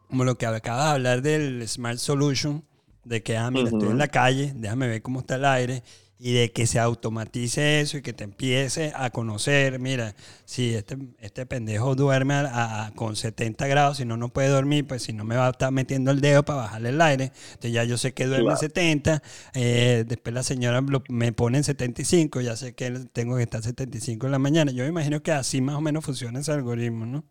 como 0.09 0.25
lo 0.25 0.37
que 0.37 0.47
acaba 0.47 0.87
de 0.87 0.91
hablar 0.91 1.23
del 1.23 1.67
Smart 1.69 1.99
Solution, 1.99 2.65
de 3.05 3.23
que, 3.23 3.37
ah, 3.37 3.51
mira, 3.51 3.69
estoy 3.69 3.89
en 3.89 3.99
la 3.99 4.09
calle, 4.09 4.53
déjame 4.55 4.89
ver 4.89 5.03
cómo 5.03 5.21
está 5.21 5.37
el 5.37 5.45
aire, 5.45 5.83
y 6.19 6.33
de 6.33 6.51
que 6.51 6.67
se 6.67 6.79
automatice 6.79 7.81
eso 7.81 7.99
y 7.99 8.03
que 8.03 8.13
te 8.13 8.25
empiece 8.25 8.93
a 8.97 9.11
conocer, 9.11 9.79
mira, 9.79 10.15
si 10.45 10.75
este, 10.75 10.97
este 11.21 11.45
pendejo 11.45 11.95
duerme 11.95 12.35
a, 12.35 12.91
con 12.95 13.17
70 13.17 13.67
grados, 13.67 13.99
si 13.99 14.07
no, 14.07 14.17
no 14.17 14.31
puede 14.31 14.49
dormir, 14.49 14.87
pues 14.87 15.03
si 15.03 15.13
no 15.13 15.25
me 15.25 15.37
va 15.37 15.49
a 15.49 15.51
estar 15.51 15.71
metiendo 15.73 16.11
el 16.11 16.21
dedo 16.21 16.43
para 16.43 16.61
bajarle 16.61 16.89
el 16.89 17.01
aire, 17.03 17.25
entonces 17.25 17.73
ya 17.73 17.85
yo 17.85 17.99
sé 17.99 18.15
que 18.15 18.27
duerme 18.27 18.53
a 18.53 18.57
70, 18.57 19.23
eh, 19.55 20.05
después 20.07 20.35
la 20.35 20.43
señora 20.43 20.83
me 21.09 21.33
pone 21.33 21.59
en 21.59 21.65
75, 21.65 22.41
ya 22.41 22.57
sé 22.57 22.75
que 22.75 22.91
tengo 23.13 23.37
que 23.37 23.43
estar 23.43 23.63
75 23.63 24.27
en 24.27 24.33
la 24.33 24.39
mañana, 24.39 24.73
yo 24.73 24.85
me 24.85 24.89
imagino 24.89 25.23
que 25.23 25.33
así 25.33 25.61
más 25.61 25.77
o 25.77 25.83
menos 25.83 26.05
funciona 26.05 26.41
ese 26.41 26.53
algoritmo, 26.53 27.05
¿no? 27.05 27.25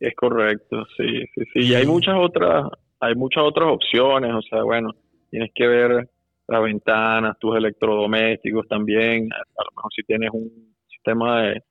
Es 0.00 0.14
correcto, 0.16 0.86
sí, 0.96 1.04
sí, 1.34 1.42
sí, 1.52 1.60
y 1.68 1.74
hay 1.74 1.86
muchas 1.86 2.16
otras, 2.18 2.64
hay 2.98 3.14
muchas 3.14 3.44
otras 3.44 3.68
opciones, 3.70 4.34
o 4.34 4.42
sea, 4.42 4.62
bueno, 4.64 4.92
tienes 5.30 5.50
que 5.54 5.66
ver 5.68 6.08
las 6.50 6.62
ventanas, 6.62 7.38
tus 7.38 7.56
electrodomésticos 7.56 8.66
también. 8.68 9.28
A 9.32 9.64
lo 9.64 9.70
mejor 9.76 9.92
si 9.94 10.02
tienes 10.02 10.30
un 10.32 10.74
sistema 10.88 11.42
de, 11.42 11.62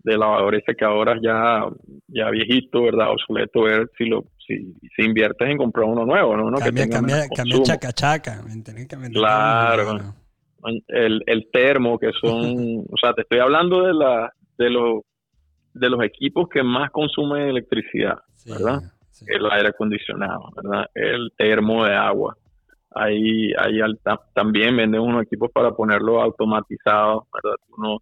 de 0.00 0.18
lavadores 0.18 0.62
y 0.62 0.70
secadoras 0.70 1.18
ya, 1.22 1.64
ya 2.08 2.30
viejito, 2.30 2.82
¿verdad? 2.82 3.10
Obsoleto, 3.10 3.62
ver 3.62 3.90
si 3.96 4.04
lo 4.04 4.24
si, 4.46 4.74
si 4.96 5.02
inviertes 5.02 5.48
en 5.48 5.58
comprar 5.58 5.86
uno 5.86 6.04
nuevo, 6.04 6.36
¿no? 6.36 6.58
cambia, 6.58 6.84
que 6.84 6.90
cambia, 6.90 7.26
cambia 7.34 7.62
chaca 7.62 7.92
chaca. 7.92 8.42
Claro. 9.12 10.14
El, 10.88 11.22
el 11.26 11.48
termo, 11.52 11.98
que 11.98 12.10
son, 12.20 12.84
o 12.90 12.96
sea, 13.00 13.12
te 13.14 13.22
estoy 13.22 13.38
hablando 13.38 13.82
de 13.82 13.94
la 13.94 14.32
de 14.58 14.70
los 14.70 15.02
de 15.74 15.88
los 15.88 16.02
equipos 16.02 16.48
que 16.48 16.62
más 16.62 16.90
consumen 16.90 17.42
electricidad, 17.48 18.18
¿verdad? 18.46 18.80
El 19.26 19.50
aire 19.50 19.68
acondicionado, 19.68 20.50
¿verdad? 20.56 20.86
El 20.94 21.32
termo 21.36 21.84
de 21.84 21.94
agua. 21.94 22.36
Ahí, 22.94 23.52
ahí 23.58 23.80
también 24.34 24.76
venden 24.76 25.00
unos 25.00 25.22
equipos 25.22 25.50
para 25.52 25.72
ponerlo 25.72 26.22
automatizado, 26.22 27.26
¿verdad? 27.32 27.56
Uno, 27.76 27.98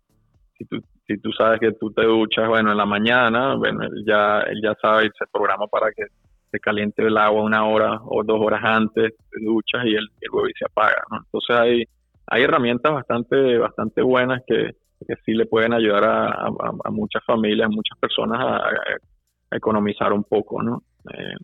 si, 0.56 0.64
tú, 0.64 0.80
si 1.06 1.18
tú 1.18 1.32
sabes 1.32 1.60
que 1.60 1.72
tú 1.72 1.90
te 1.90 2.04
duchas, 2.04 2.48
bueno, 2.48 2.70
en 2.70 2.78
la 2.78 2.86
mañana, 2.86 3.54
bueno, 3.56 3.82
él 3.82 4.04
ya, 4.06 4.40
él 4.42 4.60
ya 4.62 4.74
sabe 4.80 5.06
y 5.06 5.10
se 5.18 5.26
programa 5.32 5.66
para 5.66 5.90
que 5.92 6.04
se 6.50 6.60
caliente 6.60 7.02
el 7.02 7.16
agua 7.18 7.42
una 7.42 7.66
hora 7.66 8.00
o 8.04 8.22
dos 8.22 8.40
horas 8.40 8.60
antes, 8.62 9.14
te 9.30 9.44
duchas 9.44 9.84
y 9.84 9.94
el, 9.94 10.08
el 10.20 10.30
huevo 10.30 10.46
se 10.56 10.64
apaga, 10.64 11.02
¿no? 11.10 11.18
Entonces 11.18 11.56
hay, 11.56 11.84
hay 12.28 12.42
herramientas 12.42 12.92
bastante, 12.92 13.58
bastante 13.58 14.02
buenas 14.02 14.42
que, 14.46 14.70
que 15.06 15.14
sí 15.24 15.32
le 15.32 15.46
pueden 15.46 15.72
ayudar 15.72 16.04
a, 16.04 16.90
muchas 16.90 17.24
familias, 17.24 17.66
a 17.66 17.74
muchas 17.74 17.98
personas 17.98 18.38
a, 18.40 18.56
a, 18.56 19.56
economizar 19.56 20.12
un 20.12 20.24
poco, 20.24 20.62
¿no? 20.62 20.82
Eh, 21.12 21.36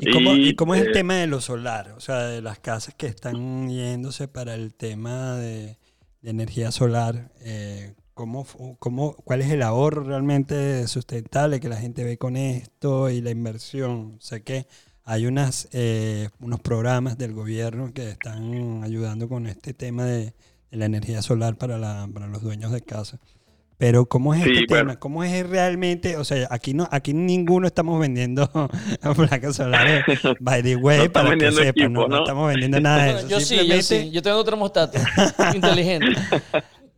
¿Y 0.00 0.54
cómo, 0.54 0.74
es 0.74 0.82
el 0.82 0.88
eh, 0.88 0.92
tema 0.92 1.14
de 1.14 1.26
lo 1.26 1.40
solar? 1.40 1.92
O 1.96 2.00
sea, 2.00 2.26
de 2.26 2.42
las 2.42 2.58
casas 2.58 2.94
que 2.94 3.06
están 3.06 3.68
yéndose 3.68 4.28
para 4.28 4.54
el 4.54 4.74
tema 4.74 5.36
de, 5.36 5.78
energía 6.22 6.70
solar. 6.70 7.32
Eh, 7.40 7.94
¿cómo, 8.14 8.46
cómo, 8.78 9.14
¿Cuál 9.24 9.42
es 9.42 9.50
el 9.50 9.62
ahorro 9.62 10.02
realmente 10.02 10.86
sustentable 10.88 11.60
que 11.60 11.68
la 11.68 11.76
gente 11.76 12.04
ve 12.04 12.18
con 12.18 12.36
esto 12.36 13.10
y 13.10 13.20
la 13.20 13.30
inversión? 13.30 14.16
Sé 14.20 14.42
que 14.42 14.66
hay 15.04 15.26
unas, 15.26 15.68
eh, 15.72 16.28
unos 16.40 16.60
programas 16.60 17.18
del 17.18 17.32
gobierno 17.32 17.92
que 17.92 18.10
están 18.10 18.84
ayudando 18.84 19.28
con 19.28 19.46
este 19.46 19.74
tema 19.74 20.04
de, 20.04 20.34
de 20.70 20.76
la 20.76 20.86
energía 20.86 21.22
solar 21.22 21.56
para, 21.56 21.78
la, 21.78 22.08
para 22.12 22.26
los 22.26 22.42
dueños 22.42 22.72
de 22.72 22.82
casa. 22.82 23.18
Pero 23.80 24.04
¿cómo 24.04 24.34
es 24.34 24.46
este 24.46 24.66
tema? 24.66 24.98
¿Cómo 24.98 25.24
es 25.24 25.48
realmente? 25.48 26.18
O 26.18 26.24
sea, 26.24 26.46
aquí 26.50 26.74
no, 26.74 26.86
aquí 26.90 27.14
ninguno 27.14 27.66
estamos 27.66 27.98
vendiendo 27.98 28.46
placas 29.16 29.56
solares, 29.56 30.04
by 30.40 30.62
the 30.62 30.76
way, 30.76 31.08
para 31.08 31.34
que 31.34 31.50
sepan, 31.50 31.94
no, 31.94 32.04
estamos 32.18 32.48
vendiendo 32.48 32.78
nada 32.82 33.04
de 33.04 33.10
eso. 33.12 33.28
Yo 33.28 33.40
sí, 33.40 33.66
yo 33.66 33.80
sí, 33.80 34.10
yo 34.10 34.20
tengo 34.20 34.36
otro 34.36 34.50
termostato 34.52 34.98
inteligente. 35.54 36.12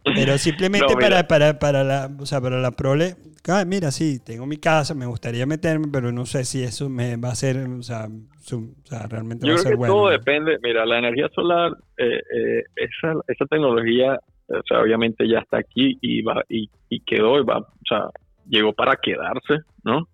Pero 0.05 0.37
simplemente 0.39 0.93
para, 0.95 1.29
para, 1.29 1.61
para, 1.61 1.85
la, 1.85 2.11
o 2.19 2.27
sea, 2.27 2.41
para 2.41 2.61
la 2.61 2.73
prole, 2.73 3.15
ah, 3.47 3.65
mira, 3.65 3.93
sí, 3.93 4.19
tengo 4.19 4.45
mi 4.45 4.57
casa, 4.57 4.93
me 4.93 5.07
gustaría 5.07 5.47
meterme, 5.47 5.87
pero 5.87 6.11
no 6.11 6.27
sé 6.27 6.45
si 6.45 6.65
eso 6.65 6.89
me 6.89 7.17
va 7.17 7.29
a 7.29 7.37
ser, 7.37 7.59
o 7.59 7.85
sea, 7.85 8.09
o 8.09 8.63
sea 8.83 9.07
realmente 9.07 9.49
va 9.49 9.55
a 9.55 9.59
ser 9.59 9.77
bueno. 9.77 9.95
Todo 9.95 10.09
depende, 10.09 10.59
mira, 10.61 10.85
la 10.85 10.99
energía 10.99 11.29
solar, 11.33 11.77
eh, 11.97 12.21
eh, 12.35 12.65
esa, 12.75 13.15
esa 13.29 13.47
tecnología 13.47 14.19
o 14.49 14.63
sea, 14.67 14.81
obviamente 14.81 15.27
ya 15.29 15.39
está 15.39 15.59
aquí 15.59 15.99
y 16.01 16.23
va 16.23 16.43
y, 16.49 16.69
quedó 17.01 17.39
y 17.39 17.45
va, 17.45 17.59
o 17.59 17.87
sea, 17.89 18.07
llegó 18.49 18.73
para 18.73 18.97
quedarse, 18.97 19.61
¿no? 19.85 20.09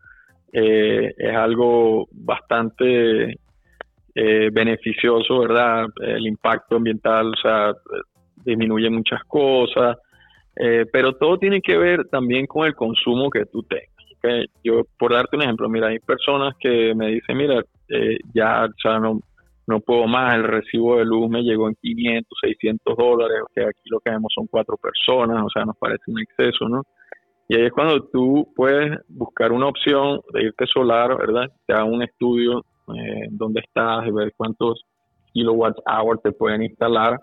Eh, 0.53 1.13
es 1.17 1.37
algo 1.37 2.09
bastante 2.13 3.39
eh, 4.15 4.51
beneficioso, 4.53 5.41
¿verdad? 5.41 5.87
El 6.01 6.27
impacto 6.27 6.77
ambiental, 6.77 7.29
o 7.29 7.37
sea, 7.37 7.73
disminuye 8.45 8.89
muchas 8.91 9.23
cosas, 9.25 9.97
eh, 10.57 10.87
pero 10.93 11.13
todo 11.15 11.39
tiene 11.39 11.61
que 11.61 11.77
ver 11.77 12.09
también 12.09 12.47
con 12.47 12.67
el 12.67 12.75
consumo 12.75 13.31
que 13.31 13.47
tú 13.47 13.63
tengas. 13.65 13.89
¿okay? 14.17 14.47
Yo, 14.65 14.83
por 14.99 15.13
darte 15.13 15.37
un 15.37 15.43
ejemplo, 15.43 15.69
mira, 15.69 15.89
hay 15.89 15.99
personas 15.99 16.55
que 16.59 16.95
me 16.95 17.09
dicen, 17.09 17.37
mira, 17.37 17.63
ya, 18.35 18.65
o 18.65 18.81
sea, 18.81 18.99
no, 18.99 19.21
no 19.69 19.81
puedo 19.81 20.07
más, 20.07 20.35
el 20.35 20.45
recibo 20.45 20.97
de 20.97 21.05
luz 21.05 21.29
me 21.29 21.43
llegó 21.43 21.69
en 21.69 21.75
500, 21.75 22.39
600 22.41 22.97
dólares, 22.97 23.37
o 23.45 23.53
sea, 23.53 23.69
aquí 23.69 23.83
lo 23.91 24.01
que 24.01 24.11
vemos 24.11 24.33
son 24.35 24.47
cuatro 24.47 24.79
personas, 24.79 25.45
o 25.45 25.51
sea, 25.51 25.67
nos 25.67 25.77
parece 25.77 26.05
un 26.11 26.21
exceso, 26.21 26.69
¿no? 26.69 26.85
Y 27.49 27.57
ahí 27.57 27.67
es 27.67 27.73
cuando 27.73 28.03
tú 28.05 28.51
puedes 28.57 28.99
buscar 29.09 29.53
una 29.53 29.67
opción 29.67 30.23
de 30.33 30.45
irte 30.45 30.67
solar, 30.67 31.17
¿verdad? 31.19 31.51
Te 31.67 31.75
haga 31.75 31.85
un 31.85 32.03
estudio 32.03 32.65
eh, 32.95 33.29
donde 33.31 33.61
estás, 33.61 34.07
y 34.07 34.11
ver 34.11 34.33
cuántos 34.39 34.85
kilowatts 35.35 35.83
hour 35.87 36.19
te 36.19 36.33
pueden 36.33 36.63
instalar 36.63 37.21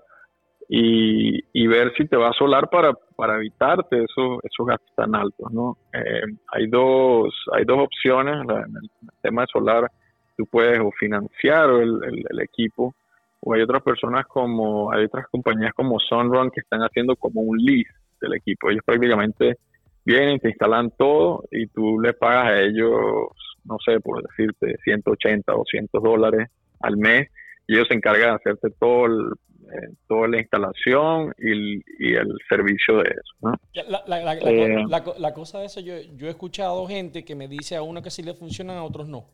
y, 0.69 1.39
y, 1.51 1.67
ver 1.67 1.93
si 1.97 2.07
te 2.07 2.17
va 2.17 2.29
a 2.29 2.33
solar 2.33 2.69
para, 2.69 2.93
para 3.15 3.37
evitarte 3.37 4.03
esos, 4.03 4.39
esos 4.43 4.67
gastos 4.67 4.95
tan 4.95 5.15
altos, 5.15 5.51
¿no? 5.51 5.77
Eh, 5.93 6.21
hay, 6.53 6.67
dos, 6.67 7.33
hay 7.53 7.65
dos 7.65 7.79
opciones 7.79 8.35
en 8.43 8.49
el 8.51 8.89
tema 9.21 9.41
de 9.41 9.47
solar 9.51 9.91
tú 10.36 10.45
puedes 10.45 10.79
o 10.79 10.91
financiar 10.91 11.69
el, 11.69 11.99
el, 12.29 12.39
equipo 12.41 12.95
o 13.41 13.53
hay 13.53 13.61
otras 13.61 13.83
personas 13.83 14.25
como, 14.25 14.91
hay 14.91 15.05
otras 15.05 15.27
compañías 15.27 15.73
como 15.73 15.99
Sunrun 15.99 16.51
que 16.51 16.61
están 16.61 16.81
haciendo 16.81 17.15
como 17.15 17.41
un 17.41 17.57
lease 17.57 17.91
del 18.21 18.33
equipo. 18.33 18.69
Ellos 18.69 18.83
prácticamente 18.86 19.57
vienen, 20.03 20.39
te 20.39 20.49
instalan 20.49 20.91
todo 20.97 21.43
y 21.51 21.67
tú 21.67 21.99
le 21.99 22.13
pagas 22.13 22.45
a 22.47 22.61
ellos, 22.61 22.91
no 23.63 23.77
sé, 23.86 23.99
por 23.99 24.23
decirte, 24.23 24.77
180 24.83 25.53
o 25.53 25.57
200 25.59 26.03
dólares 26.03 26.49
al 26.79 26.97
mes 26.97 27.29
y 27.67 27.75
ellos 27.75 27.88
se 27.88 27.95
encargan 27.95 28.29
de 28.29 28.36
hacerte 28.36 28.69
todo 28.79 29.07
eh, 29.71 29.95
toda 30.07 30.27
la 30.27 30.39
instalación 30.39 31.33
y, 31.39 32.13
el 32.13 32.38
servicio 32.47 32.97
de 32.97 33.09
eso. 33.09 33.57
Eh, 33.73 34.86
la, 35.17 35.33
cosa 35.33 35.59
de 35.59 35.65
eso, 35.65 35.79
yo, 35.79 35.95
yo 36.15 36.27
he 36.27 36.29
escuchado 36.29 36.86
gente 36.86 37.25
que 37.25 37.33
me 37.33 37.47
dice 37.47 37.75
a 37.75 37.81
uno 37.81 38.03
que 38.03 38.11
sí 38.11 38.21
le 38.21 38.36
funcionan, 38.36 38.77
a 38.77 38.83
otros 38.83 39.07
no. 39.07 39.25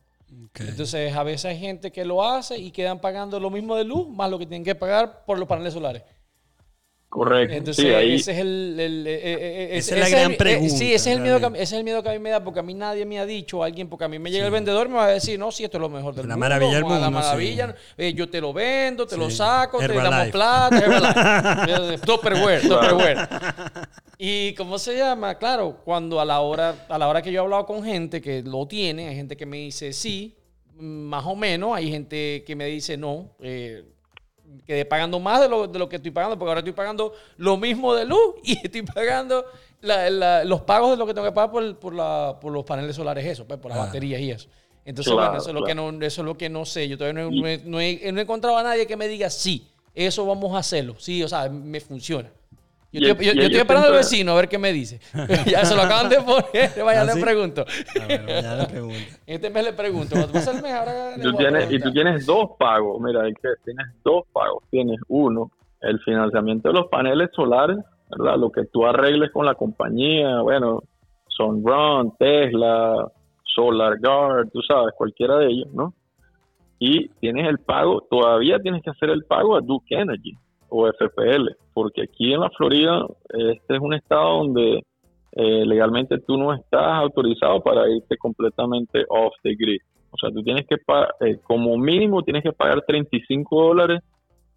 Entonces, 0.54 1.14
a 1.14 1.22
veces 1.22 1.46
hay 1.46 1.58
gente 1.58 1.92
que 1.92 2.04
lo 2.04 2.24
hace 2.24 2.58
y 2.58 2.70
quedan 2.70 3.00
pagando 3.00 3.38
lo 3.40 3.50
mismo 3.50 3.76
de 3.76 3.84
luz 3.84 4.08
más 4.08 4.30
lo 4.30 4.38
que 4.38 4.46
tienen 4.46 4.64
que 4.64 4.74
pagar 4.74 5.24
por 5.24 5.38
los 5.38 5.48
paneles 5.48 5.72
solares. 5.72 6.02
Correcto. 7.12 7.54
Entonces, 7.54 7.84
ese 7.84 8.32
es 8.32 8.38
el, 8.38 8.80
el, 8.80 9.06
eh, 9.06 9.12
eh, 9.12 9.38
eh, 9.42 9.68
esa 9.76 9.96
es 9.96 10.00
la 10.00 10.08
gran 10.08 10.34
pregunta. 10.34 10.74
sí, 10.74 10.94
ese 10.94 11.10
es, 11.10 11.16
el 11.18 11.22
miedo 11.22 11.38
que, 11.40 11.46
ese 11.60 11.62
es 11.62 11.72
el 11.72 11.84
miedo 11.84 12.02
que 12.02 12.08
a 12.08 12.12
mí 12.12 12.18
me 12.18 12.30
da, 12.30 12.42
porque 12.42 12.60
a 12.60 12.62
mí 12.62 12.72
nadie 12.72 13.04
me 13.04 13.18
ha 13.18 13.26
dicho, 13.26 13.62
alguien, 13.62 13.86
porque 13.90 14.06
a 14.06 14.08
mí 14.08 14.18
me 14.18 14.30
llega 14.30 14.46
el 14.46 14.50
vendedor 14.50 14.88
me 14.88 14.94
va 14.94 15.04
a 15.04 15.08
decir, 15.08 15.38
no, 15.38 15.52
si 15.52 15.62
esto 15.62 15.76
es 15.76 15.82
lo 15.82 15.90
mejor 15.90 16.14
del 16.14 16.26
la 16.26 16.36
mundo. 16.36 16.48
Maravilla 16.48 16.72
del 16.72 16.84
mundo, 16.84 17.00
la 17.00 17.10
maravilla. 17.10 17.74
yo 18.14 18.30
te 18.30 18.40
lo 18.40 18.54
vendo, 18.54 19.06
te 19.06 19.18
lo 19.18 19.28
saco, 19.28 19.78
te 19.78 19.88
damos 19.88 20.28
plata. 20.28 22.00
Tupperware, 22.06 22.62
Tupperware. 22.62 23.28
Y 24.16 24.54
cómo 24.54 24.78
se 24.78 24.96
llama, 24.96 25.36
claro, 25.36 25.82
cuando 25.84 26.18
a 26.18 26.24
la 26.24 26.40
hora, 26.40 26.86
a 26.88 26.96
la 26.96 27.08
hora 27.08 27.20
que 27.20 27.30
yo 27.30 27.42
he 27.42 27.44
hablado 27.44 27.66
con 27.66 27.84
gente 27.84 28.22
que 28.22 28.42
lo 28.42 28.66
tiene, 28.66 29.08
hay 29.08 29.16
gente 29.16 29.36
que 29.36 29.44
me 29.44 29.58
dice 29.58 29.92
sí, 29.92 30.34
más 30.78 31.26
o 31.26 31.36
menos, 31.36 31.76
hay 31.76 31.90
gente 31.90 32.42
que 32.46 32.56
me 32.56 32.64
dice 32.68 32.96
no. 32.96 33.36
Eh, 33.42 33.84
quedé 34.66 34.84
pagando 34.84 35.18
más 35.20 35.40
de 35.40 35.48
lo, 35.48 35.66
de 35.66 35.78
lo 35.78 35.88
que 35.88 35.96
estoy 35.96 36.10
pagando, 36.10 36.38
porque 36.38 36.50
ahora 36.50 36.60
estoy 36.60 36.72
pagando 36.72 37.12
lo 37.36 37.56
mismo 37.56 37.94
de 37.94 38.04
luz 38.04 38.34
y 38.42 38.58
estoy 38.62 38.82
pagando 38.82 39.44
los 39.80 40.60
pagos 40.62 40.92
de 40.92 40.96
lo 40.96 41.06
que 41.06 41.14
tengo 41.14 41.26
que 41.26 41.32
pagar 41.32 41.50
por, 41.50 41.76
por, 41.78 41.94
la, 41.94 42.38
por 42.40 42.52
los 42.52 42.64
paneles 42.64 42.94
solares, 42.94 43.24
eso, 43.24 43.46
pues, 43.46 43.58
por 43.58 43.70
las 43.70 43.78
baterías 43.78 44.20
y 44.20 44.30
eso. 44.30 44.48
Entonces, 44.84 45.12
bueno, 45.12 45.36
eso, 45.36 45.48
es 45.48 45.54
lo 45.54 45.64
que 45.64 45.74
no, 45.74 45.90
eso 45.90 46.22
es 46.22 46.26
lo 46.26 46.36
que 46.36 46.48
no 46.48 46.64
sé. 46.64 46.88
Yo 46.88 46.98
todavía 46.98 47.22
no, 47.22 47.46
he, 47.46 47.58
no, 47.64 47.80
he, 47.80 48.08
encontrado 48.08 48.56
a 48.56 48.62
nadie 48.62 48.86
que 48.86 48.96
me 48.96 49.06
diga, 49.06 49.30
sí, 49.30 49.68
eso 49.94 50.26
vamos 50.26 50.54
a 50.54 50.58
hacerlo. 50.58 50.96
Sí, 50.98 51.22
o 51.22 51.28
sea, 51.28 51.48
me 51.48 51.80
funciona. 51.80 52.30
Yo, 52.92 53.12
estoy, 53.12 53.56
esperando 53.56 53.88
al 53.88 53.94
vecino 53.94 54.32
a 54.32 54.34
ver 54.34 54.48
qué 54.48 54.58
me 54.58 54.70
dice. 54.70 55.00
ya 55.46 55.64
se 55.64 55.74
lo 55.74 55.80
acaban 55.80 56.10
de 56.10 56.16
poner. 56.16 56.70
Vaya, 56.84 57.00
¿Ah, 57.00 57.04
le 57.04 57.20
pregunto. 57.20 57.62
A 57.62 58.06
ver, 58.06 58.26
vaya, 58.26 58.56
le 58.56 58.66
pregunto. 58.66 58.98
este 59.26 59.50
mes 59.50 59.64
le 59.64 59.72
pregunto. 59.72 60.14
ahora 60.16 61.14
tú 61.22 61.32
tienes, 61.32 61.72
y 61.72 61.78
tú 61.80 61.90
tienes 61.90 62.26
dos 62.26 62.50
pagos. 62.58 63.00
Mira, 63.00 63.22
que 63.30 63.48
tienes 63.64 63.86
dos 64.04 64.24
pagos. 64.32 64.62
Tienes 64.70 64.98
uno, 65.08 65.50
el 65.80 65.98
financiamiento 66.00 66.68
de 66.68 66.74
los 66.74 66.88
paneles 66.88 67.30
solares, 67.34 67.78
¿verdad? 68.10 68.36
Lo 68.36 68.52
que 68.52 68.66
tú 68.66 68.84
arregles 68.84 69.30
con 69.32 69.46
la 69.46 69.54
compañía. 69.54 70.42
Bueno, 70.42 70.82
Sunrun, 71.28 72.14
Tesla, 72.18 73.10
Solar 73.54 73.98
Guard, 74.00 74.50
tú 74.50 74.60
sabes, 74.60 74.92
cualquiera 74.94 75.38
de 75.38 75.46
ellos, 75.46 75.72
¿no? 75.72 75.94
Y 76.78 77.08
tienes 77.20 77.48
el 77.48 77.58
pago, 77.58 78.06
todavía 78.10 78.58
tienes 78.58 78.82
que 78.82 78.90
hacer 78.90 79.08
el 79.08 79.24
pago 79.24 79.56
a 79.56 79.62
Duke 79.62 79.94
Energy 79.94 80.36
o 80.72 80.88
FPL, 80.88 81.50
porque 81.74 82.02
aquí 82.02 82.32
en 82.32 82.40
la 82.40 82.50
Florida 82.50 83.06
este 83.28 83.74
es 83.74 83.80
un 83.80 83.92
estado 83.92 84.38
donde 84.38 84.82
eh, 85.32 85.64
legalmente 85.66 86.18
tú 86.18 86.36
no 86.38 86.52
estás 86.52 86.94
autorizado 86.94 87.62
para 87.62 87.88
irte 87.90 88.16
completamente 88.16 89.04
off 89.08 89.34
the 89.42 89.54
grid. 89.54 89.80
O 90.10 90.18
sea, 90.18 90.30
tú 90.30 90.42
tienes 90.42 90.66
que 90.66 90.76
eh, 91.20 91.38
como 91.42 91.76
mínimo 91.76 92.22
tienes 92.22 92.42
que 92.42 92.52
pagar 92.52 92.82
35 92.86 93.62
dólares 93.62 94.00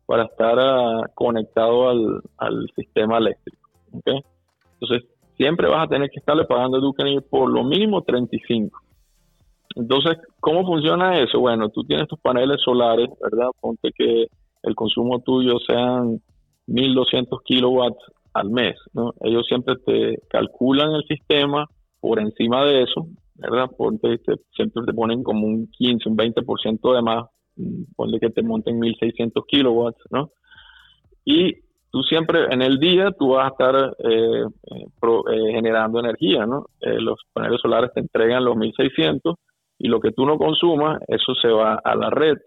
para 0.05 0.24
estar 0.24 0.57
ah, 0.59 1.01
conectado 1.13 1.89
al, 2.38 2.70
sistema 2.76 3.18
eléctrico. 3.18 3.70
Entonces, 3.93 5.09
siempre 5.38 5.68
vas 5.68 5.86
a 5.86 5.89
tener 5.89 6.09
que 6.09 6.20
estarle 6.20 6.45
pagando 6.45 6.78
a 6.78 6.82
Duke 6.82 7.22
por 7.30 7.49
lo 7.49 7.63
mínimo 7.63 8.01
35. 8.01 8.80
Entonces, 9.76 10.18
¿cómo 10.39 10.66
funciona 10.66 11.20
eso? 11.20 11.39
Bueno, 11.39 11.70
tú 11.70 11.84
tienes 11.84 12.07
tus 12.07 12.20
paneles 12.20 12.61
solares, 12.63 13.09
¿verdad? 13.22 13.49
Ponte 13.59 13.91
que 13.95 14.28
el 14.66 14.76
consumo 14.76 15.20
tuyo 15.22 15.57
sean 15.59 16.20
1200 16.68 17.41
kilowatts 17.43 18.03
al 18.34 18.49
mes, 18.49 18.76
¿no? 18.93 19.13
Ellos 19.22 19.45
siempre 19.47 19.76
te 19.86 20.20
calculan 20.30 20.91
el 20.93 21.03
sistema 21.05 21.68
por 21.99 22.20
encima 22.20 22.66
de 22.66 22.84
eso, 22.84 23.07
¿verdad? 23.36 23.70
Porque 23.78 24.20
siempre 24.55 24.84
te 24.86 24.93
ponen 24.93 25.24
como 25.24 25.47
un 25.47 25.68
15, 25.72 26.09
un 26.09 26.18
20% 26.18 26.93
de 26.93 27.01
más, 27.01 27.26
mm, 27.55 27.84
ponle 27.95 28.20
que 28.20 28.30
te 28.30 28.43
monten 28.43 28.80
1600 28.80 29.45
kilowatts, 29.47 30.01
¿no? 30.11 30.32
Y 31.24 31.53
tú 31.91 32.03
siempre 32.03 32.45
en 32.51 32.61
el 32.61 32.78
día 32.78 33.11
tú 33.18 33.30
vas 33.30 33.45
a 33.45 33.51
estar 33.51 33.95
eh, 33.99 34.43
eh, 34.43 34.86
eh, 35.32 35.51
generando 35.53 35.99
energía, 35.99 36.45
¿no? 36.45 36.66
los 36.82 37.20
paneles 37.32 37.61
solares 37.61 37.91
te 37.93 38.01
entregan 38.01 38.43
los 38.43 38.57
1600 38.57 39.36
y 39.80 39.88
lo 39.88 40.01
que 40.01 40.11
tú 40.11 40.26
no 40.26 40.38
consumas, 40.38 40.99
eso 41.07 41.34
se 41.36 41.47
va 41.47 41.80
a 41.84 41.95
la 41.95 42.09
red 42.09 42.38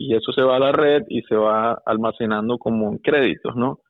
y 0.00 0.14
eso 0.14 0.32
se 0.32 0.40
va 0.40 0.56
a 0.56 0.58
la 0.58 0.72
red 0.72 1.02
y 1.10 1.20
se 1.28 1.34
va 1.36 1.78
almacenando 1.84 2.56
como 2.56 2.90
en 2.90 2.98
créditos, 2.98 3.54
¿no? 3.54 3.80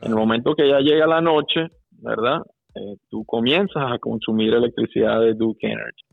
En 0.00 0.12
el 0.12 0.16
momento 0.16 0.54
que 0.54 0.66
ya 0.66 0.80
llega 0.80 1.06
la 1.06 1.20
noche, 1.20 1.68
¿verdad? 1.90 2.38
Eh, 2.74 2.96
tú 3.10 3.22
comienzas 3.26 3.92
a 3.92 3.98
consumir 3.98 4.54
electricidad 4.54 5.20
de 5.20 5.34
Duke 5.34 5.66
Energy. 5.66 6.06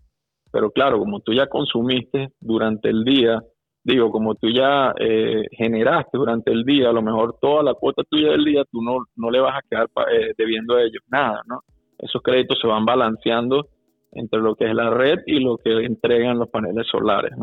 Pero 0.51 0.71
claro, 0.71 0.99
como 0.99 1.21
tú 1.21 1.31
ya 1.31 1.47
consumiste 1.47 2.33
durante 2.41 2.89
el 2.89 3.05
día, 3.05 3.41
digo, 3.81 4.11
como 4.11 4.35
tú 4.35 4.49
ya 4.49 4.93
eh, 4.99 5.45
generaste 5.51 6.17
durante 6.17 6.51
el 6.51 6.65
día, 6.65 6.89
a 6.89 6.93
lo 6.93 7.01
mejor 7.01 7.37
toda 7.39 7.63
la 7.63 7.75
cuota 7.75 8.03
tuya 8.09 8.31
del 8.31 8.43
día, 8.43 8.65
tú 8.69 8.81
no, 8.81 9.05
no 9.15 9.31
le 9.31 9.39
vas 9.39 9.57
a 9.57 9.65
quedar 9.69 9.87
eh, 10.11 10.33
debiendo 10.37 10.75
a 10.75 10.81
ellos 10.81 11.03
nada, 11.07 11.41
¿no? 11.47 11.61
Esos 11.97 12.21
créditos 12.21 12.59
se 12.59 12.67
van 12.67 12.83
balanceando 12.83 13.69
entre 14.15 14.39
lo 14.39 14.55
que 14.55 14.65
es 14.65 14.73
la 14.73 14.89
red 14.89 15.19
y 15.25 15.39
lo 15.39 15.57
que 15.57 15.71
entregan 15.85 16.39
los 16.39 16.49
paneles 16.49 16.87
solares. 16.87 17.33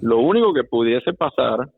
Lo 0.00 0.18
único 0.18 0.52
que 0.52 0.64
pudiese 0.64 1.12
pasar, 1.12 1.68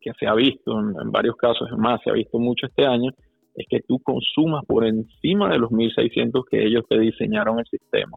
que 0.00 0.12
se 0.18 0.26
ha 0.26 0.34
visto 0.34 0.78
en, 0.78 1.10
varios 1.10 1.36
casos, 1.36 1.68
es 1.70 1.78
más, 1.78 2.00
se 2.02 2.10
ha 2.10 2.12
visto 2.12 2.38
mucho 2.38 2.66
este 2.66 2.84
año, 2.84 3.10
es 3.54 3.66
que 3.68 3.80
tú 3.86 4.00
consumas 4.00 4.64
por 4.66 4.84
encima 4.84 5.48
de 5.50 5.58
los 5.58 5.70
1.600 5.70 6.44
que 6.50 6.64
ellos 6.66 6.84
te 6.88 6.98
diseñaron 6.98 7.60
el 7.60 7.66
sistema. 7.66 8.16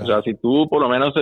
O 0.00 0.06
sea, 0.06 0.22
si 0.22 0.34
tú 0.34 0.68
por 0.68 0.80
lo 0.80 0.88
menos, 0.88 1.12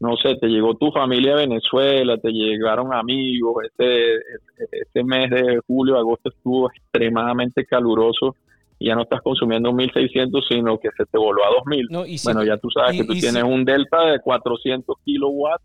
no 0.00 0.16
sé, 0.16 0.34
te 0.40 0.48
llegó 0.48 0.74
tu 0.74 0.90
familia 0.90 1.36
de 1.36 1.46
Venezuela, 1.46 2.18
te 2.18 2.32
llegaron 2.32 2.92
amigos, 2.92 3.64
este, 3.64 4.16
este 4.72 5.04
mes 5.04 5.30
de 5.30 5.60
julio, 5.64 5.96
agosto 5.96 6.30
estuvo 6.30 6.68
extremadamente 6.68 7.64
caluroso 7.64 8.34
ya 8.80 8.94
no 8.94 9.02
estás 9.02 9.20
consumiendo 9.22 9.72
1600, 9.72 10.44
sino 10.48 10.78
que 10.78 10.88
se 10.96 11.04
te 11.06 11.18
voló 11.18 11.44
a 11.44 11.48
2000. 11.64 11.88
bueno, 12.24 12.44
ya 12.44 12.56
tú 12.58 12.70
sabes 12.70 12.96
que 12.96 13.04
tú 13.04 13.14
tienes 13.14 13.42
un 13.42 13.64
delta 13.64 14.06
de 14.06 14.20
400 14.20 14.96
kilowatts 15.04 15.64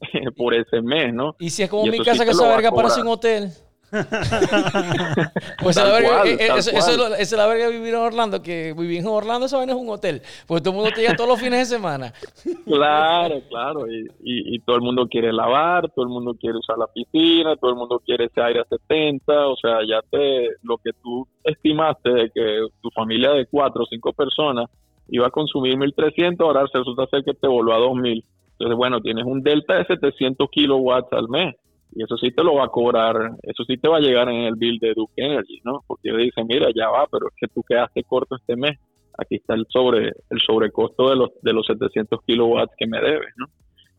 por 0.36 0.54
ese 0.54 0.82
mes, 0.82 1.12
¿no? 1.14 1.36
Y 1.38 1.50
si 1.50 1.62
es 1.62 1.70
como 1.70 1.86
mi 1.86 1.98
casa 2.00 2.24
que 2.24 2.32
esa 2.32 2.48
verga 2.48 2.70
parece 2.70 3.00
un 3.00 3.08
hotel. 3.08 3.50
pues 5.62 5.76
la 5.76 5.84
verga, 5.84 6.24
eh, 6.26 6.48
esa 6.56 7.16
es 7.18 7.32
la 7.32 7.46
verga 7.46 7.66
de 7.66 7.72
vivir 7.72 7.94
en 7.94 8.00
Orlando, 8.00 8.42
que 8.42 8.74
vivir 8.76 9.00
en 9.00 9.06
Orlando 9.06 9.46
eso 9.46 9.62
es 9.62 9.72
un 9.72 9.88
hotel, 9.88 10.20
pues 10.46 10.62
todo 10.62 10.70
el 10.72 10.76
mundo 10.76 10.90
te 10.94 11.02
llega 11.02 11.14
todos 11.16 11.30
los 11.30 11.40
fines 11.40 11.60
de 11.60 11.76
semana. 11.76 12.12
claro, 12.64 13.40
claro, 13.48 13.86
y, 13.86 14.08
y, 14.24 14.58
todo 14.60 14.76
el 14.76 14.82
mundo 14.82 15.06
quiere 15.08 15.32
lavar, 15.32 15.90
todo 15.90 16.04
el 16.04 16.10
mundo 16.10 16.34
quiere 16.34 16.58
usar 16.58 16.76
la 16.78 16.86
piscina, 16.88 17.56
todo 17.56 17.70
el 17.70 17.76
mundo 17.76 18.02
quiere 18.04 18.24
ese 18.24 18.42
aire 18.42 18.60
a 18.60 18.64
70, 18.64 19.46
o 19.46 19.56
sea, 19.56 19.78
ya 19.88 20.00
te, 20.10 20.48
lo 20.62 20.78
que 20.78 20.90
tú 21.02 21.26
estimaste 21.44 22.10
de 22.10 22.30
que 22.30 22.66
tu 22.80 22.90
familia 22.90 23.30
de 23.30 23.46
cuatro 23.46 23.84
o 23.84 23.86
cinco 23.86 24.12
personas 24.12 24.68
iba 25.08 25.26
a 25.26 25.30
consumir 25.30 25.76
1300, 25.76 26.44
ahora 26.44 26.66
se 26.72 26.78
resulta 26.78 27.06
ser 27.06 27.22
que 27.22 27.34
te 27.34 27.46
volvió 27.46 27.74
a 27.74 27.78
2000. 27.78 28.24
Entonces, 28.52 28.76
bueno, 28.76 29.00
tienes 29.00 29.24
un 29.24 29.42
delta 29.42 29.74
de 29.74 29.84
700 29.84 30.48
kilowatts 30.50 31.12
al 31.12 31.28
mes 31.28 31.54
y 31.94 32.02
eso 32.02 32.16
sí 32.16 32.30
te 32.32 32.42
lo 32.42 32.54
va 32.54 32.64
a 32.64 32.68
cobrar, 32.68 33.16
eso 33.42 33.64
sí 33.64 33.76
te 33.76 33.88
va 33.88 33.98
a 33.98 34.00
llegar 34.00 34.28
en 34.28 34.42
el 34.42 34.56
bill 34.56 34.78
de 34.78 34.94
Duke 34.94 35.12
Energy, 35.16 35.60
¿no? 35.64 35.84
Porque 35.86 36.08
ellos 36.08 36.22
dicen, 36.22 36.46
mira, 36.46 36.68
ya 36.74 36.88
va, 36.88 37.06
pero 37.10 37.28
es 37.28 37.34
que 37.36 37.46
tú 37.48 37.62
quedaste 37.62 38.02
corto 38.02 38.36
este 38.36 38.56
mes, 38.56 38.78
aquí 39.16 39.36
está 39.36 39.54
el 39.54 39.66
sobre 39.68 40.08
el 40.08 40.40
sobrecosto 40.44 41.10
de 41.10 41.16
los 41.16 41.30
de 41.42 41.52
los 41.52 41.66
700 41.66 42.20
kilowatts 42.26 42.74
que 42.76 42.86
me 42.86 43.00
debes, 43.00 43.32
¿no? 43.36 43.46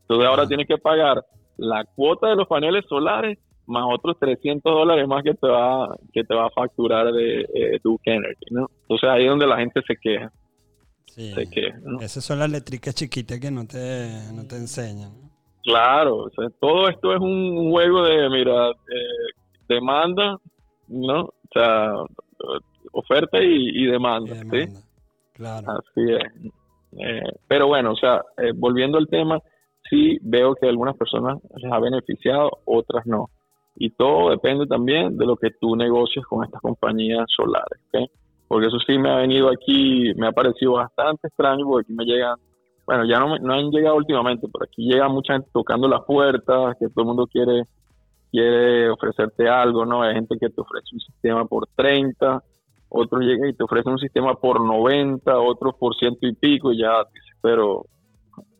Entonces 0.02 0.28
ahora 0.28 0.48
tienes 0.48 0.68
que 0.68 0.78
pagar 0.78 1.24
la 1.58 1.86
cuota 1.86 2.30
de 2.30 2.36
los 2.36 2.48
paneles 2.48 2.86
solares 2.88 3.40
más 3.68 3.84
otros 3.88 4.18
300 4.20 4.62
dólares 4.64 5.08
más 5.08 5.24
que 5.24 5.34
te 5.34 5.48
va 5.48 5.96
que 6.14 6.24
te 6.24 6.36
va 6.36 6.48
a 6.48 6.52
facturar 6.52 7.12
de 7.12 7.42
eh, 7.42 7.80
Duke 7.84 8.12
Energy, 8.12 8.46
¿no? 8.52 8.70
Entonces 8.82 9.10
ahí 9.10 9.24
es 9.24 9.30
donde 9.30 9.48
la 9.48 9.58
gente 9.58 9.82
se 9.88 9.96
queja. 9.96 10.32
Sí. 11.08 11.34
Se 11.34 11.50
queja, 11.50 11.78
¿no? 11.84 12.00
Esas 12.02 12.24
son 12.24 12.40
las 12.40 12.52
letricas 12.52 12.94
chiquitas 12.94 13.40
que 13.40 13.50
no 13.50 13.66
te, 13.66 14.10
no 14.34 14.46
te 14.46 14.58
enseñan. 14.58 15.12
Claro, 15.66 16.28
todo 16.60 16.88
esto 16.88 17.14
es 17.14 17.20
un 17.20 17.72
juego 17.72 18.04
de, 18.04 18.30
mira, 18.30 18.72
demanda, 19.68 20.38
¿no? 20.88 21.22
O 21.22 21.34
sea, 21.52 21.94
oferta 22.92 23.42
y, 23.42 23.86
demanda, 23.86 24.36
¿sí? 24.36 24.72
Claro. 25.34 25.72
Así 25.72 26.12
es. 26.12 26.54
Eh, 26.98 27.32
pero 27.48 27.68
bueno, 27.68 27.92
o 27.92 27.96
sea, 27.96 28.22
eh, 28.38 28.52
volviendo 28.56 28.98
al 28.98 29.08
tema, 29.08 29.40
sí 29.90 30.18
veo 30.22 30.56
que 30.56 30.68
algunas 30.68 30.96
personas 30.96 31.40
les 31.56 31.72
ha 31.72 31.80
beneficiado, 31.80 32.60
otras 32.66 33.06
no. 33.06 33.30
y 33.76 33.90
todo 33.90 34.30
depende 34.30 34.66
también 34.68 35.18
de 35.18 35.26
lo 35.26 35.36
que 35.36 35.52
tú 35.60 35.76
negocies 35.76 36.26
con 36.26 36.44
estas 36.46 36.62
compañías 36.62 37.26
solares, 37.36 37.80
¿okay? 37.88 38.10
Porque 38.48 38.68
eso 38.68 38.78
sí 38.80 38.98
me 38.98 39.10
ha 39.10 39.18
venido 39.18 39.50
aquí, 39.50 40.14
me 40.16 40.28
ha 40.28 40.32
parecido 40.32 40.74
bastante 40.74 41.28
extraño 41.28 41.66
porque 41.66 41.86
aquí 41.88 41.94
me 41.94 42.06
llegan, 42.06 42.38
bueno, 42.86 43.06
ya 43.06 43.20
no, 43.20 43.38
no 43.38 43.54
han 43.54 43.72
llegado 43.72 43.96
últimamente, 43.96 44.48
pero 44.52 44.66
aquí 44.66 44.88
llega 44.88 45.08
mucha 45.08 45.34
gente 45.34 45.50
tocando 45.52 45.88
las 45.88 46.04
puertas, 46.04 46.76
que 46.80 46.88
todo 46.90 47.02
el 47.02 47.08
mundo 47.08 47.28
quiere 47.28 47.64
quiere 48.32 48.90
ofrecerte 48.90 49.48
algo, 49.48 49.86
¿no? 49.86 50.02
Hay 50.02 50.14
gente 50.14 50.36
que 50.38 50.50
te 50.50 50.60
ofrece 50.60 50.90
un 50.94 51.00
sistema 51.00 51.46
por 51.46 51.68
30, 51.76 52.44
otros 52.90 53.22
llegan 53.22 53.50
y 53.50 53.54
te 53.54 53.64
ofrecen 53.64 53.94
un 53.94 54.00
sistema 54.00 54.34
por 54.36 54.60
90, 54.60 55.40
otros 55.40 55.76
por 55.76 55.96
ciento 55.96 56.28
y 56.28 56.34
pico, 56.34 56.74
y 56.74 56.80
ya, 56.80 56.92
pero 57.42 57.86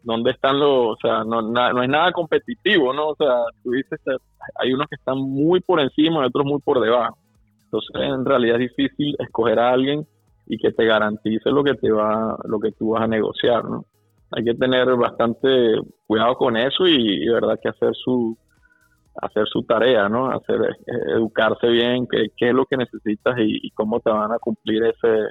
¿dónde 0.02 0.32
están 0.32 0.60
los, 0.60 0.94
o 0.94 0.98
sea, 1.02 1.26
no, 1.26 1.42
no 1.42 1.84
es 1.84 1.90
nada 1.90 2.12
competitivo, 2.14 2.94
¿no? 2.94 3.10
O 3.10 3.16
sea, 3.16 3.34
tú 3.64 3.72
dices, 3.72 4.00
hay 4.56 4.72
unos 4.72 4.88
que 4.88 4.96
están 4.96 5.18
muy 5.18 5.60
por 5.60 5.82
encima 5.82 6.24
y 6.24 6.28
otros 6.28 6.46
muy 6.46 6.62
por 6.62 6.80
debajo. 6.80 7.18
Entonces, 7.66 7.96
en 7.96 8.24
realidad 8.24 8.62
es 8.62 8.70
difícil 8.70 9.16
escoger 9.20 9.60
a 9.60 9.72
alguien 9.72 10.08
y 10.48 10.58
que 10.58 10.72
te 10.72 10.86
garantice 10.86 11.50
lo 11.50 11.64
que 11.64 11.74
te 11.74 11.92
va, 11.92 12.38
lo 12.46 12.60
que 12.60 12.72
tú 12.72 12.92
vas 12.92 13.04
a 13.04 13.08
negociar, 13.08 13.66
¿no? 13.66 13.86
Hay 14.36 14.44
que 14.44 14.54
tener 14.54 14.86
bastante 14.96 15.48
cuidado 16.06 16.36
con 16.36 16.58
eso 16.58 16.86
y, 16.86 17.24
y 17.24 17.28
verdad 17.30 17.58
que 17.62 17.70
hacer 17.70 17.92
su, 17.94 18.38
hacer 19.22 19.48
su 19.48 19.64
tarea, 19.64 20.10
¿no? 20.10 20.30
Hacer, 20.30 20.62
eh, 20.62 20.94
educarse 21.16 21.68
bien, 21.68 22.08
qué, 22.08 22.28
qué, 22.36 22.50
es 22.50 22.54
lo 22.54 22.66
que 22.66 22.78
necesitas 22.78 23.36
y, 23.40 23.70
cómo 23.72 24.00
te 24.00 24.10
van 24.10 24.32
a 24.32 24.40
cumplir 24.40 24.84
ese, 24.84 25.24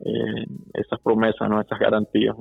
eh, 0.00 0.46
esas 0.74 1.00
promesas, 1.00 1.48
¿no? 1.48 1.60
Esas 1.60 1.78
garantías. 1.78 2.36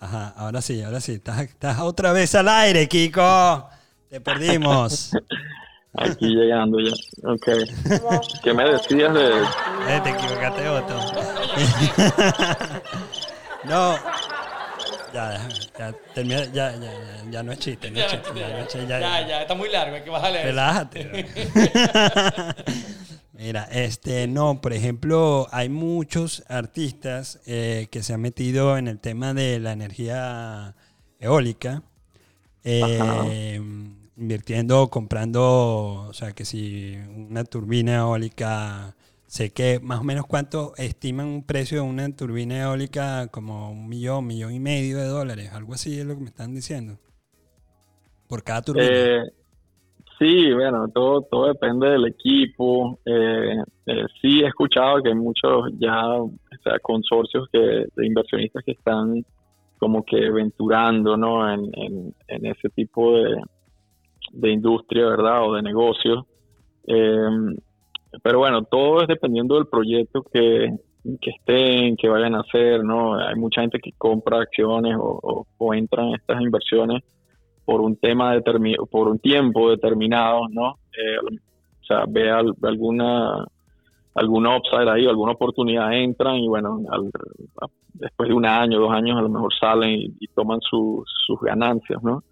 Ajá, 0.00 0.28
ahora 0.36 0.60
sí, 0.60 0.80
ahora 0.80 1.00
sí. 1.00 1.14
Estás, 1.14 1.40
estás 1.40 1.80
otra 1.80 2.12
vez 2.12 2.34
al 2.36 2.48
aire, 2.48 2.86
Kiko. 2.86 3.68
Te 4.08 4.20
perdimos. 4.20 5.12
Aquí 5.94 6.26
llegando 6.28 6.78
ya. 6.80 6.92
Ok. 7.24 7.48
¿Qué 8.42 8.52
me 8.52 8.64
decías 8.64 9.14
de...? 9.14 9.42
Eh, 9.88 10.00
te 10.04 10.10
equivocaste, 10.10 10.68
Otto. 10.68 11.00
no, 13.64 13.96
ya, 15.12 15.48
ya, 15.78 15.92
termina, 16.14 16.44
ya, 16.52 16.76
ya, 16.76 16.90
ya, 17.30 17.42
no 17.42 17.52
es 17.52 17.58
chiste, 17.58 17.90
no 17.90 17.98
es 17.98 18.06
chiste. 18.06 18.30
Ya, 18.86 19.00
ya, 19.00 19.26
ya, 19.26 19.42
está 19.42 19.54
muy 19.54 19.70
largo, 19.70 19.96
hay 19.96 20.02
que 20.02 20.10
bajarle. 20.10 20.42
Relájate. 20.42 21.26
Mira, 23.32 23.68
este, 23.70 24.26
no, 24.26 24.60
por 24.60 24.72
ejemplo, 24.72 25.48
hay 25.52 25.68
muchos 25.68 26.44
artistas 26.48 27.40
eh, 27.46 27.86
que 27.90 28.02
se 28.02 28.12
han 28.12 28.20
metido 28.20 28.76
en 28.76 28.88
el 28.88 28.98
tema 28.98 29.32
de 29.32 29.58
la 29.60 29.72
energía 29.72 30.74
eólica, 31.20 31.82
eh, 32.64 33.60
invirtiendo, 34.18 34.88
comprando, 34.88 36.06
o 36.08 36.12
sea, 36.12 36.32
que 36.32 36.44
si 36.44 36.96
una 37.16 37.44
turbina 37.44 37.98
eólica 37.98 38.94
Sé 39.28 39.52
que 39.52 39.78
más 39.78 40.00
o 40.00 40.04
menos 40.04 40.26
cuánto 40.26 40.72
estiman 40.78 41.26
un 41.26 41.44
precio 41.44 41.82
de 41.82 41.86
una 41.86 42.08
turbina 42.16 42.62
eólica 42.62 43.28
como 43.28 43.72
un 43.72 43.86
millón, 43.86 44.26
millón 44.26 44.54
y 44.54 44.58
medio 44.58 44.96
de 44.96 45.04
dólares, 45.04 45.52
algo 45.52 45.74
así 45.74 46.00
es 46.00 46.06
lo 46.06 46.14
que 46.14 46.20
me 46.20 46.30
están 46.30 46.54
diciendo. 46.54 46.94
Por 48.26 48.42
cada 48.42 48.62
turbina. 48.62 48.86
Eh, 48.88 49.22
sí, 50.18 50.50
bueno, 50.54 50.88
todo, 50.88 51.20
todo 51.30 51.48
depende 51.48 51.90
del 51.90 52.06
equipo. 52.06 53.00
Eh, 53.04 53.56
eh, 53.84 54.06
sí 54.22 54.40
he 54.40 54.46
escuchado 54.46 55.02
que 55.02 55.10
hay 55.10 55.14
muchos 55.14 55.72
ya 55.78 56.06
consorcios 56.80 57.48
que, 57.52 57.84
de 57.94 58.06
inversionistas 58.06 58.64
que 58.64 58.72
están 58.72 59.26
como 59.76 60.06
que 60.06 60.26
aventurando 60.26 61.18
¿no? 61.18 61.52
en, 61.52 61.70
en, 62.28 62.46
ese 62.46 62.70
tipo 62.70 63.18
de, 63.18 63.36
de 64.38 64.50
industria, 64.52 65.06
¿verdad? 65.06 65.48
O 65.48 65.54
de 65.54 65.62
negocio. 65.62 66.26
Eh, 66.86 67.56
pero 68.22 68.38
bueno, 68.38 68.62
todo 68.64 69.02
es 69.02 69.08
dependiendo 69.08 69.56
del 69.56 69.66
proyecto 69.66 70.22
que, 70.22 70.70
que 71.20 71.30
estén, 71.30 71.96
que 71.96 72.08
vayan 72.08 72.34
a 72.34 72.40
hacer, 72.40 72.82
¿no? 72.84 73.18
Hay 73.18 73.34
mucha 73.34 73.60
gente 73.60 73.78
que 73.80 73.92
compra 73.98 74.40
acciones 74.40 74.96
o, 74.98 75.46
o, 75.56 75.74
entra 75.74 76.04
en 76.04 76.14
estas 76.14 76.40
inversiones 76.40 77.02
por 77.64 77.80
un 77.80 77.96
tema 77.96 78.32
determinado, 78.32 78.86
por 78.86 79.08
un 79.08 79.18
tiempo 79.18 79.70
determinado, 79.70 80.48
¿no? 80.50 80.78
Eh, 80.92 81.18
o 81.18 81.84
sea, 81.84 82.04
ve 82.08 82.30
alguna 82.30 83.44
alguna 84.14 84.56
upside 84.56 84.88
ahí, 84.90 85.06
alguna 85.06 85.32
oportunidad 85.32 85.92
entran 85.92 86.36
y 86.36 86.48
bueno, 86.48 86.80
después 87.92 88.28
de 88.28 88.34
un 88.34 88.46
año, 88.46 88.80
dos 88.80 88.90
años 88.90 89.16
a 89.16 89.22
lo 89.22 89.28
mejor 89.28 89.52
salen 89.54 89.90
y, 90.18 90.26
toman 90.34 90.60
sus 90.60 91.06
ganancias, 91.40 92.02
¿no? 92.02 92.24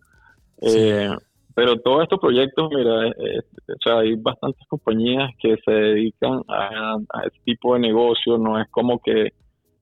Eh, 0.62 1.10
pero 1.56 1.80
todos 1.80 2.02
estos 2.02 2.20
proyectos, 2.20 2.68
mira, 2.70 3.06
eh, 3.08 3.40
o 3.66 3.82
sea, 3.82 4.00
hay 4.00 4.14
bastantes 4.14 4.62
compañías 4.68 5.30
que 5.38 5.56
se 5.64 5.72
dedican 5.72 6.42
a, 6.48 6.98
este 7.24 7.38
tipo 7.46 7.72
de 7.72 7.80
negocio. 7.80 8.36
No 8.36 8.60
es 8.60 8.68
como 8.70 8.98
que, 8.98 9.32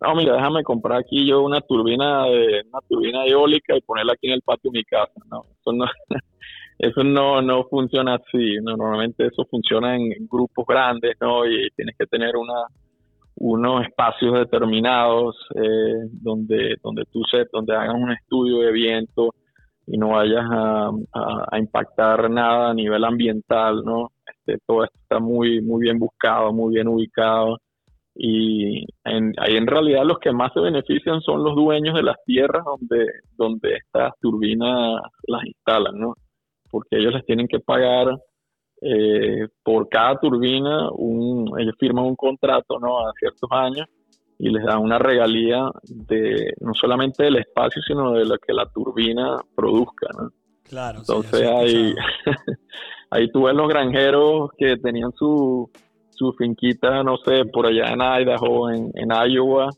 no, 0.01 0.15
mira, 0.15 0.35
déjame 0.35 0.63
comprar 0.63 1.01
aquí 1.01 1.27
yo 1.27 1.43
una 1.43 1.61
turbina 1.63 2.27
de 2.27 2.63
una 2.71 2.79
turbina 2.89 3.27
eólica 3.27 3.77
y 3.77 3.81
ponerla 3.81 4.13
aquí 4.13 4.29
en 4.29 4.35
el 4.35 4.43
patio 4.43 4.71
de 4.71 4.79
mi 4.79 4.85
casa. 4.85 5.15
No, 5.29 5.47
eso 5.61 5.73
no, 5.73 5.87
eso 6.79 7.03
no, 7.03 7.43
no 7.43 7.65
funciona 7.65 8.15
así. 8.15 8.55
normalmente 8.63 9.27
eso 9.27 9.45
funciona 9.51 9.97
en 9.97 10.29
grupos 10.31 10.67
grandes, 10.69 11.17
¿no? 11.21 11.45
Y 11.45 11.71
tienes 11.75 11.97
que 11.99 12.07
tener 12.07 12.37
una 12.37 12.67
unos 13.37 13.85
espacios 13.85 14.33
determinados 14.35 15.35
eh, 15.57 16.07
donde 16.23 16.77
donde 16.85 17.03
tú 17.11 17.21
se, 17.29 17.45
donde 17.53 17.75
hagas 17.75 17.97
un 17.97 18.13
estudio 18.13 18.61
de 18.61 18.71
viento 18.71 19.35
y 19.87 19.99
no 19.99 20.11
vayas 20.11 20.45
a, 20.51 21.59
impactar 21.59 22.31
nada 22.31 22.71
a 22.71 22.75
nivel 22.75 23.05
ambiental, 23.05 23.85
¿no? 23.85 24.13
Este, 24.27 24.59
todo 24.67 24.85
esto 24.85 24.99
está 25.03 25.19
muy, 25.19 25.61
muy 25.61 25.83
bien 25.83 25.99
buscado, 25.99 26.53
muy 26.53 26.75
bien 26.75 26.89
ubicado 26.89 27.59
y 28.15 28.87
en, 29.05 29.33
ahí 29.39 29.57
en 29.57 29.67
realidad 29.67 30.05
los 30.05 30.19
que 30.19 30.33
más 30.33 30.53
se 30.53 30.61
benefician 30.61 31.21
son 31.21 31.43
los 31.43 31.57
dueños 31.57 31.97
de 31.97 32.03
las 32.03 32.17
tierras 32.25 32.65
donde, 32.65 33.07
donde 33.37 33.75
estas 33.75 34.13
turbinas 34.21 35.01
las 35.27 35.45
instalan, 35.45 35.99
¿no? 35.99 36.15
Porque 36.71 36.97
ellos 36.97 37.13
les 37.13 37.25
tienen 37.27 37.49
que 37.49 37.61
pagar 37.61 38.09
eh, 38.81 39.49
por 39.63 39.89
cada 39.89 40.19
turbina, 40.21 40.91
un, 40.93 41.59
ellos 41.59 41.75
firman 41.79 42.05
un 42.05 42.17
contrato, 42.17 42.79
¿no? 42.79 43.01
A 43.01 43.13
ciertos 43.19 43.51
años 43.53 43.87
y 44.39 44.51
les 44.51 44.65
da 44.65 44.79
una 44.79 44.99
regalía 44.99 45.71
de 45.85 46.55
no 46.61 46.75
solamente 46.75 47.25
del 47.25 47.37
espacio, 47.37 47.83
sino 47.83 48.13
de 48.13 48.25
lo 48.25 48.37
que 48.39 48.53
la 48.53 48.67
turbina 48.67 49.37
produzca, 49.55 50.09
¿no? 50.19 50.31
Claro. 50.65 51.01
Entonces 51.01 51.47
ahí, 51.47 51.95
ahí 53.11 53.31
tú 53.31 53.45
ves 53.45 53.55
los 53.55 53.69
granjeros 53.69 54.51
que 54.57 54.77
tenían 54.77 55.13
su, 55.13 55.71
su 56.11 56.33
finquita, 56.33 57.03
no 57.03 57.17
sé, 57.19 57.45
por 57.47 57.67
allá 57.67 57.93
en 57.93 58.01
Idaho, 58.01 58.71
en, 58.71 58.91
en 58.95 59.11
Iowa, 59.31 59.71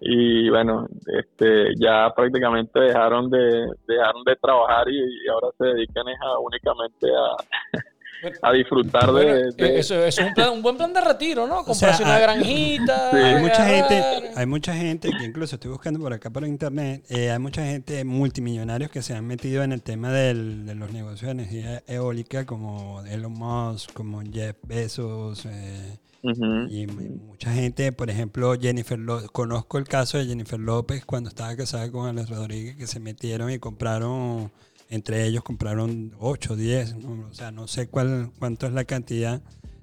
y 0.00 0.48
bueno, 0.48 0.86
este, 1.06 1.74
ya 1.76 2.12
prácticamente 2.14 2.78
dejaron 2.78 3.30
de, 3.30 3.66
dejaron 3.86 4.22
de 4.24 4.36
trabajar 4.36 4.88
y, 4.88 4.98
y 4.98 5.28
ahora 5.28 5.48
se 5.58 5.64
dedican 5.64 6.06
a, 6.08 6.38
únicamente 6.38 7.08
a 7.08 7.78
a 8.42 8.52
disfrutar 8.52 9.12
de, 9.12 9.78
Eso, 9.78 10.04
es 10.04 10.18
un, 10.18 10.62
buen 10.62 10.76
plan 10.76 10.92
de 10.92 11.00
retiro, 11.00 11.46
¿no? 11.46 11.64
Comprarse 11.64 12.02
una 12.02 12.18
granjita. 12.18 13.10
Hay 13.12 13.42
mucha 13.42 13.66
gente, 13.66 14.30
hay 14.36 14.46
mucha 14.46 14.74
gente 14.74 15.10
que 15.10 15.24
incluso 15.24 15.56
estoy 15.56 15.70
buscando 15.70 16.00
por 16.00 16.12
acá 16.12 16.30
por 16.30 16.44
internet, 16.46 17.04
eh, 17.08 17.30
hay 17.30 17.38
mucha 17.38 17.64
gente 17.64 18.04
multimillonarios 18.04 18.90
que 18.90 19.02
se 19.02 19.14
han 19.14 19.26
metido 19.26 19.62
en 19.62 19.72
el 19.72 19.82
tema 19.82 20.10
del, 20.10 20.66
de 20.66 20.74
los 20.74 20.92
negocios 20.92 21.22
de 21.22 21.30
energía 21.30 21.82
eólica, 21.86 22.46
como 22.46 23.02
Elon 23.06 23.32
Musk, 23.32 23.92
como 23.92 24.22
Jeff 24.22 24.56
Bezos. 24.62 25.46
Eh, 25.46 25.98
y 26.22 26.86
mucha 26.86 27.52
gente, 27.52 27.92
por 27.92 28.10
ejemplo, 28.10 28.54
Jennifer 28.58 28.98
conozco 29.32 29.78
el 29.78 29.84
caso 29.84 30.18
de 30.18 30.26
Jennifer 30.26 30.58
López 30.58 31.04
cuando 31.04 31.28
estaba 31.28 31.54
casada 31.56 31.90
con 31.92 32.08
Alex 32.08 32.28
Rodríguez, 32.28 32.76
que 32.76 32.86
se 32.86 32.98
metieron 32.98 33.50
y 33.50 33.58
compraron 33.58 34.50
entre 34.88 35.26
ellos 35.26 35.42
compraron 35.42 36.14
8, 36.18 36.56
10, 36.56 36.96
o 37.04 37.34
sea, 37.34 37.50
no 37.50 37.68
sé 37.68 37.88
cuál, 37.88 38.32
cuánto 38.38 38.66
es 38.66 38.72
la 38.72 38.84
cantidad 38.84 39.42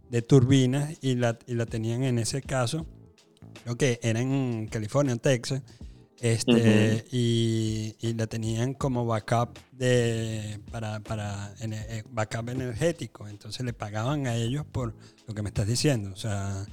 de 0.09 0.21
turbinas 0.21 0.95
y 1.01 1.15
la, 1.15 1.37
y 1.47 1.53
la 1.53 1.65
tenían 1.65 2.03
en 2.03 2.19
ese 2.19 2.41
caso, 2.41 2.85
creo 3.63 3.77
que 3.77 3.99
era 4.01 4.19
en 4.19 4.67
California, 4.67 5.13
en 5.13 5.19
Texas, 5.19 5.61
este, 6.21 7.05
y, 7.11 7.95
y, 7.99 8.13
la 8.13 8.25
tenían 8.25 8.73
como 8.73 9.05
backup 9.05 9.59
de, 9.73 10.59
para, 10.71 11.01
para 11.01 11.53
eh, 11.59 12.03
backup 12.09 12.49
energético, 12.49 13.27
entonces 13.27 13.63
le 13.65 13.73
pagaban 13.73 14.25
a 14.25 14.35
ellos 14.35 14.65
por 14.65 14.95
lo 15.27 15.33
que 15.35 15.41
me 15.41 15.49
estás 15.49 15.67
diciendo, 15.67 16.11
o 16.13 16.15
sea, 16.15 16.65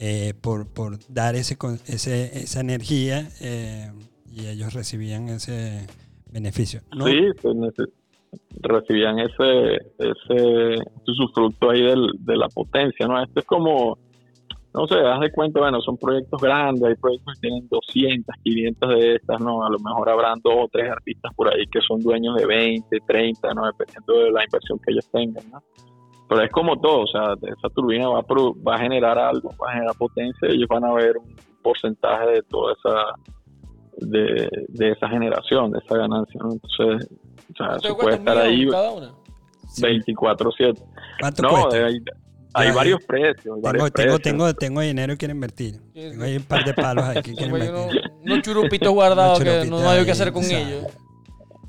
eh, 0.00 0.34
por, 0.40 0.66
por, 0.66 0.98
dar 1.08 1.36
ese, 1.36 1.56
ese, 1.86 2.38
esa 2.40 2.60
energía 2.60 3.30
eh, 3.40 3.92
y 4.30 4.46
ellos 4.46 4.74
recibían 4.74 5.28
ese 5.28 5.86
beneficio. 6.32 6.80
Sí, 7.04 7.30
pues, 7.42 7.74
recibían 8.60 9.18
ese, 9.18 9.74
ese, 9.98 10.82
fruto 11.34 11.70
ahí 11.70 11.82
del, 11.82 12.10
de 12.18 12.36
la 12.36 12.48
potencia, 12.48 13.06
¿no? 13.06 13.22
Esto 13.22 13.40
es 13.40 13.46
como, 13.46 13.98
no 14.74 14.86
sé, 14.86 14.96
haz 14.96 15.20
de 15.20 15.32
cuenta, 15.32 15.60
bueno, 15.60 15.80
son 15.80 15.96
proyectos 15.96 16.40
grandes, 16.40 16.84
hay 16.84 16.94
proyectos 16.96 17.34
que 17.34 17.40
tienen 17.40 17.68
200, 17.68 18.34
500 18.42 18.90
de 18.90 19.14
estas, 19.16 19.40
¿no? 19.40 19.64
A 19.64 19.70
lo 19.70 19.78
mejor 19.78 20.08
habrán 20.10 20.40
dos 20.42 20.54
o 20.56 20.68
tres 20.70 20.90
artistas 20.90 21.32
por 21.34 21.52
ahí 21.52 21.66
que 21.66 21.80
son 21.80 22.00
dueños 22.00 22.36
de 22.36 22.46
20, 22.46 22.98
30, 23.06 23.54
¿no? 23.54 23.66
Dependiendo 23.66 24.24
de 24.24 24.30
la 24.30 24.44
inversión 24.44 24.78
que 24.78 24.92
ellos 24.92 25.08
tengan, 25.10 25.50
¿no? 25.50 25.62
Pero 26.28 26.42
es 26.42 26.50
como 26.50 26.78
todo, 26.78 27.00
o 27.00 27.06
sea, 27.06 27.34
esa 27.40 27.70
turbina 27.74 28.08
va 28.08 28.18
a, 28.18 28.22
va 28.22 28.74
a 28.74 28.78
generar 28.78 29.18
algo, 29.18 29.50
va 29.62 29.70
a 29.70 29.74
generar 29.74 29.96
potencia 29.96 30.48
y 30.48 30.56
ellos 30.56 30.68
van 30.68 30.84
a 30.84 30.92
ver 30.92 31.16
un 31.16 31.34
porcentaje 31.62 32.26
de 32.32 32.42
toda 32.42 32.74
esa, 32.74 33.14
de, 33.98 34.48
de 34.68 34.90
esa 34.90 35.08
generación, 35.08 35.72
de 35.72 35.78
esa 35.78 35.96
ganancia, 35.96 36.38
¿no? 36.42 36.52
Entonces, 36.52 37.08
o 37.52 37.56
sea, 37.56 37.76
eso 37.76 37.96
puede 37.96 38.16
estar 38.16 38.36
ahí 38.38 38.66
24-7. 38.66 40.78
no, 41.42 41.48
cuesta? 41.48 41.86
Hay, 41.86 41.98
hay 42.54 42.70
varios 42.72 43.04
precios. 43.04 43.58
tengo, 43.62 43.90
tengo, 43.90 44.18
tengo, 44.18 44.54
tengo, 44.54 44.80
dinero 44.80 45.12
y 45.12 45.16
quiero 45.16 45.34
invertir. 45.34 45.80
Tengo 45.92 46.24
ahí 46.24 46.36
un 46.36 46.44
par 46.44 46.64
de 46.64 46.74
palos 46.74 47.04
ahí 47.04 47.22
que 47.22 47.34
quiero 47.34 47.56
invertir. 47.56 48.02
Unos 48.24 48.42
churupitos 48.42 48.92
guardados 48.92 49.40
que 49.40 49.66
no 49.66 49.88
hay 49.88 50.04
que 50.04 50.12
hacer 50.12 50.32
con 50.32 50.44
ellos 50.44 50.86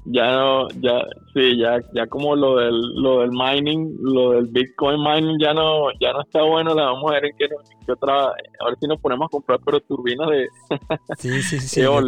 ya 0.05 0.31
no, 0.31 0.67
ya, 0.81 1.03
sí, 1.33 1.57
ya, 1.57 1.79
ya 1.93 2.07
como 2.07 2.35
lo 2.35 2.57
del, 2.57 2.79
lo 2.95 3.21
del 3.21 3.31
mining, 3.31 3.97
lo 4.01 4.31
del 4.31 4.47
Bitcoin 4.47 5.01
mining 5.01 5.37
ya 5.39 5.53
no, 5.53 5.91
ya 5.99 6.13
no 6.13 6.21
está 6.21 6.41
bueno, 6.43 6.73
la 6.73 6.85
vamos 6.85 7.11
a 7.11 7.15
ver 7.15 7.25
en 7.25 7.37
qué, 7.37 7.91
otra, 7.91 8.25
a 8.25 8.65
ver 8.65 8.77
si 8.79 8.87
nos 8.87 8.99
ponemos 8.99 9.27
a 9.27 9.29
comprar 9.29 9.59
pero 9.65 9.79
turbinas 9.81 10.29
de 10.29 10.47
Sí, 11.17 11.41
sí, 11.41 11.59
sí, 11.59 11.81
yo, 11.81 11.99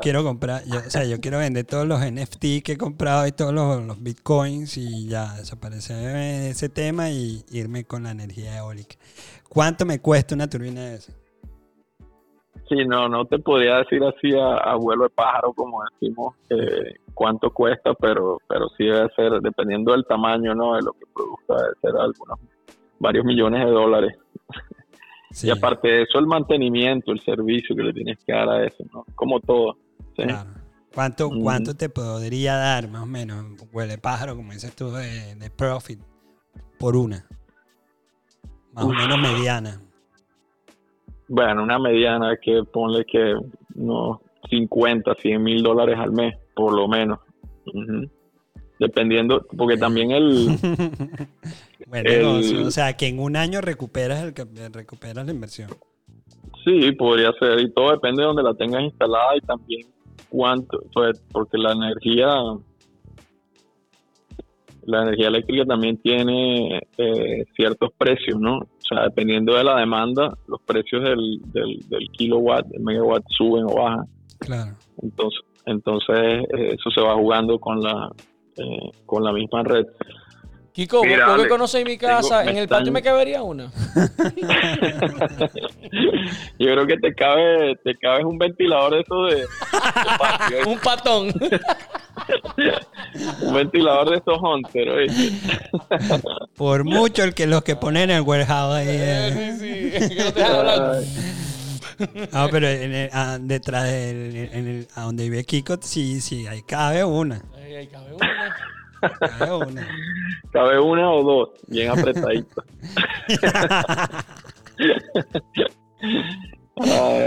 quiero, 0.00 0.24
comprar, 0.24 0.62
yo, 0.66 0.78
o 0.78 0.90
sea, 0.90 1.04
yo 1.04 1.20
quiero 1.20 1.38
vender 1.38 1.64
todos 1.64 1.86
los 1.86 2.00
NFT 2.00 2.62
que 2.62 2.72
he 2.72 2.78
comprado 2.78 3.26
y 3.26 3.32
todos 3.32 3.52
los, 3.52 3.82
los 3.82 4.02
Bitcoins 4.02 4.76
y 4.76 5.08
ya 5.08 5.34
desaparecer 5.34 6.16
ese 6.50 6.68
tema 6.68 7.10
y 7.10 7.44
irme 7.50 7.84
con 7.84 8.04
la 8.04 8.10
energía 8.10 8.58
eólica. 8.58 8.96
¿Cuánto 9.48 9.86
me 9.86 10.00
cuesta 10.00 10.34
una 10.34 10.48
turbina 10.48 10.82
de 10.82 10.96
esa? 10.96 11.12
Sí, 12.68 12.84
no, 12.84 13.08
no 13.08 13.24
te 13.24 13.38
podría 13.38 13.76
decir 13.78 14.02
así 14.04 14.32
a, 14.38 14.74
vuelo 14.74 15.04
de 15.04 15.10
pájaro 15.10 15.52
como 15.54 15.82
decimos 15.92 16.34
eh, 16.50 16.94
cuánto 17.14 17.50
cuesta, 17.50 17.94
pero 17.94 18.38
pero 18.46 18.68
sí 18.76 18.84
debe 18.84 19.08
ser, 19.16 19.40
dependiendo 19.40 19.92
del 19.92 20.04
tamaño, 20.04 20.54
¿no? 20.54 20.74
De 20.74 20.82
lo 20.82 20.92
que 20.92 21.06
produzca, 21.14 21.54
debe 21.54 21.74
ser 21.80 21.90
algunos, 21.98 22.38
varios 22.98 23.24
millones 23.24 23.64
de 23.64 23.70
dólares. 23.70 24.18
Y 25.42 25.50
aparte 25.50 25.88
de 25.88 26.02
eso, 26.02 26.18
el 26.18 26.26
mantenimiento, 26.26 27.12
el 27.12 27.20
servicio 27.20 27.76
que 27.76 27.82
le 27.82 27.92
tienes 27.92 28.18
que 28.24 28.32
dar 28.32 28.48
a 28.48 28.66
eso, 28.66 28.84
¿no? 28.92 29.04
Como 29.14 29.40
todo. 29.40 29.76
Claro. 30.14 30.50
¿Cuánto, 30.94 31.30
¿Cuánto 31.30 31.76
te 31.76 31.88
podría 31.88 32.56
dar, 32.56 32.88
más 32.88 33.02
o 33.02 33.06
menos, 33.06 33.44
huele 33.72 33.92
de 33.92 33.98
pájaro, 33.98 34.34
como 34.34 34.52
dices 34.52 34.74
tú, 34.74 34.90
de, 34.90 35.50
profit 35.56 36.00
por 36.78 36.96
una? 36.96 37.26
Más 38.72 38.84
o 38.84 38.88
menos 38.88 39.18
mediana. 39.18 39.80
Bueno, 41.28 41.62
una 41.62 41.78
mediana 41.78 42.36
que 42.40 42.62
ponle 42.64 43.04
que 43.04 43.34
no 43.74 44.20
50, 44.48 45.14
100 45.14 45.42
mil 45.42 45.62
dólares 45.62 45.96
al 45.98 46.12
mes, 46.12 46.36
por 46.54 46.74
lo 46.74 46.88
menos. 46.88 47.18
Dependiendo, 48.78 49.46
porque 49.56 49.76
también 49.76 50.12
el... 50.12 50.48
bueno, 51.86 52.66
o 52.66 52.70
sea, 52.70 52.96
que 52.96 53.08
en 53.08 53.18
un 53.18 53.36
año 53.36 53.60
recuperas, 53.60 54.22
el, 54.22 54.72
recuperas 54.72 55.26
la 55.26 55.32
inversión. 55.32 55.70
Sí, 56.64 56.92
podría 56.92 57.32
ser, 57.38 57.60
y 57.60 57.72
todo 57.72 57.92
depende 57.92 58.22
de 58.22 58.26
donde 58.26 58.42
la 58.42 58.54
tengas 58.54 58.82
instalada 58.82 59.36
y 59.36 59.40
también 59.40 59.86
cuánto, 60.28 60.82
pues, 60.92 61.20
porque 61.32 61.58
la 61.58 61.72
energía 61.72 62.28
la 64.88 65.02
energía 65.02 65.28
eléctrica 65.28 65.66
también 65.66 65.98
tiene 65.98 66.80
eh, 66.96 67.44
ciertos 67.54 67.90
precios, 67.98 68.40
¿no? 68.40 68.56
O 68.56 68.68
sea, 68.88 69.02
dependiendo 69.04 69.54
de 69.54 69.62
la 69.62 69.78
demanda, 69.78 70.34
los 70.46 70.62
precios 70.62 71.02
del, 71.04 71.40
del, 71.52 72.08
kilowatt, 72.12 72.66
del 72.68 72.82
megawatt 72.82 73.22
suben 73.28 73.64
o 73.64 73.74
bajan. 73.74 74.06
Claro. 74.38 74.76
Entonces, 75.02 75.40
entonces 75.66 76.16
eh, 76.56 76.76
eso 76.78 76.90
se 76.90 77.02
va 77.02 77.14
jugando 77.16 77.58
con 77.58 77.82
la, 77.82 78.10
eh, 78.56 78.90
con 79.04 79.22
la 79.22 79.32
misma 79.32 79.62
red. 79.62 79.84
Kiko, 80.78 81.02
Mira, 81.02 81.34
vos 81.34 81.42
que 81.42 81.48
conoces 81.48 81.84
mi 81.84 81.98
casa, 81.98 82.44
en 82.44 82.56
el 82.56 82.68
patio 82.68 82.92
me 82.92 83.02
cabería 83.02 83.42
una. 83.42 83.64
Yo 86.56 86.66
creo 86.66 86.86
que 86.86 86.96
te 86.98 87.12
cabe, 87.16 87.74
te 87.82 87.98
cabe 87.98 88.24
un 88.24 88.38
ventilador 88.38 88.94
eso 88.94 89.24
de, 89.24 89.44
un 90.68 90.78
patón. 90.78 91.34
un 93.42 93.54
ventilador 93.54 94.10
de 94.10 94.18
esos 94.18 94.38
Hunter, 94.40 95.10
Por 96.56 96.84
mucho 96.84 97.24
el 97.24 97.34
que 97.34 97.48
los 97.48 97.64
que 97.64 97.74
ponen 97.74 98.10
en 98.10 98.18
el 98.18 98.22
warehouse 98.22 98.76
ahí. 98.76 98.86
Eh. 98.88 99.56
Sí, 99.58 99.90
sí, 100.08 100.14
que 100.14 100.22
no 100.22 100.32
te 100.32 100.44
No, 102.32 102.48
pero 102.52 102.68
detrás 103.40 103.82
de 103.82 104.48
en 104.52 104.68
el, 104.68 104.86
a 104.94 105.02
donde 105.02 105.24
vive 105.24 105.42
Kiko, 105.42 105.76
sí, 105.80 106.20
sí, 106.20 106.46
ahí 106.46 106.62
cabe 106.62 107.02
una. 107.02 107.42
Ahí, 107.56 107.88
cabe 107.88 108.14
una. 108.14 108.54
Cabe 109.00 109.54
una. 109.54 109.88
Cabe 110.52 110.80
una 110.80 111.12
o 111.12 111.22
dos, 111.22 111.50
bien 111.66 111.90
apretadito. 111.90 112.62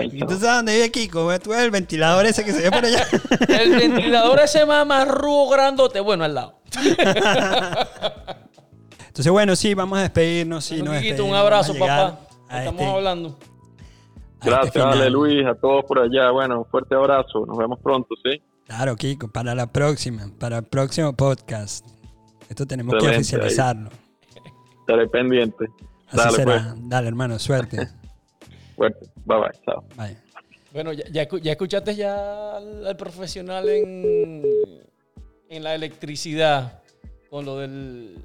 ¿Y 0.04 0.20
tú 0.20 0.30
sabes 0.30 0.42
dónde 0.42 0.76
vive 0.76 0.92
Kiko? 0.92 1.40
Tú 1.40 1.50
ves 1.52 1.60
el 1.60 1.72
ventilador 1.72 2.26
ese 2.26 2.46
que 2.46 2.52
se 2.54 2.62
ve 2.64 2.72
por 2.72 2.86
allá. 2.86 3.06
el 3.48 3.72
ventilador 3.72 4.40
ese 4.40 4.66
más 4.66 4.86
marrugo 4.88 5.50
grandote, 5.50 6.00
bueno, 6.00 6.24
al 6.24 6.34
lado. 6.34 6.62
Entonces, 9.08 9.32
bueno, 9.32 9.56
sí, 9.56 9.74
vamos 9.74 10.00
a 10.00 10.04
despedirnos. 10.04 10.64
Sí, 10.64 10.82
nos 10.82 10.96
un 11.20 11.36
abrazo, 11.36 11.74
papá. 11.78 12.20
Estamos 12.50 12.82
este 12.82 12.92
hablando. 12.92 13.38
Gracias, 14.44 14.74
dale, 14.74 15.10
Luis, 15.10 15.46
a 15.46 15.54
todos 15.56 15.86
por 15.86 16.00
allá. 16.00 16.32
Bueno, 16.32 16.60
un 16.60 16.66
fuerte 16.66 16.96
abrazo. 16.96 17.46
Nos 17.46 17.58
vemos 17.58 17.80
pronto, 17.80 18.16
¿sí? 18.24 18.42
Claro, 18.72 18.96
Kiko, 18.96 19.28
para 19.28 19.54
la 19.54 19.68
próxima, 19.68 20.32
para 20.40 20.60
el 20.60 20.64
próximo 20.64 21.12
podcast. 21.12 21.86
Esto 22.48 22.66
tenemos 22.66 22.96
que 22.98 23.10
oficializarlo. 23.10 23.90
Estaré 24.80 25.08
pendiente. 25.10 25.66
Así 26.08 26.18
dale, 26.18 26.36
será. 26.38 26.74
Pues. 26.74 26.90
Dale, 26.90 27.08
hermano, 27.10 27.38
suerte. 27.38 27.90
Fuerte. 28.78 29.10
Bye, 29.26 29.40
bye. 29.40 29.52
Chao. 29.66 29.84
Bye. 29.98 30.18
Bueno, 30.72 30.94
ya, 30.94 31.04
ya, 31.12 31.52
escuchaste 31.52 31.96
ya 31.96 32.56
al, 32.56 32.96
profesional 32.96 33.68
en, 33.68 34.42
en 35.50 35.64
la 35.64 35.76
electricidad 35.76 36.82
con 37.30 37.44
lo 37.44 37.58
del 37.58 38.24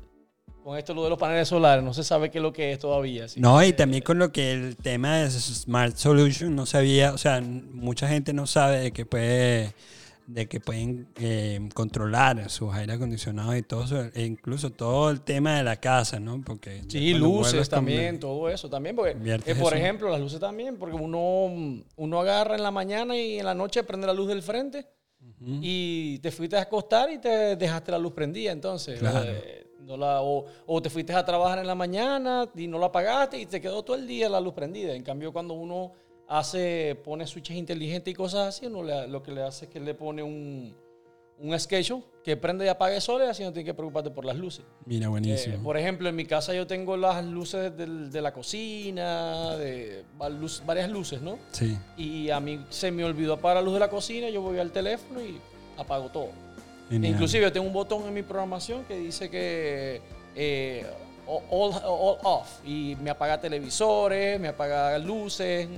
con 0.62 0.78
esto 0.78 0.94
lo 0.94 1.02
de 1.02 1.10
los 1.10 1.18
paneles 1.18 1.48
solares, 1.48 1.84
no 1.84 1.92
se 1.92 2.04
sabe 2.04 2.30
qué 2.30 2.38
es 2.38 2.42
lo 2.42 2.52
que 2.52 2.70
es 2.70 2.78
todavía. 2.78 3.26
No, 3.36 3.62
y 3.64 3.72
también 3.72 4.04
con 4.04 4.18
lo 4.20 4.30
que 4.30 4.52
el 4.52 4.76
tema 4.76 5.16
de 5.16 5.30
Smart 5.30 5.96
Solution 5.96 6.54
no 6.54 6.66
sabía, 6.66 7.12
o 7.12 7.18
sea, 7.18 7.40
mucha 7.40 8.06
gente 8.06 8.32
no 8.32 8.46
sabe 8.46 8.78
de 8.78 8.92
que 8.92 9.06
puede 9.06 9.74
de 10.26 10.48
que 10.48 10.60
pueden 10.60 11.08
eh, 11.16 11.68
controlar 11.72 12.50
sus 12.50 12.74
aire 12.74 12.94
acondicionados 12.94 13.56
y 13.56 13.62
todo 13.62 13.84
eso, 13.84 14.10
e 14.12 14.24
incluso 14.24 14.70
todo 14.70 15.10
el 15.10 15.20
tema 15.20 15.56
de 15.56 15.62
la 15.62 15.76
casa, 15.76 16.18
¿no? 16.18 16.42
Porque 16.44 16.82
sí, 16.88 17.14
luces 17.14 17.68
también, 17.68 18.18
todo 18.18 18.48
eso 18.50 18.68
también, 18.68 18.96
porque 18.96 19.16
eh, 19.46 19.54
por 19.54 19.74
ejemplo 19.74 20.10
las 20.10 20.20
luces 20.20 20.40
también, 20.40 20.76
porque 20.76 20.96
uno 20.96 21.82
uno 21.96 22.20
agarra 22.20 22.56
en 22.56 22.62
la 22.62 22.70
mañana 22.70 23.16
y 23.16 23.38
en 23.38 23.46
la 23.46 23.54
noche 23.54 23.84
prende 23.84 24.06
la 24.06 24.14
luz 24.14 24.28
del 24.28 24.42
frente 24.42 24.86
y 25.60 26.18
te 26.18 26.30
fuiste 26.30 26.56
a 26.56 26.62
acostar 26.62 27.10
y 27.10 27.18
te 27.18 27.56
dejaste 27.56 27.92
la 27.92 27.98
luz 27.98 28.12
prendida, 28.12 28.52
entonces. 28.52 29.00
Eh, 29.02 29.62
no 29.80 29.96
la, 29.96 30.20
o, 30.20 30.44
o, 30.66 30.82
te 30.82 30.90
fuiste 30.90 31.12
a 31.12 31.24
trabajar 31.24 31.60
en 31.60 31.66
la 31.68 31.76
mañana 31.76 32.48
y 32.56 32.66
no 32.66 32.76
la 32.76 32.86
apagaste 32.86 33.38
y 33.38 33.46
te 33.46 33.60
quedó 33.60 33.84
todo 33.84 33.94
el 33.94 34.04
día 34.04 34.28
la 34.28 34.40
luz 34.40 34.52
prendida. 34.52 34.92
En 34.92 35.04
cambio, 35.04 35.32
cuando 35.32 35.54
uno 35.54 35.92
hace, 36.28 36.96
pone 37.04 37.26
switches 37.26 37.56
inteligentes 37.56 38.10
y 38.10 38.14
cosas 38.14 38.48
así, 38.48 38.66
uno 38.66 38.82
lo 39.06 39.22
que 39.22 39.32
le 39.32 39.42
hace 39.42 39.66
es 39.66 39.70
que 39.70 39.80
le 39.80 39.94
pone 39.94 40.22
un, 40.22 40.74
un 41.38 41.58
schedule 41.58 42.02
que 42.24 42.36
prende 42.36 42.64
y 42.64 42.68
apague 42.68 43.00
soles, 43.00 43.28
así 43.28 43.44
no 43.44 43.52
tiene 43.52 43.66
que 43.66 43.74
preocuparte 43.74 44.10
por 44.10 44.24
las 44.24 44.36
luces. 44.36 44.64
Mira, 44.84 45.08
buenísimo. 45.08 45.54
Eh, 45.54 45.60
por 45.62 45.76
ejemplo, 45.76 46.08
en 46.08 46.16
mi 46.16 46.24
casa 46.24 46.52
yo 46.54 46.66
tengo 46.66 46.96
las 46.96 47.24
luces 47.24 47.72
de 47.76 48.20
la 48.20 48.32
cocina, 48.32 49.56
de 49.56 50.04
varias 50.64 50.90
luces, 50.90 51.22
¿no? 51.22 51.38
Sí. 51.52 51.78
Y 51.96 52.30
a 52.30 52.40
mí 52.40 52.64
se 52.70 52.90
me 52.90 53.04
olvidó 53.04 53.34
apagar 53.34 53.58
la 53.58 53.62
luz 53.62 53.74
de 53.74 53.80
la 53.80 53.90
cocina, 53.90 54.28
yo 54.28 54.42
voy 54.42 54.58
al 54.58 54.72
teléfono 54.72 55.20
y 55.20 55.38
apago 55.76 56.08
todo. 56.08 56.30
Inclusive 56.90 57.42
yo 57.42 57.52
tengo 57.52 57.66
un 57.66 57.72
botón 57.72 58.06
en 58.06 58.14
mi 58.14 58.22
programación 58.22 58.84
que 58.84 58.96
dice 58.96 59.28
que 59.28 60.00
eh, 60.36 60.86
all, 61.26 61.72
off 62.22 62.60
y 62.64 62.96
me 63.02 63.10
apaga 63.10 63.40
televisores, 63.40 64.38
me 64.38 64.48
apaga 64.48 64.96
luces, 64.98 65.68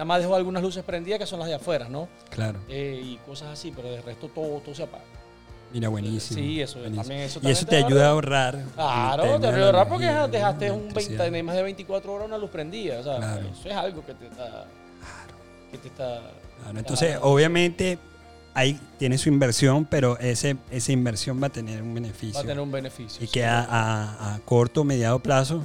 nada 0.00 0.06
más 0.06 0.22
dejo 0.22 0.34
algunas 0.34 0.62
luces 0.62 0.82
prendidas 0.82 1.18
que 1.18 1.26
son 1.26 1.40
las 1.40 1.48
de 1.48 1.54
afuera, 1.54 1.86
¿no? 1.90 2.08
Claro. 2.30 2.58
Eh, 2.70 3.02
y 3.04 3.16
cosas 3.18 3.48
así, 3.48 3.70
pero 3.70 3.90
de 3.90 4.00
resto 4.00 4.28
todo, 4.28 4.60
todo 4.60 4.74
se 4.74 4.84
apaga. 4.84 5.04
Mira, 5.74 5.90
buenísimo. 5.90 6.40
Sí, 6.40 6.60
eso, 6.60 6.80
También, 6.80 7.20
eso 7.20 7.38
Y 7.42 7.50
eso 7.50 7.66
te, 7.66 7.76
ayuda 7.76 8.06
a 8.06 8.10
ahorrar. 8.12 8.64
Claro, 8.74 9.38
te 9.38 9.46
ayuda 9.46 9.62
a 9.62 9.66
ahorrar 9.66 9.88
porque 9.88 10.06
dejaste 10.06 10.70
un 10.72 10.92
20, 10.92 11.42
más 11.42 11.54
de 11.54 11.62
24 11.62 12.12
horas 12.14 12.26
una 12.26 12.38
luz 12.38 12.48
prendida. 12.48 12.98
O 12.98 13.02
sea, 13.02 13.40
eso 13.40 13.68
es 13.68 13.76
algo 13.76 14.04
que 14.04 14.14
te 14.14 14.26
está. 14.26 14.64
Que 15.70 15.76
te 15.76 15.88
está. 15.88 16.22
Claro, 16.62 16.78
entonces, 16.78 17.18
obviamente, 17.20 17.98
ahí 18.54 18.80
tiene 18.98 19.18
su 19.18 19.28
inversión, 19.28 19.84
pero 19.84 20.18
ese, 20.18 20.56
esa 20.70 20.92
inversión 20.92 21.42
va 21.42 21.48
a 21.48 21.50
tener 21.50 21.82
un 21.82 21.92
beneficio. 21.92 22.36
Va 22.36 22.40
a 22.40 22.44
tener 22.44 22.60
un 22.60 22.72
beneficio. 22.72 23.22
Y 23.22 23.28
que 23.28 23.44
a, 23.44 24.34
a, 24.34 24.40
corto 24.46 24.80
o 24.80 24.84
mediado 24.84 25.18
plazo 25.18 25.62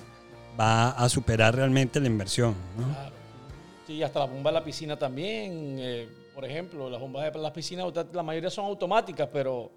va 0.59 0.89
a 0.89 1.07
superar 1.07 1.55
realmente 1.55 2.01
la 2.01 2.07
inversión. 2.07 2.53
¿no? 2.77 2.93
Claro. 2.93 3.14
Sí, 3.87 4.01
hasta 4.03 4.19
las 4.19 4.29
bombas 4.29 4.53
de 4.53 4.59
la 4.59 4.65
piscina 4.65 4.97
también. 4.97 5.77
eh, 5.79 6.07
por 6.33 6.43
ejemplo, 6.45 6.89
las 6.89 6.99
bombas 6.99 7.31
de 7.31 7.39
las 7.39 7.51
piscinas, 7.51 7.85
la 8.13 8.23
mayoría 8.23 8.49
son 8.49 8.65
automáticas, 8.65 9.29
pero, 9.31 9.71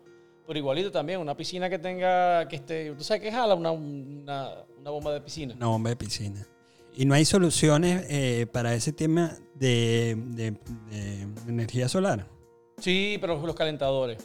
pero 0.46 0.58
igualito 0.58 0.90
también. 0.90 1.20
Una 1.20 1.36
piscina 1.36 1.68
que 1.70 1.78
tenga, 1.78 2.48
que 2.48 2.56
esté, 2.56 2.92
¿tú 2.92 3.04
sabes 3.04 3.22
qué 3.22 3.30
jala? 3.30 3.54
Una, 3.54 3.70
una, 3.70 4.54
una 4.80 4.90
bomba 4.90 5.12
de 5.12 5.20
piscina. 5.20 5.54
Una 5.56 5.66
bomba 5.68 5.90
de 5.90 5.96
piscina. 5.96 6.46
Y 6.96 7.04
no 7.04 7.14
hay 7.14 7.24
soluciones 7.24 8.06
eh, 8.08 8.46
para 8.50 8.74
ese 8.74 8.92
tema 8.92 9.36
de, 9.54 10.16
de- 10.16 10.50
de 10.90 11.28
energía 11.46 11.88
solar 11.88 12.26
Sí, 12.78 13.18
pero 13.20 13.40
los 13.44 13.54
calentadores. 13.54 14.18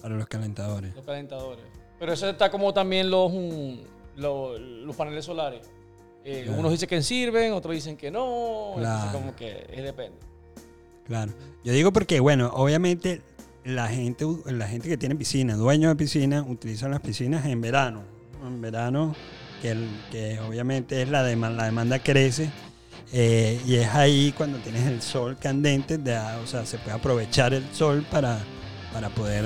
para 0.00 0.14
los 0.14 0.26
calentadores. 0.26 0.94
Los 0.94 1.04
calentadores. 1.04 1.64
Pero 1.98 2.12
eso 2.12 2.28
está 2.30 2.48
como 2.50 2.72
también 2.74 3.10
los, 3.10 3.32
mm, 3.32 3.74
lo- 4.16 4.56
los 4.58 4.94
paneles 4.94 5.24
solares. 5.24 5.68
Eh, 6.28 6.42
Claro. 6.44 6.58
Unos 6.58 6.72
dicen 6.72 6.88
que 6.88 7.02
sirven, 7.02 7.52
otros 7.52 7.72
dicen 7.74 7.96
que 7.96 8.10
no. 8.10 8.74
Entonces 8.76 8.82
Claro. 9.04 9.12
como 9.18 9.36
que 9.36 9.64
es 9.72 9.82
depende. 9.84 10.18
Claro. 11.06 11.32
Yo 11.62 11.72
digo 11.72 11.92
porque, 11.92 12.18
bueno, 12.18 12.50
obviamente 12.52 13.22
la 13.64 13.86
gente, 13.88 14.26
la 14.46 14.66
gente 14.66 14.88
que 14.88 14.96
tiene 14.96 15.14
piscina, 15.14 15.54
dueños 15.54 15.90
de 15.92 15.96
piscina, 15.96 16.42
utilizan 16.42 16.90
las 16.90 17.00
piscinas 17.00 17.46
en 17.46 17.60
verano. 17.60 18.02
En 18.44 18.60
verano, 18.60 19.14
que, 19.62 19.70
el- 19.70 19.88
que 20.10 20.40
obviamente 20.40 21.00
es 21.02 21.08
la, 21.08 21.22
demanda, 21.22 21.58
la 21.58 21.64
demanda 21.66 21.98
crece. 22.00 22.50
eh, 23.12 23.60
y 23.64 23.76
es 23.76 23.86
ahí 23.94 24.34
cuando 24.36 24.58
tienes 24.58 24.84
el 24.84 25.00
sol 25.00 25.36
candente, 25.40 25.96
de, 25.96 26.18
o 26.42 26.46
sea, 26.48 26.66
se 26.66 26.76
puede 26.78 26.96
aprovechar 26.96 27.54
el 27.54 27.64
sol 27.72 28.04
para, 28.10 28.40
para 28.92 29.10
poder 29.10 29.44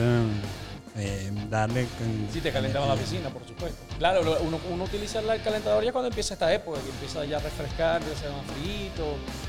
eh, 1.01 1.31
darle... 1.49 1.87
Sí, 2.33 2.41
te 2.41 2.53
calentaba 2.53 2.87
la 2.87 2.95
piscina, 2.95 3.29
por 3.31 3.47
supuesto. 3.47 3.79
Claro, 3.99 4.21
uno, 4.43 4.59
uno 4.71 4.85
utiliza 4.85 5.21
el 5.21 5.43
calentador 5.43 5.83
ya 5.85 5.93
cuando 5.93 6.09
empieza 6.09 6.35
esta 6.35 6.53
época, 6.53 6.79
que 6.81 6.91
empieza 6.91 7.25
ya 7.25 7.39
a 7.39 7.41
refrescar, 7.41 7.97
empieza 8.03 8.21
a 8.21 8.23
ser 8.23 8.31
más 8.33 8.47
frío. 8.47 9.05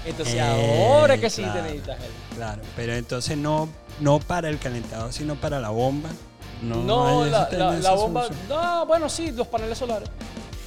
Entonces 0.05 0.35
Eh, 0.35 0.41
ahora 0.41 1.17
que 1.17 1.29
sí 1.29 1.41
claro. 1.43 1.57
te 1.59 1.61
necesitas 1.63 1.97
el... 1.99 2.35
Claro, 2.37 2.61
pero 2.75 2.93
entonces 2.95 3.37
no, 3.37 3.69
no 3.99 4.19
para 4.19 4.49
el 4.49 4.57
calentador, 4.59 5.11
sino 5.13 5.35
para 5.35 5.59
la 5.59 5.69
bomba. 5.69 6.09
No, 6.61 7.25
la, 7.25 7.47
bomba... 7.95 8.23
solución. 8.23 8.47
No, 8.49 8.85
bueno, 8.85 9.09
sí, 9.09 9.31
los 9.31 9.47
paneles 9.47 9.77
solares. 9.77 10.09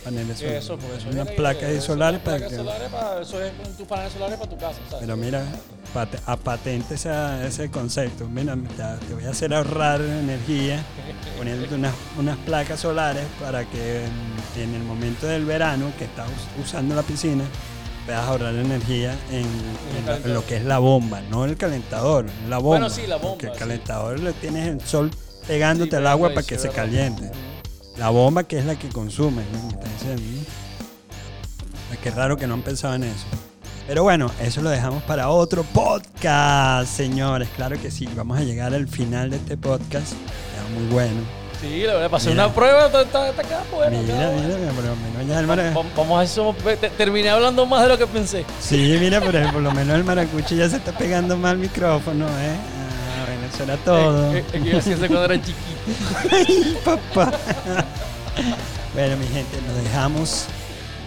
Paneles 0.02 0.38
solares. 0.38 0.64
Eso, 0.64 0.76
porque 0.76 0.96
eso 0.96 1.08
Una 1.08 1.22
viene- 1.22 1.36
placa 1.36 1.66
de 1.66 1.76
eso, 1.78 1.86
solares 1.86 2.20
para 2.20 2.36
placas 2.38 2.50
que... 2.52 2.56
solares 2.58 2.88
para- 2.90 3.22
eso 3.22 3.42
es 3.42 3.52
tus 3.76 3.86
paneles 3.86 4.12
solares 4.12 4.36
para 4.38 4.50
tu 4.50 4.58
casa, 4.58 4.78
¿sabes? 4.90 5.00
Pero 5.06 5.16
mira, 5.16 5.42
a 6.26 6.36
patente 6.36 6.94
esa- 6.94 7.46
ese 7.46 7.70
concepto. 7.70 8.28
Mira, 8.28 8.56
te, 9.08 9.14
voy 9.14 9.24
a 9.24 9.30
hacer 9.30 9.54
ahorrar 9.54 10.00
energía 10.00 10.82
poniéndote 11.38 11.74
unas, 11.74 11.94
unas 12.18 12.36
placas 12.38 12.80
solares 12.80 13.24
para 13.40 13.64
que 13.64 14.04
en, 14.04 14.62
en 14.62 14.74
el 14.74 14.82
momento 14.82 15.26
del 15.26 15.44
verano 15.44 15.92
que 15.98 16.04
estás 16.04 16.26
us- 16.28 16.64
usando 16.66 16.94
la 16.94 17.02
piscina 17.02 17.44
puedas 18.04 18.26
ahorrar 18.26 18.54
energía 18.54 19.14
en, 19.30 19.46
en 19.98 20.06
lo- 20.06 20.16
en 20.16 20.34
lo 20.34 20.46
que 20.46 20.56
es 20.56 20.64
la 20.64 20.78
bomba, 20.78 21.20
no 21.30 21.44
el 21.44 21.56
calentador, 21.56 22.26
la 22.48 22.58
bomba. 22.58 22.68
Bueno, 22.80 22.90
sí, 22.90 23.06
la 23.06 23.16
bomba, 23.16 23.30
Porque 23.32 23.46
el 23.46 23.52
sí. 23.54 23.58
calentador 23.58 24.20
le 24.20 24.32
tienes 24.34 24.68
el 24.68 24.80
sol 24.80 25.10
pegándote 25.46 25.90
Sí, 25.92 25.96
al 25.96 26.06
agua 26.08 26.28
para 26.30 26.40
es 26.40 26.46
que 26.46 26.58
se 26.58 26.68
caliente. 26.70 27.30
La 27.96 28.10
bomba 28.10 28.42
que 28.44 28.58
es 28.58 28.64
la 28.64 28.76
que 28.76 28.88
consume, 28.88 29.42
¿no? 29.52 29.62
Me 29.62 29.68
está 29.74 29.88
diciendo, 29.88 30.22
¿no? 30.22 30.42
Ah, 31.92 31.96
Qué 32.02 32.10
raro 32.10 32.36
que 32.36 32.46
no 32.46 32.54
han 32.54 32.62
pensado 32.62 32.94
en 32.94 33.04
eso. 33.04 33.24
Pero 33.86 34.02
bueno, 34.02 34.30
eso 34.40 34.62
lo 34.62 34.70
dejamos 34.70 35.02
para 35.02 35.28
otro 35.28 35.62
podcast, 35.62 36.90
señores. 36.90 37.48
Claro 37.54 37.80
que 37.80 37.90
sí, 37.90 38.08
vamos 38.16 38.38
a 38.38 38.42
llegar 38.42 38.72
al 38.72 38.88
final 38.88 39.30
de 39.30 39.36
este 39.36 39.56
podcast. 39.58 40.12
Queda 40.12 40.78
muy 40.80 40.90
bueno. 40.92 41.20
Sí, 41.60 41.82
la 41.86 41.94
verdad, 41.94 42.10
pasé 42.10 42.30
Mira. 42.30 42.46
una 42.46 42.54
prueba, 42.54 42.86
está, 42.86 43.02
está, 43.02 43.28
está 43.30 43.42
queda 43.42 43.62
bueno. 43.74 43.98
mira, 44.00 44.14
queda 44.14 44.30
mira, 44.32 44.56
bueno. 44.56 44.72
por 44.72 44.84
lo 44.84 44.96
menos 44.96 45.28
ya 45.28 45.40
el 45.40 45.46
mara- 45.46 45.70
Va- 45.74 45.82
Vamos 45.96 46.38
a 46.38 46.76
te- 46.76 46.90
terminé 46.90 47.30
hablando 47.30 47.64
más 47.66 47.82
de 47.82 47.88
lo 47.88 47.98
que 47.98 48.06
pensé. 48.06 48.44
Sí, 48.60 48.96
mira, 49.00 49.20
por, 49.20 49.32
por 49.52 49.62
lo 49.62 49.70
menos 49.72 49.96
el 49.96 50.04
maracucho 50.04 50.54
ya 50.54 50.68
se 50.68 50.76
está 50.76 50.92
pegando 50.92 51.36
mal 51.36 51.52
el 51.52 51.58
micrófono, 51.58 52.26
¿eh? 52.26 52.56
Ah, 52.56 53.24
bueno, 53.26 53.46
eso 53.52 53.62
era 53.64 53.76
todo. 53.78 54.34
Eh, 54.34 54.44
eh, 54.52 54.60
que 54.62 54.70
yo 54.70 54.78
hacía 54.78 54.94
eso 54.94 55.06
cuando 55.06 55.24
era 55.26 55.36
chiquito. 55.36 55.58
Ay, 56.32 56.78
papá. 56.84 57.32
bueno, 58.94 59.16
mi 59.18 59.26
gente, 59.26 59.56
nos 59.66 59.84
dejamos 59.84 60.46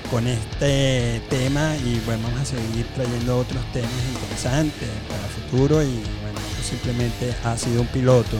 con 0.09 0.27
este 0.27 1.21
tema 1.29 1.75
y 1.77 1.99
bueno, 2.05 2.23
vamos 2.23 2.41
a 2.41 2.45
seguir 2.45 2.85
trayendo 2.95 3.39
otros 3.39 3.63
temas 3.73 3.91
interesantes 4.13 4.89
para 5.07 5.23
el 5.23 5.29
futuro 5.29 5.81
y 5.83 6.03
bueno, 6.21 6.39
esto 6.51 6.63
simplemente 6.69 7.35
ha 7.43 7.57
sido 7.57 7.81
un 7.81 7.87
piloto, 7.87 8.37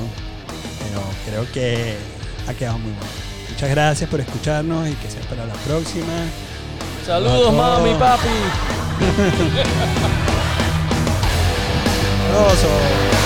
pero 0.84 1.02
creo 1.26 1.52
que 1.52 1.96
ha 2.48 2.54
quedado 2.54 2.78
muy 2.80 2.92
bueno. 2.92 3.08
Muchas 3.50 3.70
gracias 3.70 4.10
por 4.10 4.20
escucharnos 4.20 4.88
y 4.88 4.94
que 4.94 5.10
sea 5.10 5.22
para 5.24 5.46
la 5.46 5.54
próxima. 5.56 6.14
Saludos, 7.06 7.54
mami, 7.54 7.94
papi. 7.96 8.28